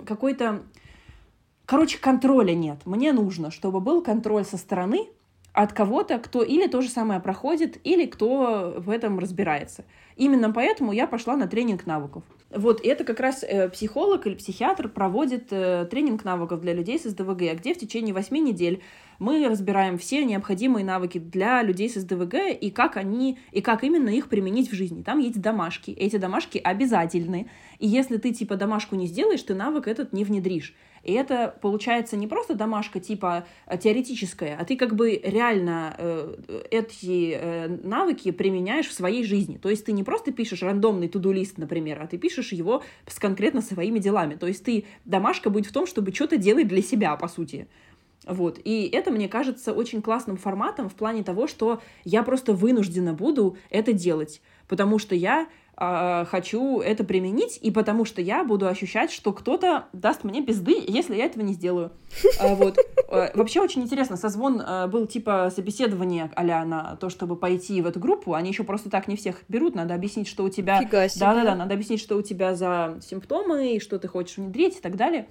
какой-то... 0.05 0.63
Короче, 1.65 1.99
контроля 1.99 2.53
нет. 2.53 2.85
Мне 2.85 3.13
нужно, 3.13 3.51
чтобы 3.51 3.79
был 3.79 4.01
контроль 4.01 4.43
со 4.43 4.57
стороны, 4.57 5.09
от 5.61 5.73
кого-то, 5.73 6.19
кто 6.19 6.41
или 6.41 6.67
то 6.67 6.79
же 6.79 6.87
самое 6.87 7.19
проходит, 7.19 7.79
или 7.83 8.05
кто 8.05 8.75
в 8.77 8.89
этом 8.89 9.19
разбирается. 9.19 9.83
Именно 10.15 10.51
поэтому 10.51 10.93
я 10.93 11.05
пошла 11.05 11.35
на 11.35 11.47
тренинг 11.47 11.85
навыков. 11.85 12.23
Вот, 12.49 12.79
это 12.81 13.03
как 13.03 13.19
раз 13.19 13.43
э, 13.43 13.67
психолог 13.67 14.25
или 14.25 14.35
психиатр 14.35 14.87
проводит 14.87 15.47
э, 15.51 15.85
тренинг 15.91 16.23
навыков 16.23 16.61
для 16.61 16.73
людей 16.73 16.97
с 16.97 17.03
СДВГ, 17.03 17.57
где 17.59 17.73
в 17.73 17.77
течение 17.77 18.13
8 18.13 18.37
недель 18.37 18.81
мы 19.19 19.45
разбираем 19.49 19.97
все 19.97 20.23
необходимые 20.23 20.85
навыки 20.85 21.17
для 21.17 21.61
людей 21.61 21.89
с 21.89 21.95
СДВГ 21.95 22.35
и 22.57 22.71
как 22.71 22.95
они, 22.95 23.37
и 23.51 23.59
как 23.59 23.83
именно 23.83 24.07
их 24.07 24.29
применить 24.29 24.71
в 24.71 24.75
жизни. 24.75 25.03
Там 25.03 25.19
есть 25.19 25.41
домашки. 25.41 25.91
Эти 25.91 26.15
домашки 26.15 26.57
обязательны. 26.57 27.49
И 27.79 27.87
если 27.87 28.15
ты 28.15 28.31
типа 28.31 28.55
домашку 28.55 28.95
не 28.95 29.07
сделаешь, 29.07 29.43
ты 29.43 29.55
навык 29.55 29.89
этот 29.89 30.13
не 30.13 30.23
внедришь. 30.23 30.73
И 31.03 31.13
это 31.13 31.55
получается 31.61 32.17
не 32.17 32.27
просто 32.27 32.55
домашка 32.55 32.99
типа 32.99 33.45
э, 33.65 33.77
теоретическая, 33.77 34.57
а 34.59 34.65
ты 34.65 34.75
как 34.75 34.95
бы 34.95 35.19
реально 35.23 35.95
э, 35.97 36.63
эти 36.71 37.37
э, 37.39 37.67
навыки 37.83 38.31
применяешь 38.31 38.87
в 38.87 38.93
своей 38.93 39.23
жизни. 39.23 39.57
То 39.57 39.69
есть 39.69 39.85
ты 39.85 39.91
не 39.91 40.03
просто 40.03 40.31
пишешь 40.31 40.61
рандомный 40.61 41.07
туду-лист, 41.07 41.57
например, 41.57 42.01
а 42.01 42.07
ты 42.07 42.17
пишешь 42.17 42.51
его 42.51 42.83
с 43.07 43.19
конкретно 43.19 43.61
своими 43.61 43.99
делами. 43.99 44.35
То 44.35 44.47
есть 44.47 44.63
ты 44.63 44.85
домашка 45.05 45.49
будет 45.49 45.65
в 45.65 45.73
том, 45.73 45.85
чтобы 45.87 46.13
что-то 46.13 46.37
делать 46.37 46.67
для 46.67 46.81
себя, 46.81 47.15
по 47.15 47.27
сути. 47.27 47.67
Вот. 48.25 48.59
И 48.63 48.87
это, 48.91 49.11
мне 49.11 49.27
кажется, 49.27 49.73
очень 49.73 50.01
классным 50.01 50.37
форматом 50.37 50.89
в 50.89 50.95
плане 50.95 51.23
того, 51.23 51.47
что 51.47 51.81
я 52.03 52.23
просто 52.23 52.53
вынуждена 52.53 53.13
буду 53.13 53.57
это 53.69 53.93
делать, 53.93 54.41
потому 54.67 54.99
что 54.99 55.15
я 55.15 55.47
э, 55.79 56.25
хочу 56.29 56.79
это 56.79 57.03
применить, 57.03 57.57
и 57.61 57.71
потому 57.71 58.05
что 58.05 58.21
я 58.21 58.43
буду 58.43 58.67
ощущать, 58.67 59.11
что 59.11 59.31
кто-то 59.33 59.85
даст 59.93 60.23
мне 60.23 60.43
пизды, 60.43 60.75
если 60.87 61.15
я 61.15 61.25
этого 61.25 61.43
не 61.43 61.53
сделаю. 61.53 61.91
А, 62.39 62.55
вот. 62.55 62.77
А, 63.09 63.31
вообще 63.33 63.59
очень 63.59 63.81
интересно, 63.81 64.15
созвон 64.15 64.61
а, 64.65 64.87
был 64.87 65.07
типа 65.07 65.51
собеседование 65.53 66.31
а 66.35 66.43
на 66.65 66.95
то, 66.95 67.09
чтобы 67.09 67.35
пойти 67.35 67.81
в 67.81 67.87
эту 67.87 67.99
группу. 67.99 68.33
Они 68.33 68.49
еще 68.49 68.63
просто 68.63 68.89
так 68.89 69.07
не 69.07 69.15
всех 69.15 69.43
берут, 69.47 69.75
надо 69.75 69.93
объяснить, 69.93 70.27
что 70.27 70.43
у 70.43 70.49
тебя... 70.49 70.79
Да-да-да, 71.19 71.55
надо 71.55 71.73
объяснить, 71.73 71.99
что 71.99 72.15
у 72.15 72.21
тебя 72.21 72.55
за 72.55 72.97
симптомы, 73.01 73.75
и 73.75 73.79
что 73.79 73.99
ты 73.99 74.07
хочешь 74.07 74.37
внедрить 74.37 74.77
и 74.77 74.81
так 74.81 74.95
далее. 74.95 75.27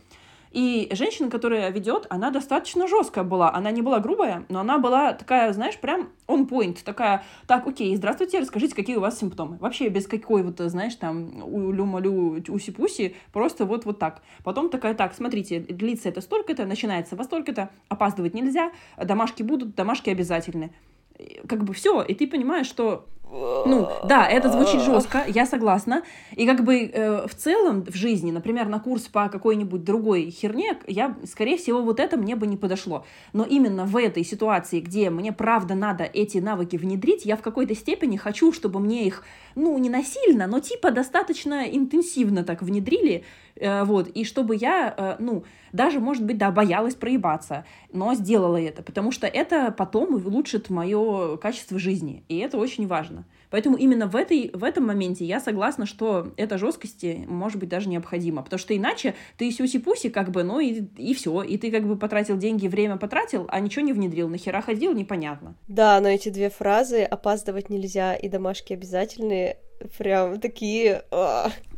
И 0.50 0.88
женщина, 0.92 1.30
которая 1.30 1.70
ведет, 1.70 2.06
она 2.10 2.30
достаточно 2.30 2.88
жесткая 2.88 3.24
была. 3.24 3.52
Она 3.52 3.70
не 3.70 3.82
была 3.82 4.00
грубая, 4.00 4.44
но 4.48 4.60
она 4.60 4.78
была 4.78 5.12
такая, 5.12 5.52
знаешь, 5.52 5.78
прям 5.78 6.08
on 6.26 6.48
point. 6.48 6.78
Такая, 6.84 7.24
так, 7.46 7.66
окей, 7.66 7.94
здравствуйте, 7.96 8.40
расскажите, 8.40 8.74
какие 8.74 8.96
у 8.96 9.00
вас 9.00 9.18
симптомы. 9.18 9.58
Вообще 9.58 9.88
без 9.88 10.06
какой 10.06 10.42
вот, 10.42 10.58
знаешь, 10.58 10.94
там, 10.94 11.42
улю-малю, 11.42 12.42
уси-пуси, 12.48 13.14
просто 13.32 13.64
вот, 13.64 13.84
вот 13.84 13.98
так. 13.98 14.22
Потом 14.44 14.70
такая, 14.70 14.94
так, 14.94 15.14
смотрите, 15.14 15.60
длится 15.60 16.08
это 16.08 16.20
столько-то, 16.20 16.66
начинается 16.66 17.16
во 17.16 17.24
столько-то, 17.24 17.70
опаздывать 17.88 18.34
нельзя, 18.34 18.72
домашки 18.96 19.42
будут, 19.42 19.74
домашки 19.74 20.10
обязательны. 20.10 20.72
Как 21.48 21.64
бы 21.64 21.74
все, 21.74 22.02
и 22.02 22.14
ты 22.14 22.28
понимаешь, 22.28 22.66
что 22.66 23.06
ну, 23.30 23.88
да, 24.04 24.26
это 24.26 24.50
звучит 24.50 24.80
жестко, 24.80 25.22
я 25.26 25.44
согласна. 25.44 26.02
И 26.34 26.46
как 26.46 26.64
бы 26.64 26.80
э, 26.80 27.26
в 27.26 27.34
целом 27.34 27.84
в 27.84 27.94
жизни, 27.94 28.30
например, 28.30 28.68
на 28.68 28.80
курс 28.80 29.02
по 29.02 29.28
какой-нибудь 29.28 29.84
другой 29.84 30.30
херне, 30.30 30.78
я, 30.86 31.14
скорее 31.24 31.58
всего, 31.58 31.82
вот 31.82 32.00
это 32.00 32.16
мне 32.16 32.36
бы 32.36 32.46
не 32.46 32.56
подошло. 32.56 33.04
Но 33.34 33.44
именно 33.44 33.84
в 33.84 33.96
этой 33.96 34.24
ситуации, 34.24 34.80
где 34.80 35.10
мне 35.10 35.32
правда 35.32 35.74
надо 35.74 36.04
эти 36.04 36.38
навыки 36.38 36.76
внедрить, 36.76 37.26
я 37.26 37.36
в 37.36 37.42
какой-то 37.42 37.74
степени 37.74 38.16
хочу, 38.16 38.52
чтобы 38.52 38.80
мне 38.80 39.06
их, 39.06 39.22
ну, 39.54 39.76
не 39.76 39.90
насильно, 39.90 40.46
но 40.46 40.60
типа 40.60 40.90
достаточно 40.90 41.64
интенсивно 41.64 42.44
так 42.44 42.62
внедрили, 42.62 43.24
э, 43.56 43.84
вот, 43.84 44.08
и 44.08 44.24
чтобы 44.24 44.56
я, 44.56 44.94
э, 44.96 45.16
ну, 45.18 45.44
даже, 45.72 46.00
может 46.00 46.24
быть, 46.24 46.38
да, 46.38 46.50
боялась 46.50 46.94
проебаться, 46.94 47.66
но 47.92 48.14
сделала 48.14 48.56
это, 48.56 48.82
потому 48.82 49.12
что 49.12 49.26
это 49.26 49.70
потом 49.70 50.14
улучшит 50.14 50.70
мое 50.70 51.36
качество 51.36 51.78
жизни, 51.78 52.24
и 52.28 52.38
это 52.38 52.56
очень 52.56 52.86
важно. 52.86 53.17
Поэтому 53.50 53.76
именно 53.76 54.06
в, 54.06 54.16
этой, 54.16 54.50
в 54.52 54.64
этом 54.64 54.86
моменте 54.86 55.24
я 55.24 55.40
согласна, 55.40 55.86
что 55.86 56.32
эта 56.36 56.58
жесткость 56.58 57.04
может 57.26 57.58
быть 57.58 57.68
даже 57.68 57.88
необходима, 57.88 58.42
потому 58.42 58.58
что 58.58 58.76
иначе 58.76 59.14
ты 59.36 59.50
сюси-пуси 59.50 60.10
как 60.10 60.30
бы, 60.30 60.42
ну 60.42 60.60
и, 60.60 60.82
и 60.96 61.14
все, 61.14 61.42
и 61.42 61.56
ты 61.56 61.70
как 61.70 61.86
бы 61.86 61.96
потратил 61.96 62.36
деньги, 62.36 62.68
время 62.68 62.96
потратил, 62.96 63.46
а 63.48 63.60
ничего 63.60 63.84
не 63.84 63.92
внедрил, 63.92 64.28
нахера 64.28 64.60
ходил, 64.60 64.92
непонятно. 64.92 65.54
Да, 65.68 66.00
но 66.00 66.08
эти 66.08 66.28
две 66.28 66.50
фразы 66.50 67.02
«опаздывать 67.02 67.70
нельзя» 67.70 68.14
и 68.14 68.28
«домашки 68.28 68.72
обязательные» 68.72 69.58
прям 69.96 70.40
такие... 70.40 71.04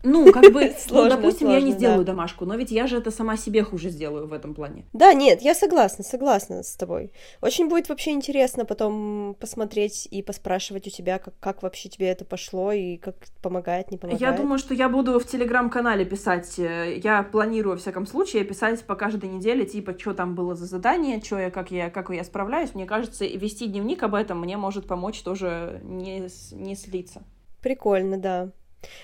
Ну, 0.03 0.33
как 0.33 0.53
бы, 0.53 0.73
ну, 0.91 1.09
допустим, 1.09 1.51
я 1.51 1.61
не 1.61 1.73
сделаю 1.73 2.05
домашку, 2.05 2.45
но 2.45 2.55
ведь 2.55 2.71
я 2.71 2.87
же 2.87 2.97
это 2.97 3.11
сама 3.11 3.37
себе 3.37 3.63
хуже 3.63 3.91
сделаю 3.91 4.27
в 4.27 4.33
этом 4.33 4.55
плане. 4.55 4.85
Да, 4.93 5.13
нет, 5.13 5.43
я 5.43 5.55
согласна, 5.55 6.05
согласна 6.05 6.63
с 6.63 6.75
тобой. 6.77 7.13
Очень 7.41 7.69
будет 7.69 7.89
вообще 7.89 8.13
интересно 8.13 8.65
потом 8.65 9.37
посмотреть 9.39 10.09
и 10.11 10.23
поспрашивать 10.23 10.87
у 10.87 10.91
тебя, 10.91 11.19
как, 11.19 11.35
как 11.41 11.63
вообще 11.63 11.89
тебе 11.89 12.09
это 12.09 12.25
пошло 12.25 12.73
и 12.73 12.97
как 12.97 13.17
помогает, 13.43 13.91
не 13.91 13.99
помогает. 13.99 14.21
Я 14.21 14.33
думаю, 14.33 14.59
что 14.59 14.75
я 14.75 14.89
буду 14.89 15.19
в 15.19 15.27
телеграм-канале 15.27 16.05
писать, 16.05 16.59
э, 16.59 17.01
я 17.03 17.23
планирую, 17.23 17.75
во 17.75 17.79
всяком 17.79 18.07
случае, 18.07 18.45
писать 18.45 18.85
по 18.85 18.95
каждой 18.95 19.29
неделе, 19.31 19.65
типа, 19.65 19.97
что 19.99 20.15
там 20.15 20.35
было 20.35 20.55
за 20.55 20.67
задание, 20.67 21.21
что 21.23 21.39
я, 21.39 21.51
как 21.51 21.71
я, 21.71 21.91
как 21.91 22.11
я 22.11 22.25
справляюсь. 22.25 22.75
Мне 22.75 22.87
кажется, 22.87 23.25
вести 23.25 23.67
дневник 23.67 24.03
об 24.03 24.15
этом 24.15 24.41
мне 24.41 24.57
может 24.57 24.87
помочь 24.87 25.23
тоже 25.23 25.81
не, 25.83 26.29
не 26.53 26.77
слиться. 26.77 27.23
Прикольно, 27.61 28.17
да. 28.17 28.51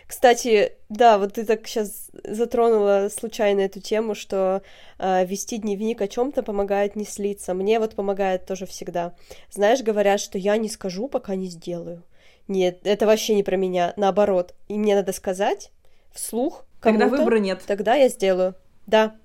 Кстати, 0.07 0.73
да, 0.89 1.19
вот 1.19 1.35
ты 1.35 1.45
так 1.45 1.67
сейчас 1.67 2.11
затронула 2.25 3.09
случайно 3.11 3.61
эту 3.61 3.81
тему, 3.81 4.15
что 4.15 4.63
э, 4.99 5.27
вести 5.27 5.59
дневник 5.59 6.01
о 6.01 6.09
чем-то 6.09 6.43
помогает 6.43 6.97
не 6.97 7.05
слиться. 7.05 7.55
Мне 7.55 7.79
вот 7.79 7.95
помогает 7.95 8.47
тоже 8.47 8.67
всегда. 8.67 9.15
Знаешь, 9.51 9.83
говорят, 9.83 10.21
что 10.21 10.39
я 10.39 10.57
не 10.57 10.69
скажу, 10.69 11.09
пока 11.09 11.35
не 11.35 11.49
сделаю. 11.49 12.03
Нет, 12.49 12.81
это 12.85 13.07
вообще 13.07 13.35
не 13.35 13.43
про 13.43 13.57
меня. 13.57 13.93
Наоборот, 13.97 14.55
и 14.69 14.75
мне 14.79 14.95
надо 14.95 15.13
сказать 15.13 15.71
вслух. 16.13 16.65
Тогда 16.81 17.09
выбора 17.09 17.39
нет. 17.39 17.63
Тогда 17.67 17.95
я 17.95 18.09
сделаю. 18.09 18.55
Да, 18.87 19.17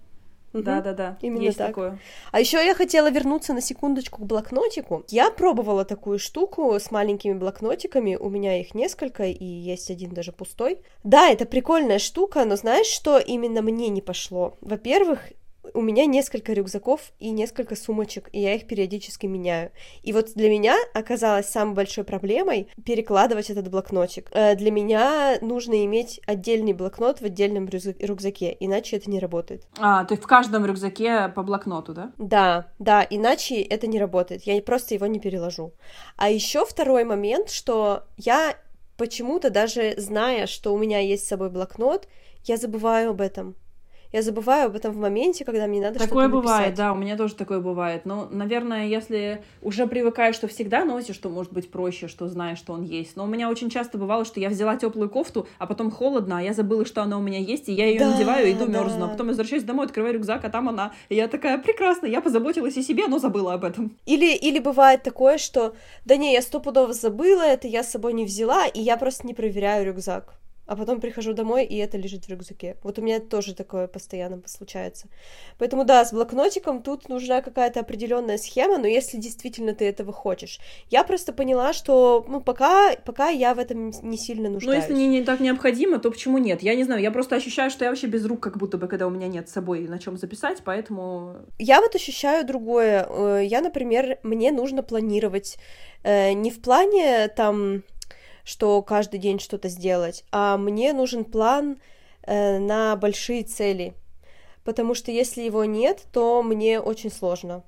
да, 0.54 0.82
да, 0.82 0.94
да. 0.94 1.18
Именно 1.22 1.44
есть 1.44 1.58
так. 1.58 1.68
такое. 1.68 2.00
А 2.32 2.40
еще 2.40 2.58
я 2.58 2.76
хотела 2.76 3.10
вернуться 3.10 3.54
на 3.54 3.62
секундочку 3.62 4.22
к 4.22 4.26
блокнотику. 4.26 5.06
Я 5.10 5.32
пробовала 5.32 5.86
такую 5.86 6.20
штуку 6.20 6.74
с 6.74 6.92
маленькими 6.92 7.34
блокнотиками. 7.34 8.16
У 8.16 8.30
меня 8.30 8.60
их 8.60 8.76
несколько, 8.76 9.24
и 9.26 9.46
есть 9.46 9.90
один 9.90 10.12
даже 10.12 10.32
пустой. 10.32 10.82
Да, 11.04 11.30
это 11.30 11.46
прикольная 11.46 12.00
штука, 12.00 12.44
но 12.46 12.56
знаешь, 12.56 12.88
что 12.88 13.18
именно 13.18 13.62
мне 13.62 13.90
не 13.90 14.02
пошло? 14.02 14.58
Во-первых, 14.62 15.32
у 15.74 15.82
меня 15.82 16.06
несколько 16.06 16.54
рюкзаков 16.54 17.12
и 17.20 17.32
несколько 17.32 17.76
сумочек, 17.76 18.30
и 18.32 18.42
я 18.42 18.56
их 18.56 18.68
периодически 18.68 19.26
меняю. 19.26 19.72
И 20.04 20.14
вот 20.14 20.34
для 20.36 20.50
меня 20.50 20.76
оказалось 20.94 21.48
самой 21.48 21.76
большой 21.76 22.04
проблемой 22.04 22.68
перекладывать 22.84 23.50
этот 23.50 23.70
блокнотик. 23.70 24.30
Э, 24.32 24.56
для 24.56 24.72
меня 24.72 25.38
нужно 25.42 25.86
иметь 25.86 26.20
отдельный 26.26 26.74
блокнот 26.74 27.22
в 27.22 27.26
отдельном 27.26 27.68
рюкзаке, 27.68 28.56
иначе 28.60 28.98
это 28.98 29.10
не 29.10 29.20
работает. 29.20 29.68
А, 29.80 30.04
то 30.06 30.14
есть 30.14 30.24
в 30.24 30.28
каждом 30.28 30.66
рюкзаке 30.66 31.30
по 31.30 31.44
блокноту, 31.44 31.94
да? 31.94 32.12
Да, 32.18 32.68
да, 32.80 33.06
иначе 33.10 33.62
это 33.62 33.88
не 33.88 34.00
работает. 34.00 34.44
Я 34.44 34.62
просто 34.62 34.96
его 34.96 35.08
не 35.08 35.20
переложу. 35.20 35.74
А 36.18 36.30
еще 36.30 36.66
второй 36.66 37.04
момент, 37.04 37.50
что 37.50 38.04
я 38.18 38.56
почему-то 38.98 39.50
даже 39.50 39.96
зная, 39.98 40.48
что 40.48 40.74
у 40.74 40.78
меня 40.78 41.00
есть 41.00 41.26
с 41.26 41.30
собой 41.30 41.50
блокнот, 41.50 42.08
я 42.44 42.58
забываю 42.58 43.12
об 43.12 43.22
этом 43.22 43.56
я 44.12 44.22
забываю 44.22 44.68
об 44.68 44.76
этом 44.76 44.92
в 44.92 44.98
моменте, 44.98 45.46
когда 45.46 45.68
мне 45.68 45.82
надо 45.82 46.00
Такое 46.00 46.28
бывает, 46.28 46.76
да, 46.76 46.92
у 46.92 46.96
меня 46.96 47.16
тоже 47.16 47.36
такое 47.36 47.60
бывает. 47.60 48.06
Но, 48.06 48.28
наверное, 48.30 48.88
если 48.88 49.44
уже 49.62 49.88
привыкаешь, 49.88 50.36
что 50.36 50.48
всегда 50.48 50.84
носишь, 50.84 51.16
что 51.16 51.30
может 51.30 51.54
быть 51.54 51.72
проще, 51.72 52.08
что 52.08 52.28
знаешь, 52.28 52.58
что 52.58 52.74
он 52.74 52.84
есть. 52.84 53.16
Но 53.16 53.24
у 53.24 53.28
меня 53.28 53.50
очень 53.50 53.70
часто 53.70 53.98
бывало, 53.98 54.26
что 54.26 54.40
я 54.40 54.50
взяла 54.50 54.76
теплую 54.76 55.10
кофту, 55.10 55.48
а 55.60 55.66
потом 55.66 55.92
холодно, 55.92 56.40
а 56.40 56.42
я 56.42 56.54
забыла, 56.54 56.86
что 56.86 57.02
она 57.02 57.18
у 57.18 57.22
меня 57.22 57.40
есть, 57.40 57.70
и 57.70 57.74
я 57.74 57.88
ее 57.88 58.00
да, 58.00 58.12
надеваю, 58.12 58.52
иду 58.52 58.66
да. 58.66 58.80
мерзну. 58.80 59.06
А 59.06 59.08
потом 59.08 59.28
возвращаюсь 59.28 59.64
домой, 59.64 59.86
открываю 59.86 60.16
рюкзак, 60.16 60.44
а 60.44 60.50
там 60.50 60.68
она. 60.68 60.94
И 61.10 61.16
я 61.16 61.28
такая, 61.28 61.58
прекрасно, 61.58 62.06
я 62.06 62.22
позаботилась 62.22 62.78
о 62.78 62.82
себе, 62.82 63.08
но 63.08 63.20
забыла 63.20 63.54
об 63.54 63.64
этом. 63.64 63.96
Или, 64.06 64.36
или 64.36 64.60
бывает 64.60 65.04
такое, 65.04 65.38
что, 65.38 65.74
да 66.06 66.18
не, 66.18 66.34
я 66.34 66.42
стопудово 66.42 66.94
забыла 66.94 67.44
это, 67.44 67.68
я 67.68 67.84
с 67.84 67.92
собой 67.92 68.14
не 68.14 68.26
взяла, 68.26 68.68
и 68.68 68.82
я 68.82 68.98
просто 68.98 69.26
не 69.26 69.34
проверяю 69.34 69.86
рюкзак 69.86 70.36
а 70.72 70.76
потом 70.78 71.02
прихожу 71.02 71.34
домой, 71.34 71.66
и 71.66 71.76
это 71.76 71.98
лежит 71.98 72.24
в 72.24 72.30
рюкзаке. 72.30 72.78
Вот 72.82 72.98
у 72.98 73.02
меня 73.02 73.20
тоже 73.20 73.54
такое 73.54 73.88
постоянно 73.88 74.42
случается. 74.46 75.10
Поэтому 75.58 75.84
да, 75.84 76.06
с 76.06 76.14
блокнотиком 76.14 76.82
тут 76.82 77.10
нужна 77.10 77.42
какая-то 77.42 77.82
определенная 77.82 78.38
схема, 78.38 78.78
но 78.78 78.88
если 78.88 79.18
действительно 79.18 79.74
ты 79.74 79.84
этого 79.84 80.14
хочешь. 80.14 80.62
Я 80.90 81.04
просто 81.04 81.34
поняла, 81.34 81.74
что 81.74 82.26
ну, 82.26 82.40
пока, 82.40 82.96
пока 83.04 83.28
я 83.28 83.54
в 83.54 83.60
этом 83.60 83.92
не 84.02 84.18
сильно 84.18 84.48
нуждаюсь. 84.48 84.86
Ну, 84.88 84.94
если 84.94 84.94
не, 84.94 85.10
не 85.10 85.26
так 85.26 85.42
необходимо, 85.42 86.00
то 86.00 86.10
почему 86.10 86.38
нет? 86.38 86.64
Я 86.64 86.74
не 86.76 86.86
знаю, 86.86 87.02
я 87.02 87.12
просто 87.12 87.36
ощущаю, 87.36 87.70
что 87.70 87.84
я 87.84 87.92
вообще 87.92 88.08
без 88.08 88.26
рук, 88.26 88.40
как 88.40 88.56
будто 88.56 88.78
бы, 88.78 88.88
когда 88.88 89.08
у 89.08 89.10
меня 89.10 89.28
нет 89.28 89.50
с 89.50 89.52
собой 89.52 89.90
на 89.90 90.00
чем 90.00 90.16
записать, 90.16 90.60
поэтому... 90.64 91.36
Я 91.60 91.82
вот 91.82 91.96
ощущаю 91.96 92.48
другое. 92.48 93.06
Э, 93.10 93.42
я, 93.44 93.60
например, 93.60 94.20
мне 94.24 94.54
нужно 94.54 94.84
планировать 94.84 95.58
э, 96.04 96.32
не 96.32 96.50
в 96.50 96.62
плане 96.62 97.28
там 97.28 97.84
что 98.44 98.82
каждый 98.82 99.20
день 99.20 99.40
что-то 99.40 99.70
сделать, 99.70 100.24
а 100.32 100.58
мне 100.58 100.94
нужен 100.94 101.26
план 101.26 101.80
э, 102.24 102.60
на 102.60 102.96
большие 102.96 103.44
цели, 103.44 103.94
потому 104.64 104.94
что 104.94 105.12
если 105.12 105.42
его 105.42 105.66
нет, 105.66 106.06
то 106.12 106.44
мне 106.44 106.80
очень 106.80 107.12
сложно. 107.12 107.64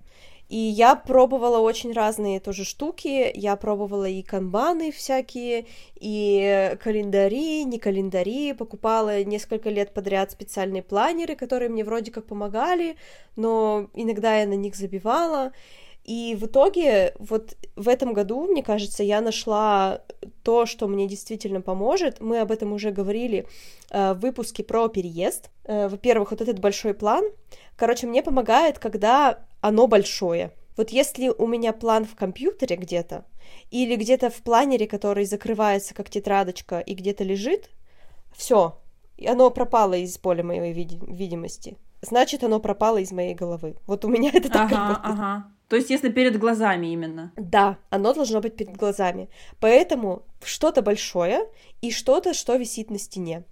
И 0.50 0.58
я 0.58 0.96
пробовала 0.96 1.58
очень 1.58 1.94
разные 1.94 2.40
тоже 2.40 2.64
штуки. 2.64 3.32
Я 3.34 3.56
пробовала 3.56 4.08
и 4.08 4.22
канбаны 4.22 4.92
всякие, 4.92 5.66
и 5.96 6.78
календари, 6.80 7.64
не 7.64 7.80
календари. 7.80 8.54
Покупала 8.54 9.24
несколько 9.24 9.72
лет 9.72 9.96
подряд 9.96 10.32
специальные 10.32 10.84
планеры, 10.84 11.36
которые 11.36 11.70
мне 11.70 11.84
вроде 11.84 12.12
как 12.12 12.28
помогали, 12.28 12.98
но 13.36 13.90
иногда 13.96 14.38
я 14.38 14.46
на 14.46 14.54
них 14.54 14.76
забивала. 14.76 15.54
И 16.04 16.36
в 16.40 16.46
итоге 16.46 17.14
вот 17.18 17.56
в 17.76 17.88
этом 17.88 18.14
году, 18.14 18.46
мне 18.46 18.62
кажется, 18.62 19.04
я 19.04 19.22
нашла 19.22 20.02
то, 20.44 20.66
что 20.66 20.88
мне 20.88 21.08
действительно 21.08 21.62
поможет. 21.62 22.20
Мы 22.20 22.40
об 22.40 22.52
этом 22.52 22.74
уже 22.74 22.92
говорили 22.92 23.48
э, 23.90 24.14
в 24.14 24.20
выпуске 24.20 24.64
про 24.64 24.90
переезд. 24.90 25.50
Э, 25.64 25.88
во-первых, 25.88 26.32
вот 26.32 26.42
этот 26.42 26.60
большой 26.60 26.94
план. 26.94 27.24
Короче, 27.78 28.06
мне 28.06 28.22
помогает, 28.22 28.80
когда 28.80 29.46
оно 29.62 29.88
большое. 29.88 30.52
Вот 30.76 30.90
если 30.90 31.30
у 31.30 31.48
меня 31.48 31.72
план 31.72 32.06
в 32.06 32.16
компьютере 32.16 32.76
где-то, 32.76 33.26
или 33.72 33.96
где-то 33.96 34.30
в 34.30 34.42
планере, 34.42 34.88
который 34.88 35.26
закрывается 35.26 35.94
как 35.94 36.10
тетрадочка 36.10 36.80
и 36.80 36.96
где-то 36.96 37.24
лежит, 37.24 37.70
все, 38.36 38.80
оно 39.26 39.52
пропало 39.52 39.94
из 39.94 40.18
поля 40.18 40.44
моей 40.44 40.74
видимости. 40.74 41.78
Значит, 42.02 42.44
оно 42.44 42.60
пропало 42.60 42.98
из 42.98 43.12
моей 43.12 43.34
головы. 43.34 43.78
Вот 43.88 44.04
у 44.04 44.10
меня 44.10 44.32
это 44.34 44.50
так 44.50 44.72
ага, 44.72 44.76
работает. 44.76 45.20
Ага. 45.20 45.53
То 45.74 45.78
есть, 45.78 45.90
если 45.90 46.10
перед 46.10 46.38
глазами 46.38 46.94
именно. 46.94 47.32
Да, 47.36 47.78
оно 47.90 48.14
должно 48.14 48.42
быть 48.42 48.56
перед 48.56 48.78
глазами. 48.78 49.28
Поэтому 49.60 50.22
что-то 50.46 50.82
большое 50.82 51.48
и 51.82 51.92
что-то, 51.92 52.34
что 52.34 52.56
висит 52.56 52.90
на 52.90 52.98
стене. 52.98 53.44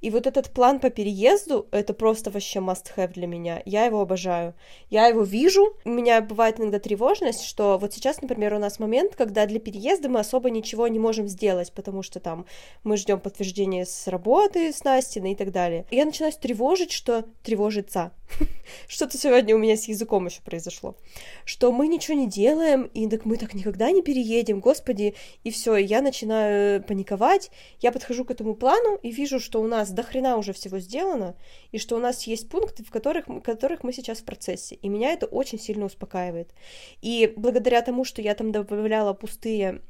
И 0.00 0.10
вот 0.10 0.26
этот 0.26 0.50
план 0.50 0.80
по 0.80 0.90
переезду, 0.90 1.66
это 1.72 1.92
просто 1.92 2.30
вообще 2.30 2.60
must-have 2.60 3.12
для 3.12 3.26
меня. 3.26 3.62
Я 3.64 3.84
его 3.84 4.00
обожаю. 4.00 4.54
Я 4.88 5.06
его 5.08 5.22
вижу. 5.22 5.76
У 5.84 5.90
меня 5.90 6.20
бывает 6.20 6.58
иногда 6.58 6.78
тревожность, 6.78 7.42
что 7.42 7.78
вот 7.78 7.92
сейчас, 7.92 8.22
например, 8.22 8.54
у 8.54 8.58
нас 8.58 8.78
момент, 8.78 9.16
когда 9.16 9.46
для 9.46 9.60
переезда 9.60 10.08
мы 10.08 10.20
особо 10.20 10.50
ничего 10.50 10.88
не 10.88 10.98
можем 10.98 11.28
сделать, 11.28 11.72
потому 11.72 12.02
что 12.02 12.20
там 12.20 12.46
мы 12.84 12.96
ждем 12.96 13.20
подтверждения 13.20 13.84
с 13.84 14.06
работы 14.06 14.72
с 14.72 14.84
Настиной 14.84 15.32
и 15.32 15.36
так 15.36 15.52
далее. 15.52 15.84
И 15.90 15.96
я 15.96 16.04
начинаю 16.04 16.32
тревожить, 16.32 16.92
что 16.92 17.24
тревожится. 17.42 18.12
Что-то 18.88 19.18
сегодня 19.18 19.54
у 19.54 19.58
меня 19.58 19.76
с 19.76 19.88
языком 19.88 20.26
еще 20.26 20.40
произошло. 20.42 20.96
Что 21.44 21.72
мы 21.72 21.88
ничего 21.88 22.16
не 22.16 22.28
делаем, 22.28 22.84
и 22.84 23.08
так 23.08 23.24
мы 23.24 23.36
так 23.36 23.54
никогда 23.54 23.90
не 23.90 24.02
переедем, 24.02 24.60
господи. 24.60 25.14
И 25.44 25.50
все, 25.50 25.76
я 25.76 26.00
начинаю 26.00 26.39
паниковать. 26.86 27.50
Я 27.80 27.92
подхожу 27.92 28.24
к 28.24 28.30
этому 28.30 28.54
плану 28.54 28.98
и 29.02 29.10
вижу, 29.10 29.40
что 29.40 29.60
у 29.60 29.66
нас 29.66 29.90
до 29.90 30.02
хрена 30.02 30.36
уже 30.36 30.52
всего 30.52 30.78
сделано, 30.78 31.34
и 31.72 31.78
что 31.78 31.96
у 31.96 31.98
нас 31.98 32.26
есть 32.26 32.48
пункты, 32.48 32.84
в 32.84 32.90
которых, 32.90 33.26
в 33.28 33.40
которых 33.40 33.84
мы 33.84 33.92
сейчас 33.92 34.18
в 34.18 34.24
процессе. 34.24 34.76
И 34.76 34.88
меня 34.88 35.12
это 35.12 35.26
очень 35.26 35.58
сильно 35.58 35.84
успокаивает. 35.86 36.54
И 37.02 37.32
благодаря 37.36 37.82
тому, 37.82 38.04
что 38.04 38.22
я 38.22 38.34
там 38.34 38.52
добавляла 38.52 39.12
пустые, 39.12 39.82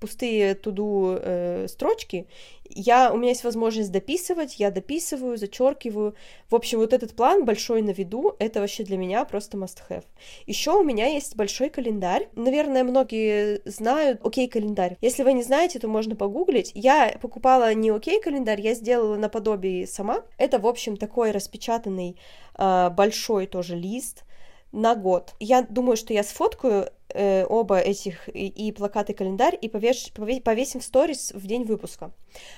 пустые 0.00 0.54
туду 0.54 1.16
э, 1.20 1.66
строчки, 1.68 2.26
я, 2.68 3.12
у 3.12 3.16
меня 3.16 3.30
есть 3.30 3.44
возможность 3.44 3.92
дописывать, 3.92 4.58
я 4.58 4.70
дописываю, 4.70 5.36
зачеркиваю. 5.36 6.14
В 6.48 6.54
общем, 6.54 6.78
вот 6.78 6.92
этот 6.92 7.14
план 7.14 7.44
большой 7.44 7.82
на 7.82 7.90
виду, 7.90 8.34
это 8.38 8.60
вообще 8.60 8.84
для 8.84 8.96
меня 8.96 9.24
просто 9.24 9.56
must-have. 9.56 10.04
Еще 10.46 10.72
у 10.72 10.82
меня 10.82 11.06
есть 11.06 11.36
большой 11.36 11.70
календарь. 11.70 12.28
Наверное, 12.34 12.84
многие 12.84 13.60
знают 13.64 14.20
окей 14.24 14.48
календарь. 14.48 14.96
Если 15.00 15.22
вы 15.22 15.32
не 15.32 15.42
знаете, 15.42 15.78
то 15.78 15.88
можно 15.88 16.16
погуглить. 16.16 16.72
Я 16.74 17.16
покупала 17.20 17.72
не 17.74 17.90
окей 17.90 18.20
календарь, 18.20 18.60
я 18.60 18.74
сделала 18.74 19.16
наподобие 19.16 19.86
сама. 19.86 20.22
Это, 20.38 20.58
в 20.58 20.66
общем, 20.66 20.96
такой 20.96 21.30
распечатанный 21.30 22.16
э, 22.56 22.90
большой 22.90 23.46
тоже 23.46 23.76
лист 23.76 24.24
на 24.72 24.94
год. 24.96 25.34
Я 25.38 25.62
думаю, 25.62 25.96
что 25.96 26.12
я 26.12 26.22
сфоткаю 26.24 26.90
э, 27.14 27.46
оба 27.48 27.78
этих 27.78 28.28
и, 28.28 28.48
и 28.48 28.72
плакат, 28.72 29.10
и 29.10 29.14
календарь, 29.14 29.58
и 29.60 29.68
повеш, 29.68 30.12
повесим 30.42 30.80
в 30.80 30.84
сторис 30.84 31.32
в 31.32 31.46
день 31.46 31.64
выпуска. 31.64 32.10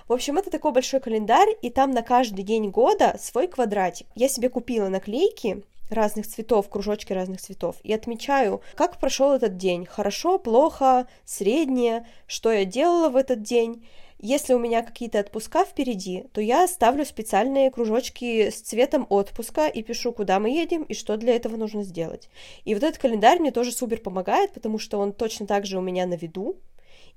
В 0.08 0.12
общем, 0.12 0.38
это 0.38 0.50
такой 0.50 0.72
большой 0.72 1.00
календарь, 1.00 1.50
и 1.62 1.70
там 1.70 1.92
на 1.92 2.02
каждый 2.02 2.42
день 2.42 2.70
года 2.70 3.16
свой 3.20 3.46
квадратик. 3.46 4.06
Я 4.14 4.28
себе 4.28 4.48
купила 4.48 4.88
наклейки, 4.88 5.62
разных 5.90 6.26
цветов, 6.26 6.68
кружочки 6.68 7.12
разных 7.12 7.40
цветов, 7.40 7.76
и 7.82 7.92
отмечаю, 7.92 8.60
как 8.74 8.98
прошел 8.98 9.32
этот 9.32 9.56
день, 9.56 9.86
хорошо, 9.86 10.38
плохо, 10.38 11.06
среднее, 11.24 12.06
что 12.26 12.50
я 12.50 12.64
делала 12.64 13.08
в 13.08 13.16
этот 13.16 13.42
день, 13.42 13.86
если 14.18 14.54
у 14.54 14.58
меня 14.58 14.82
какие-то 14.82 15.20
отпуска 15.20 15.64
впереди, 15.64 16.24
то 16.32 16.40
я 16.40 16.66
ставлю 16.66 17.04
специальные 17.04 17.70
кружочки 17.70 18.50
с 18.50 18.60
цветом 18.60 19.06
отпуска 19.10 19.68
и 19.68 19.82
пишу, 19.82 20.12
куда 20.12 20.40
мы 20.40 20.50
едем 20.50 20.84
и 20.84 20.94
что 20.94 21.16
для 21.16 21.36
этого 21.36 21.56
нужно 21.56 21.82
сделать. 21.82 22.28
И 22.64 22.74
вот 22.74 22.82
этот 22.82 22.98
календарь 22.98 23.40
мне 23.40 23.50
тоже 23.50 23.72
супер 23.72 24.00
помогает, 24.00 24.52
потому 24.52 24.78
что 24.78 24.98
он 24.98 25.12
точно 25.12 25.46
так 25.46 25.66
же 25.66 25.78
у 25.78 25.82
меня 25.82 26.06
на 26.06 26.14
виду, 26.14 26.56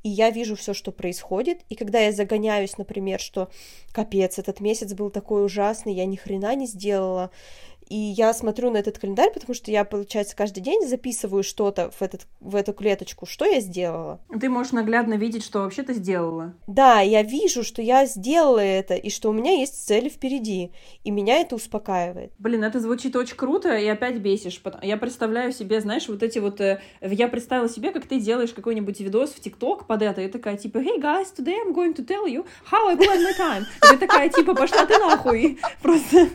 и 0.04 0.10
я 0.10 0.30
вижу 0.30 0.56
все, 0.56 0.74
что 0.74 0.92
происходит, 0.92 1.60
и 1.68 1.76
когда 1.76 2.00
я 2.00 2.12
загоняюсь, 2.12 2.78
например, 2.78 3.20
что 3.20 3.50
капец, 3.92 4.40
этот 4.40 4.62
месяц 4.62 4.94
был 4.94 5.10
такой 5.10 5.46
ужасный, 5.46 5.94
я 5.94 6.06
ни 6.06 6.16
хрена 6.16 6.56
не 6.56 6.68
сделала, 6.68 7.32
и 7.90 7.96
я 7.96 8.34
смотрю 8.34 8.70
на 8.70 8.78
этот 8.78 9.00
календарь, 9.00 9.32
потому 9.34 9.56
что 9.56 9.72
я, 9.72 9.84
получается, 9.84 10.36
каждый 10.36 10.62
день 10.62 10.88
записываю 10.88 11.44
что-то 11.44 11.90
в, 11.92 12.02
этот, 12.02 12.28
в 12.40 12.56
эту 12.56 12.74
клеточку, 12.74 13.26
что 13.26 13.46
я 13.46 13.60
сделала. 13.60 14.20
Ты 14.40 14.48
можешь 14.50 14.74
наглядно 14.74 15.16
видеть, 15.16 15.44
что 15.44 15.60
вообще 15.60 15.82
ты 15.82 15.94
сделала. 15.94 16.54
Да, 16.68 17.00
я 17.00 17.24
вижу, 17.24 17.64
что 17.64 17.82
я 17.82 18.06
сделала 18.06 18.60
это, 18.60 18.94
и 18.94 19.10
что 19.10 19.30
у 19.30 19.34
меня 19.34 19.54
есть 19.54 19.88
цели 19.88 20.08
впереди, 20.08 20.72
и 21.04 21.12
меня 21.12 21.38
это 21.38 21.56
успокаивает. 21.56 22.32
Блин, 22.38 22.64
это 22.64 22.80
звучит 22.80 23.16
очень 23.16 23.36
круто, 23.36 23.76
и 23.76 23.88
опять 23.88 24.18
бесишь. 24.18 24.62
Я 24.84 24.98
представляю 24.98 25.52
себе, 25.52 25.82
знаешь, 25.82 26.08
вот 26.08 26.22
эти 26.22 26.38
вот... 26.40 26.62
Э, 26.62 26.82
я 27.02 27.28
представила 27.28 27.68
себе, 27.68 27.92
как 27.92 28.06
ты 28.06 28.20
делаешь 28.20 28.54
какой-нибудь 28.54 29.00
видос 29.00 29.32
в 29.32 29.40
ТикТок 29.40 29.88
под 29.88 30.04
это, 30.04 30.22
и 30.22 30.28
такая, 30.28 30.58
типа, 30.58 30.78
hey 30.78 31.02
guys, 31.02 31.34
today 31.36 31.56
I'm 31.66 31.74
going 31.74 31.96
to 31.96 32.06
tell 32.06 32.28
you 32.28 32.46
how 32.72 32.88
I 32.88 32.96
plan 32.96 33.24
my 33.24 33.36
time. 33.38 33.64
И 33.84 33.88
ты 33.88 33.98
такая, 33.98 34.30
типа, 34.30 34.54
пошла 34.54 34.86
ты 34.86 34.98
нахуй. 35.00 35.58
Просто... 35.82 36.30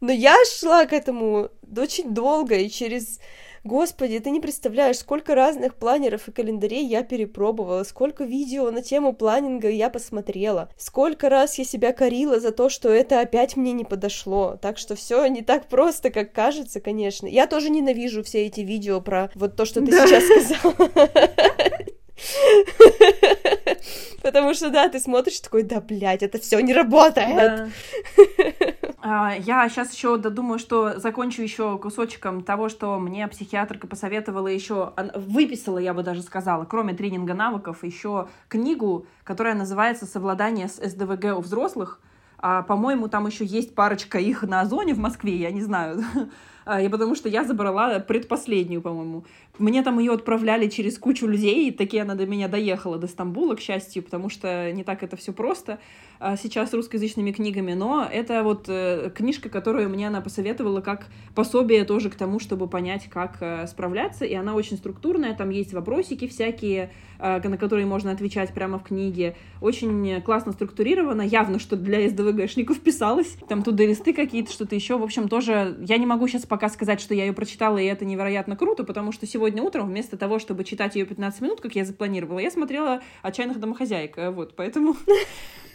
Но 0.00 0.12
я 0.12 0.36
шла 0.46 0.86
к 0.86 0.92
этому 0.92 1.50
очень 1.76 2.14
долго, 2.14 2.56
и 2.56 2.68
через... 2.68 3.20
Господи, 3.62 4.18
ты 4.20 4.30
не 4.30 4.40
представляешь, 4.40 4.98
сколько 4.98 5.34
разных 5.34 5.74
планеров 5.74 6.26
и 6.28 6.32
календарей 6.32 6.86
я 6.86 7.02
перепробовала, 7.02 7.84
сколько 7.84 8.24
видео 8.24 8.70
на 8.70 8.80
тему 8.80 9.12
планинга 9.12 9.68
я 9.68 9.90
посмотрела, 9.90 10.70
сколько 10.78 11.28
раз 11.28 11.58
я 11.58 11.64
себя 11.64 11.92
корила 11.92 12.40
за 12.40 12.52
то, 12.52 12.70
что 12.70 12.88
это 12.88 13.20
опять 13.20 13.56
мне 13.56 13.72
не 13.72 13.84
подошло. 13.84 14.58
Так 14.62 14.78
что 14.78 14.94
все 14.94 15.26
не 15.26 15.42
так 15.42 15.68
просто, 15.68 16.08
как 16.08 16.32
кажется, 16.32 16.80
конечно. 16.80 17.26
Я 17.26 17.46
тоже 17.46 17.68
ненавижу 17.68 18.22
все 18.22 18.46
эти 18.46 18.60
видео 18.60 19.02
про 19.02 19.30
вот 19.34 19.56
то, 19.56 19.66
что 19.66 19.80
ты 19.82 19.90
да. 19.90 20.06
сейчас 20.06 20.24
сказала. 20.24 20.90
Потому 24.22 24.54
что, 24.54 24.70
да, 24.70 24.88
ты 24.88 25.00
смотришь 25.00 25.40
такой, 25.40 25.62
да, 25.62 25.80
блядь, 25.80 26.22
это 26.22 26.38
все 26.38 26.60
не 26.60 26.74
работает. 26.74 27.70
А, 29.02 29.34
я 29.34 29.66
сейчас 29.70 29.94
еще 29.94 30.18
додумаю, 30.18 30.58
что 30.58 31.00
закончу 31.00 31.40
еще 31.40 31.78
кусочком 31.78 32.42
того, 32.42 32.68
что 32.68 32.98
мне 32.98 33.26
психиатрка 33.28 33.86
посоветовала 33.86 34.48
еще, 34.48 34.92
выписала, 35.14 35.78
я 35.78 35.94
бы 35.94 36.02
даже 36.02 36.22
сказала, 36.22 36.66
кроме 36.66 36.92
тренинга 36.92 37.32
навыков, 37.32 37.82
еще 37.82 38.28
книгу, 38.48 39.06
которая 39.24 39.54
называется 39.54 40.04
«Совладание 40.04 40.68
с 40.68 40.86
СДВГ 40.86 41.38
у 41.38 41.40
взрослых», 41.40 41.98
А, 42.42 42.62
по-моему, 42.62 43.08
там 43.08 43.26
еще 43.26 43.44
есть 43.44 43.74
парочка 43.74 44.18
их 44.18 44.42
на 44.42 44.62
Озоне 44.62 44.94
в 44.94 44.98
Москве, 44.98 45.36
я 45.36 45.50
не 45.50 45.62
знаю. 45.62 46.02
А, 46.66 46.80
и 46.80 46.88
потому 46.88 47.16
что 47.16 47.28
я 47.28 47.42
забрала 47.42 47.98
предпоследнюю, 48.00 48.82
по-моему. 48.82 49.24
Мне 49.60 49.82
там 49.82 49.98
ее 49.98 50.12
отправляли 50.12 50.68
через 50.68 50.98
кучу 50.98 51.26
людей, 51.26 51.68
и 51.68 51.70
таки 51.70 51.98
она 51.98 52.14
до 52.14 52.26
меня 52.26 52.48
доехала, 52.48 52.96
до 52.98 53.06
Стамбула, 53.06 53.54
к 53.54 53.60
счастью, 53.60 54.02
потому 54.02 54.30
что 54.30 54.72
не 54.72 54.84
так 54.84 55.02
это 55.02 55.16
все 55.16 55.32
просто 55.32 55.78
а, 56.22 56.36
сейчас 56.36 56.74
русскоязычными 56.74 57.32
книгами, 57.32 57.72
но 57.72 58.06
это 58.10 58.42
вот 58.42 58.66
э, 58.68 59.10
книжка, 59.14 59.48
которую 59.48 59.88
мне 59.88 60.06
она 60.06 60.20
посоветовала 60.20 60.82
как 60.82 61.06
пособие 61.34 61.86
тоже 61.86 62.10
к 62.10 62.14
тому, 62.14 62.38
чтобы 62.38 62.68
понять, 62.68 63.08
как 63.08 63.38
э, 63.40 63.66
справляться, 63.66 64.26
и 64.26 64.34
она 64.34 64.54
очень 64.54 64.76
структурная, 64.76 65.34
там 65.34 65.48
есть 65.48 65.72
вопросики 65.72 66.28
всякие, 66.28 66.90
э, 67.18 67.48
на 67.48 67.56
которые 67.56 67.86
можно 67.86 68.12
отвечать 68.12 68.52
прямо 68.52 68.78
в 68.78 68.82
книге, 68.82 69.34
очень 69.62 70.20
классно 70.20 70.52
структурирована, 70.52 71.22
явно, 71.22 71.58
что 71.58 71.74
для 71.76 72.06
СДВГшников 72.10 72.80
писалось, 72.80 73.38
там 73.48 73.62
туда 73.62 73.86
листы 73.86 74.12
какие-то, 74.12 74.52
что-то 74.52 74.74
еще, 74.74 74.98
в 74.98 75.02
общем, 75.02 75.26
тоже, 75.26 75.78
я 75.80 75.96
не 75.96 76.04
могу 76.04 76.28
сейчас 76.28 76.44
пока 76.44 76.68
сказать, 76.68 77.00
что 77.00 77.14
я 77.14 77.24
ее 77.24 77.32
прочитала, 77.32 77.78
и 77.78 77.86
это 77.86 78.04
невероятно 78.04 78.56
круто, 78.56 78.84
потому 78.84 79.12
что 79.12 79.26
сегодня 79.26 79.49
утром 79.58 79.88
вместо 79.88 80.16
того, 80.16 80.38
чтобы 80.38 80.62
читать 80.62 80.94
ее 80.94 81.06
15 81.06 81.40
минут, 81.40 81.60
как 81.60 81.74
я 81.74 81.84
запланировала, 81.84 82.38
я 82.38 82.50
смотрела 82.52 83.02
«Отчаянных 83.22 83.58
домохозяек», 83.58 84.16
вот, 84.34 84.54
поэтому... 84.54 84.94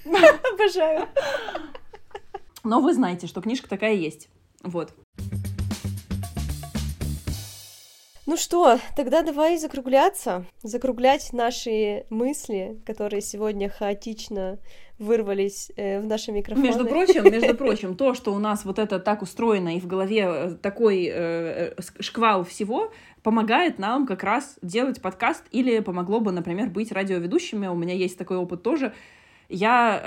Обожаю. 0.54 1.08
Но 2.64 2.80
вы 2.80 2.94
знаете, 2.94 3.28
что 3.28 3.42
книжка 3.42 3.68
такая 3.68 3.96
есть. 3.96 4.30
Вот. 4.64 4.94
Ну 8.28 8.38
что, 8.38 8.80
тогда 8.96 9.22
давай 9.22 9.60
закругляться, 9.60 10.48
закруглять 10.64 11.32
наши 11.32 12.06
мысли, 12.10 12.82
которые 12.84 13.22
сегодня 13.22 13.70
хаотично 13.70 14.58
вырвались 14.98 15.72
э, 15.76 16.00
в 16.00 16.06
наши 16.06 16.32
микрофоны. 16.32 16.68
Между 16.68 16.86
прочим, 16.86 17.24
между 17.24 17.56
прочим, 17.56 17.96
то, 17.96 18.14
что 18.14 18.34
у 18.34 18.40
нас 18.40 18.66
вот 18.66 18.80
это 18.80 19.00
так 19.00 19.22
устроено 19.22 19.76
и 19.76 19.80
в 19.80 19.88
голове 19.88 20.26
э, 20.26 20.52
такой 20.62 21.10
э, 21.12 21.74
шквал 22.00 22.44
всего, 22.44 22.92
помогает 23.22 23.80
нам 23.80 24.06
как 24.06 24.24
раз 24.24 24.58
делать 24.62 25.02
подкаст 25.02 25.44
или 25.52 25.80
помогло 25.80 26.20
бы, 26.20 26.32
например, 26.32 26.70
быть 26.70 26.92
радиоведущими. 26.92 27.68
У 27.68 27.76
меня 27.76 27.94
есть 27.94 28.18
такой 28.18 28.38
опыт 28.38 28.64
тоже 28.64 28.94
я 29.50 30.02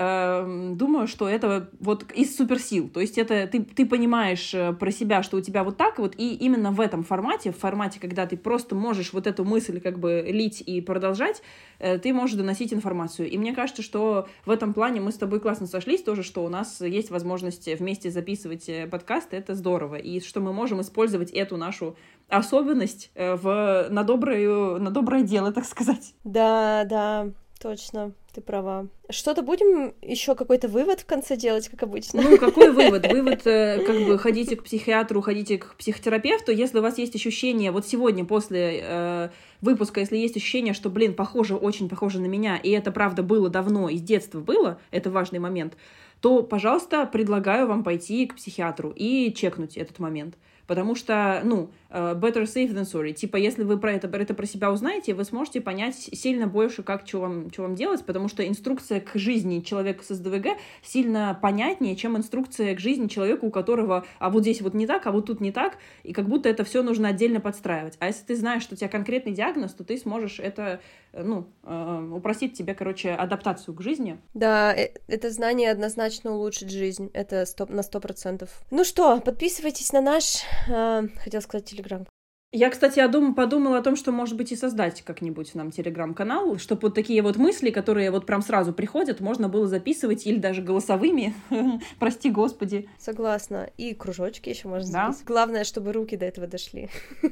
э, 0.45 0.75
думаю, 0.75 1.07
что 1.07 1.29
это 1.29 1.71
вот 1.81 2.11
из 2.13 2.37
суперсил. 2.37 2.89
То 2.89 3.01
есть 3.01 3.19
это 3.19 3.47
ты, 3.47 3.63
ты 3.63 3.87
понимаешь 3.87 4.53
э, 4.55 4.73
про 4.73 4.91
себя, 4.91 5.23
что 5.23 5.37
у 5.37 5.41
тебя 5.41 5.65
вот 5.65 5.77
так 5.77 5.99
вот, 5.99 6.15
и 6.17 6.35
именно 6.35 6.71
в 6.71 6.81
этом 6.81 7.05
формате, 7.05 7.53
в 7.53 7.59
формате, 7.59 8.01
когда 8.01 8.27
ты 8.27 8.37
просто 8.37 8.75
можешь 8.75 9.13
вот 9.13 9.27
эту 9.27 9.45
мысль 9.45 9.81
как 9.81 9.99
бы 9.99 10.25
лить 10.29 10.63
и 10.65 10.81
продолжать, 10.81 11.43
э, 11.79 11.99
ты 11.99 12.13
можешь 12.13 12.37
доносить 12.37 12.73
информацию. 12.73 13.31
И 13.31 13.39
мне 13.39 13.55
кажется, 13.55 13.83
что 13.83 14.29
в 14.45 14.51
этом 14.51 14.75
плане 14.75 15.01
мы 15.01 15.13
с 15.13 15.17
тобой 15.17 15.41
классно 15.41 15.67
сошлись 15.67 16.03
тоже, 16.03 16.23
что 16.23 16.45
у 16.45 16.49
нас 16.49 16.81
есть 16.81 17.11
возможность 17.11 17.69
вместе 17.79 18.11
записывать 18.11 18.69
э, 18.69 18.87
подкасты, 18.87 19.37
это 19.37 19.55
здорово. 19.55 19.97
И 19.97 20.21
что 20.21 20.41
мы 20.41 20.53
можем 20.53 20.81
использовать 20.81 21.31
эту 21.31 21.57
нашу 21.57 21.97
особенность 22.29 23.11
э, 23.15 23.35
в, 23.37 23.89
на, 23.91 24.03
доброе, 24.03 24.79
на 24.79 24.91
доброе 24.91 25.23
дело, 25.23 25.53
так 25.53 25.65
сказать. 25.65 26.15
Да, 26.25 26.85
да, 26.85 27.29
точно. 27.61 28.13
Ты 28.39 28.43
права. 28.43 28.87
Что-то 29.11 29.43
будем 29.43 29.95
еще 30.01 30.37
какой-то 30.37 30.69
вывод 30.69 31.01
в 31.01 31.07
конце 31.07 31.37
делать, 31.37 31.69
как 31.69 31.83
обычно? 31.83 32.23
Ну, 32.23 32.39
какой 32.39 32.71
вывод? 32.73 33.11
Вывод, 33.11 33.45
э, 33.49 33.83
как 33.85 33.97
бы, 34.07 34.17
ходите 34.17 34.55
к 34.55 34.63
психиатру, 34.63 35.21
ходите 35.23 35.59
к 35.59 35.75
психотерапевту. 35.75 36.53
Если 36.53 36.79
у 36.79 36.83
вас 36.83 36.99
есть 36.99 37.17
ощущение, 37.17 37.73
вот 37.73 37.85
сегодня 37.85 38.25
после 38.25 38.81
э, 38.81 39.29
выпуска, 39.61 39.99
если 39.99 40.17
есть 40.17 40.37
ощущение, 40.37 40.73
что, 40.73 40.89
блин, 40.89 41.15
похоже, 41.15 41.57
очень 41.57 41.89
похоже 41.89 42.21
на 42.21 42.27
меня, 42.27 42.59
и 42.59 42.71
это, 42.71 42.93
правда, 42.93 43.25
было 43.25 43.49
давно, 43.49 43.89
из 43.89 44.03
детства 44.03 44.39
было, 44.39 44.79
это 44.93 45.11
важный 45.11 45.41
момент, 45.41 45.77
то, 46.21 46.45
пожалуйста, 46.45 47.05
предлагаю 47.07 47.67
вам 47.67 47.83
пойти 47.83 48.25
к 48.25 48.37
психиатру 48.37 48.93
и 48.95 49.35
чекнуть 49.35 49.77
этот 49.77 49.99
момент. 49.99 50.37
Потому 50.69 50.95
что, 50.95 51.41
ну, 51.43 51.71
better 51.91 52.43
safe 52.43 52.73
than 52.73 52.85
sorry. 52.85 53.13
Типа, 53.13 53.37
если 53.37 53.63
вы 53.63 53.79
про 53.79 53.93
это, 53.93 54.09
это 54.09 54.35
про 54.35 54.47
себя 54.47 54.71
узнаете, 54.71 55.15
вы 55.15 55.25
сможете 55.25 55.61
понять 55.61 55.95
сильно 55.97 56.47
больше, 56.47 56.83
как, 56.83 57.07
что 57.07 57.21
вам, 57.21 57.51
что 57.51 57.63
вам 57.63 57.75
делать, 57.75 58.05
потому 58.05 58.29
что 58.29 58.47
инструкция 58.47 59.01
к 59.01 59.15
жизни 59.15 59.61
человека 59.61 60.05
с 60.05 60.09
СДВГ 60.09 60.59
сильно 60.83 61.39
понятнее, 61.41 61.97
чем 61.97 62.17
инструкция 62.17 62.75
к 62.75 62.81
жизни 62.81 63.09
человека, 63.09 63.45
у 63.45 63.51
которого, 63.51 64.05
а 64.19 64.31
вот 64.31 64.43
здесь 64.43 64.61
вот 64.61 64.75
не 64.75 64.87
так, 64.87 65.07
а 65.07 65.13
вот 65.13 65.27
тут 65.27 65.41
не 65.41 65.53
так, 65.53 65.79
и 66.03 66.13
как 66.13 66.29
будто 66.29 66.49
это 66.49 66.65
все 66.65 66.83
нужно 66.83 67.09
отдельно 67.09 67.41
подстраивать. 67.41 67.97
А 68.01 68.07
если 68.07 68.25
ты 68.25 68.37
знаешь, 68.37 68.63
что 68.63 68.75
у 68.75 68.77
тебя 68.77 68.89
конкретный 68.89 69.33
диагноз, 69.33 69.73
то 69.73 69.85
ты 69.85 69.97
сможешь 69.97 70.41
это, 70.41 70.81
э, 71.13 71.23
ну, 71.23 71.49
э, 71.63 72.11
упростить 72.15 72.55
тебе, 72.55 72.75
короче, 72.75 73.13
адаптацию 73.13 73.75
к 73.75 73.83
жизни. 73.83 74.19
Да, 74.35 74.75
это 74.75 75.31
знание 75.31 75.71
однозначно 75.71 76.33
улучшит 76.33 76.71
жизнь, 76.71 77.11
это 77.15 77.47
стоп, 77.47 77.71
на 77.71 77.83
сто 77.83 78.01
процентов. 78.01 78.63
Ну 78.71 78.85
что, 78.85 79.21
подписывайтесь 79.21 79.93
на 79.93 80.01
наш 80.01 80.43
а, 80.71 81.05
хотел 81.23 81.41
сказать 81.41 81.73
Телеграм. 81.79 82.07
Я, 82.51 82.71
кстати, 82.71 82.99
я 82.99 83.09
дум, 83.09 83.35
подумала 83.35 83.77
о 83.77 83.83
том, 83.83 83.95
что, 83.95 84.11
может 84.11 84.35
быть, 84.35 84.53
и 84.53 84.57
создать 84.57 85.03
как-нибудь 85.03 85.55
нам 85.55 85.71
телеграм-канал, 85.71 86.57
чтобы 86.57 86.81
вот 86.89 86.95
такие 86.95 87.21
вот 87.21 87.37
мысли, 87.37 87.69
которые 87.69 88.11
вот 88.11 88.25
прям 88.25 88.41
сразу 88.41 88.73
приходят, 88.73 89.21
можно 89.21 89.51
было 89.51 89.69
записывать 89.69 90.27
или 90.27 90.39
даже 90.39 90.63
голосовыми. 90.63 91.35
Прости, 91.99 92.31
господи. 92.31 92.89
Согласна. 92.99 93.69
И 93.77 93.93
кружочки 93.93 94.49
еще 94.49 94.67
можно 94.67 94.91
да? 94.91 95.07
записывать. 95.09 95.27
Главное, 95.29 95.65
чтобы 95.65 95.93
руки 95.93 96.17
до 96.17 96.25
этого 96.25 96.47
дошли. 96.47 96.89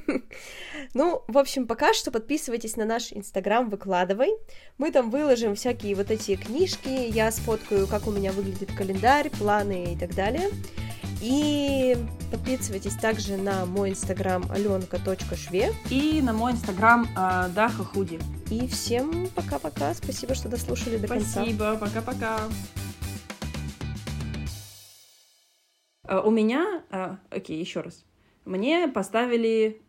ну, 0.94 1.22
в 1.28 1.38
общем, 1.38 1.66
пока 1.66 1.94
что 1.94 2.11
подписывайтесь 2.11 2.76
на 2.76 2.84
наш 2.84 3.11
инстаграм, 3.11 3.70
выкладывай. 3.70 4.36
Мы 4.76 4.92
там 4.92 5.09
выложим 5.09 5.55
всякие 5.55 5.94
вот 5.94 6.11
эти 6.11 6.36
книжки, 6.36 7.09
я 7.09 7.32
сфоткаю, 7.32 7.86
как 7.86 8.07
у 8.07 8.11
меня 8.11 8.32
выглядит 8.32 8.70
календарь, 8.76 9.30
планы 9.30 9.94
и 9.94 9.99
так 9.99 10.14
далее. 10.14 10.51
И 11.22 11.96
подписывайтесь 12.30 12.94
также 12.94 13.36
на 13.36 13.64
мой 13.64 13.90
инстаграм 13.90 14.44
аленка.шве. 14.50 15.72
И 15.90 16.20
на 16.22 16.32
мой 16.32 16.52
инстаграм 16.52 17.04
э, 17.04 17.48
Даха 17.54 17.84
Худи. 17.84 18.20
И 18.50 18.66
всем 18.68 19.28
пока-пока. 19.34 19.94
Спасибо, 19.94 20.34
что 20.34 20.48
дослушали 20.48 20.98
до 20.98 21.08
конца. 21.08 21.42
Спасибо, 21.42 21.76
пока-пока. 21.76 22.40
Uh, 26.06 26.22
у 26.24 26.30
меня... 26.30 26.82
Uh, 26.90 27.16
окей, 27.30 27.58
еще 27.58 27.80
раз. 27.80 28.04
Мне 28.44 28.86
поставили... 28.86 29.82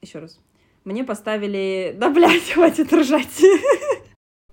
Еще 0.00 0.20
раз. 0.20 0.40
Мне 0.84 1.04
поставили... 1.04 1.94
Да, 1.98 2.08
блядь, 2.08 2.50
хватит 2.54 2.90
ржать. 2.92 3.42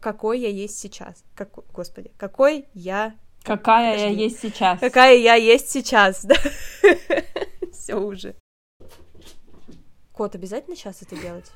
Какой 0.01 0.39
я 0.39 0.49
есть 0.49 0.77
сейчас. 0.77 1.23
Как... 1.35 1.51
Господи, 1.71 2.11
какой 2.17 2.65
я 2.73 3.15
Какая 3.45 3.93
Подожди. 3.93 4.15
я 4.15 4.23
есть 4.23 4.39
сейчас. 4.39 4.79
Какая 4.79 5.17
я 5.17 5.35
есть 5.35 5.69
сейчас, 5.69 6.25
да. 6.25 6.35
Все 7.71 7.95
уже. 7.95 8.35
Кот, 10.11 10.33
обязательно 10.33 10.75
сейчас 10.75 11.03
это 11.03 11.15
делать? 11.15 11.51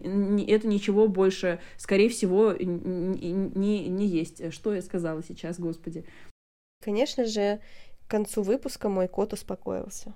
Это 0.00 0.66
ничего 0.66 1.08
больше, 1.08 1.60
скорее 1.76 2.08
всего, 2.08 2.54
не, 2.54 3.88
не 3.88 4.06
есть. 4.06 4.52
Что 4.54 4.74
я 4.74 4.80
сказала 4.80 5.22
сейчас, 5.22 5.60
господи? 5.60 6.06
Конечно 6.82 7.26
же, 7.26 7.60
к 8.06 8.10
концу 8.10 8.42
выпуска 8.42 8.88
мой 8.88 9.08
кот 9.08 9.34
успокоился. 9.34 10.14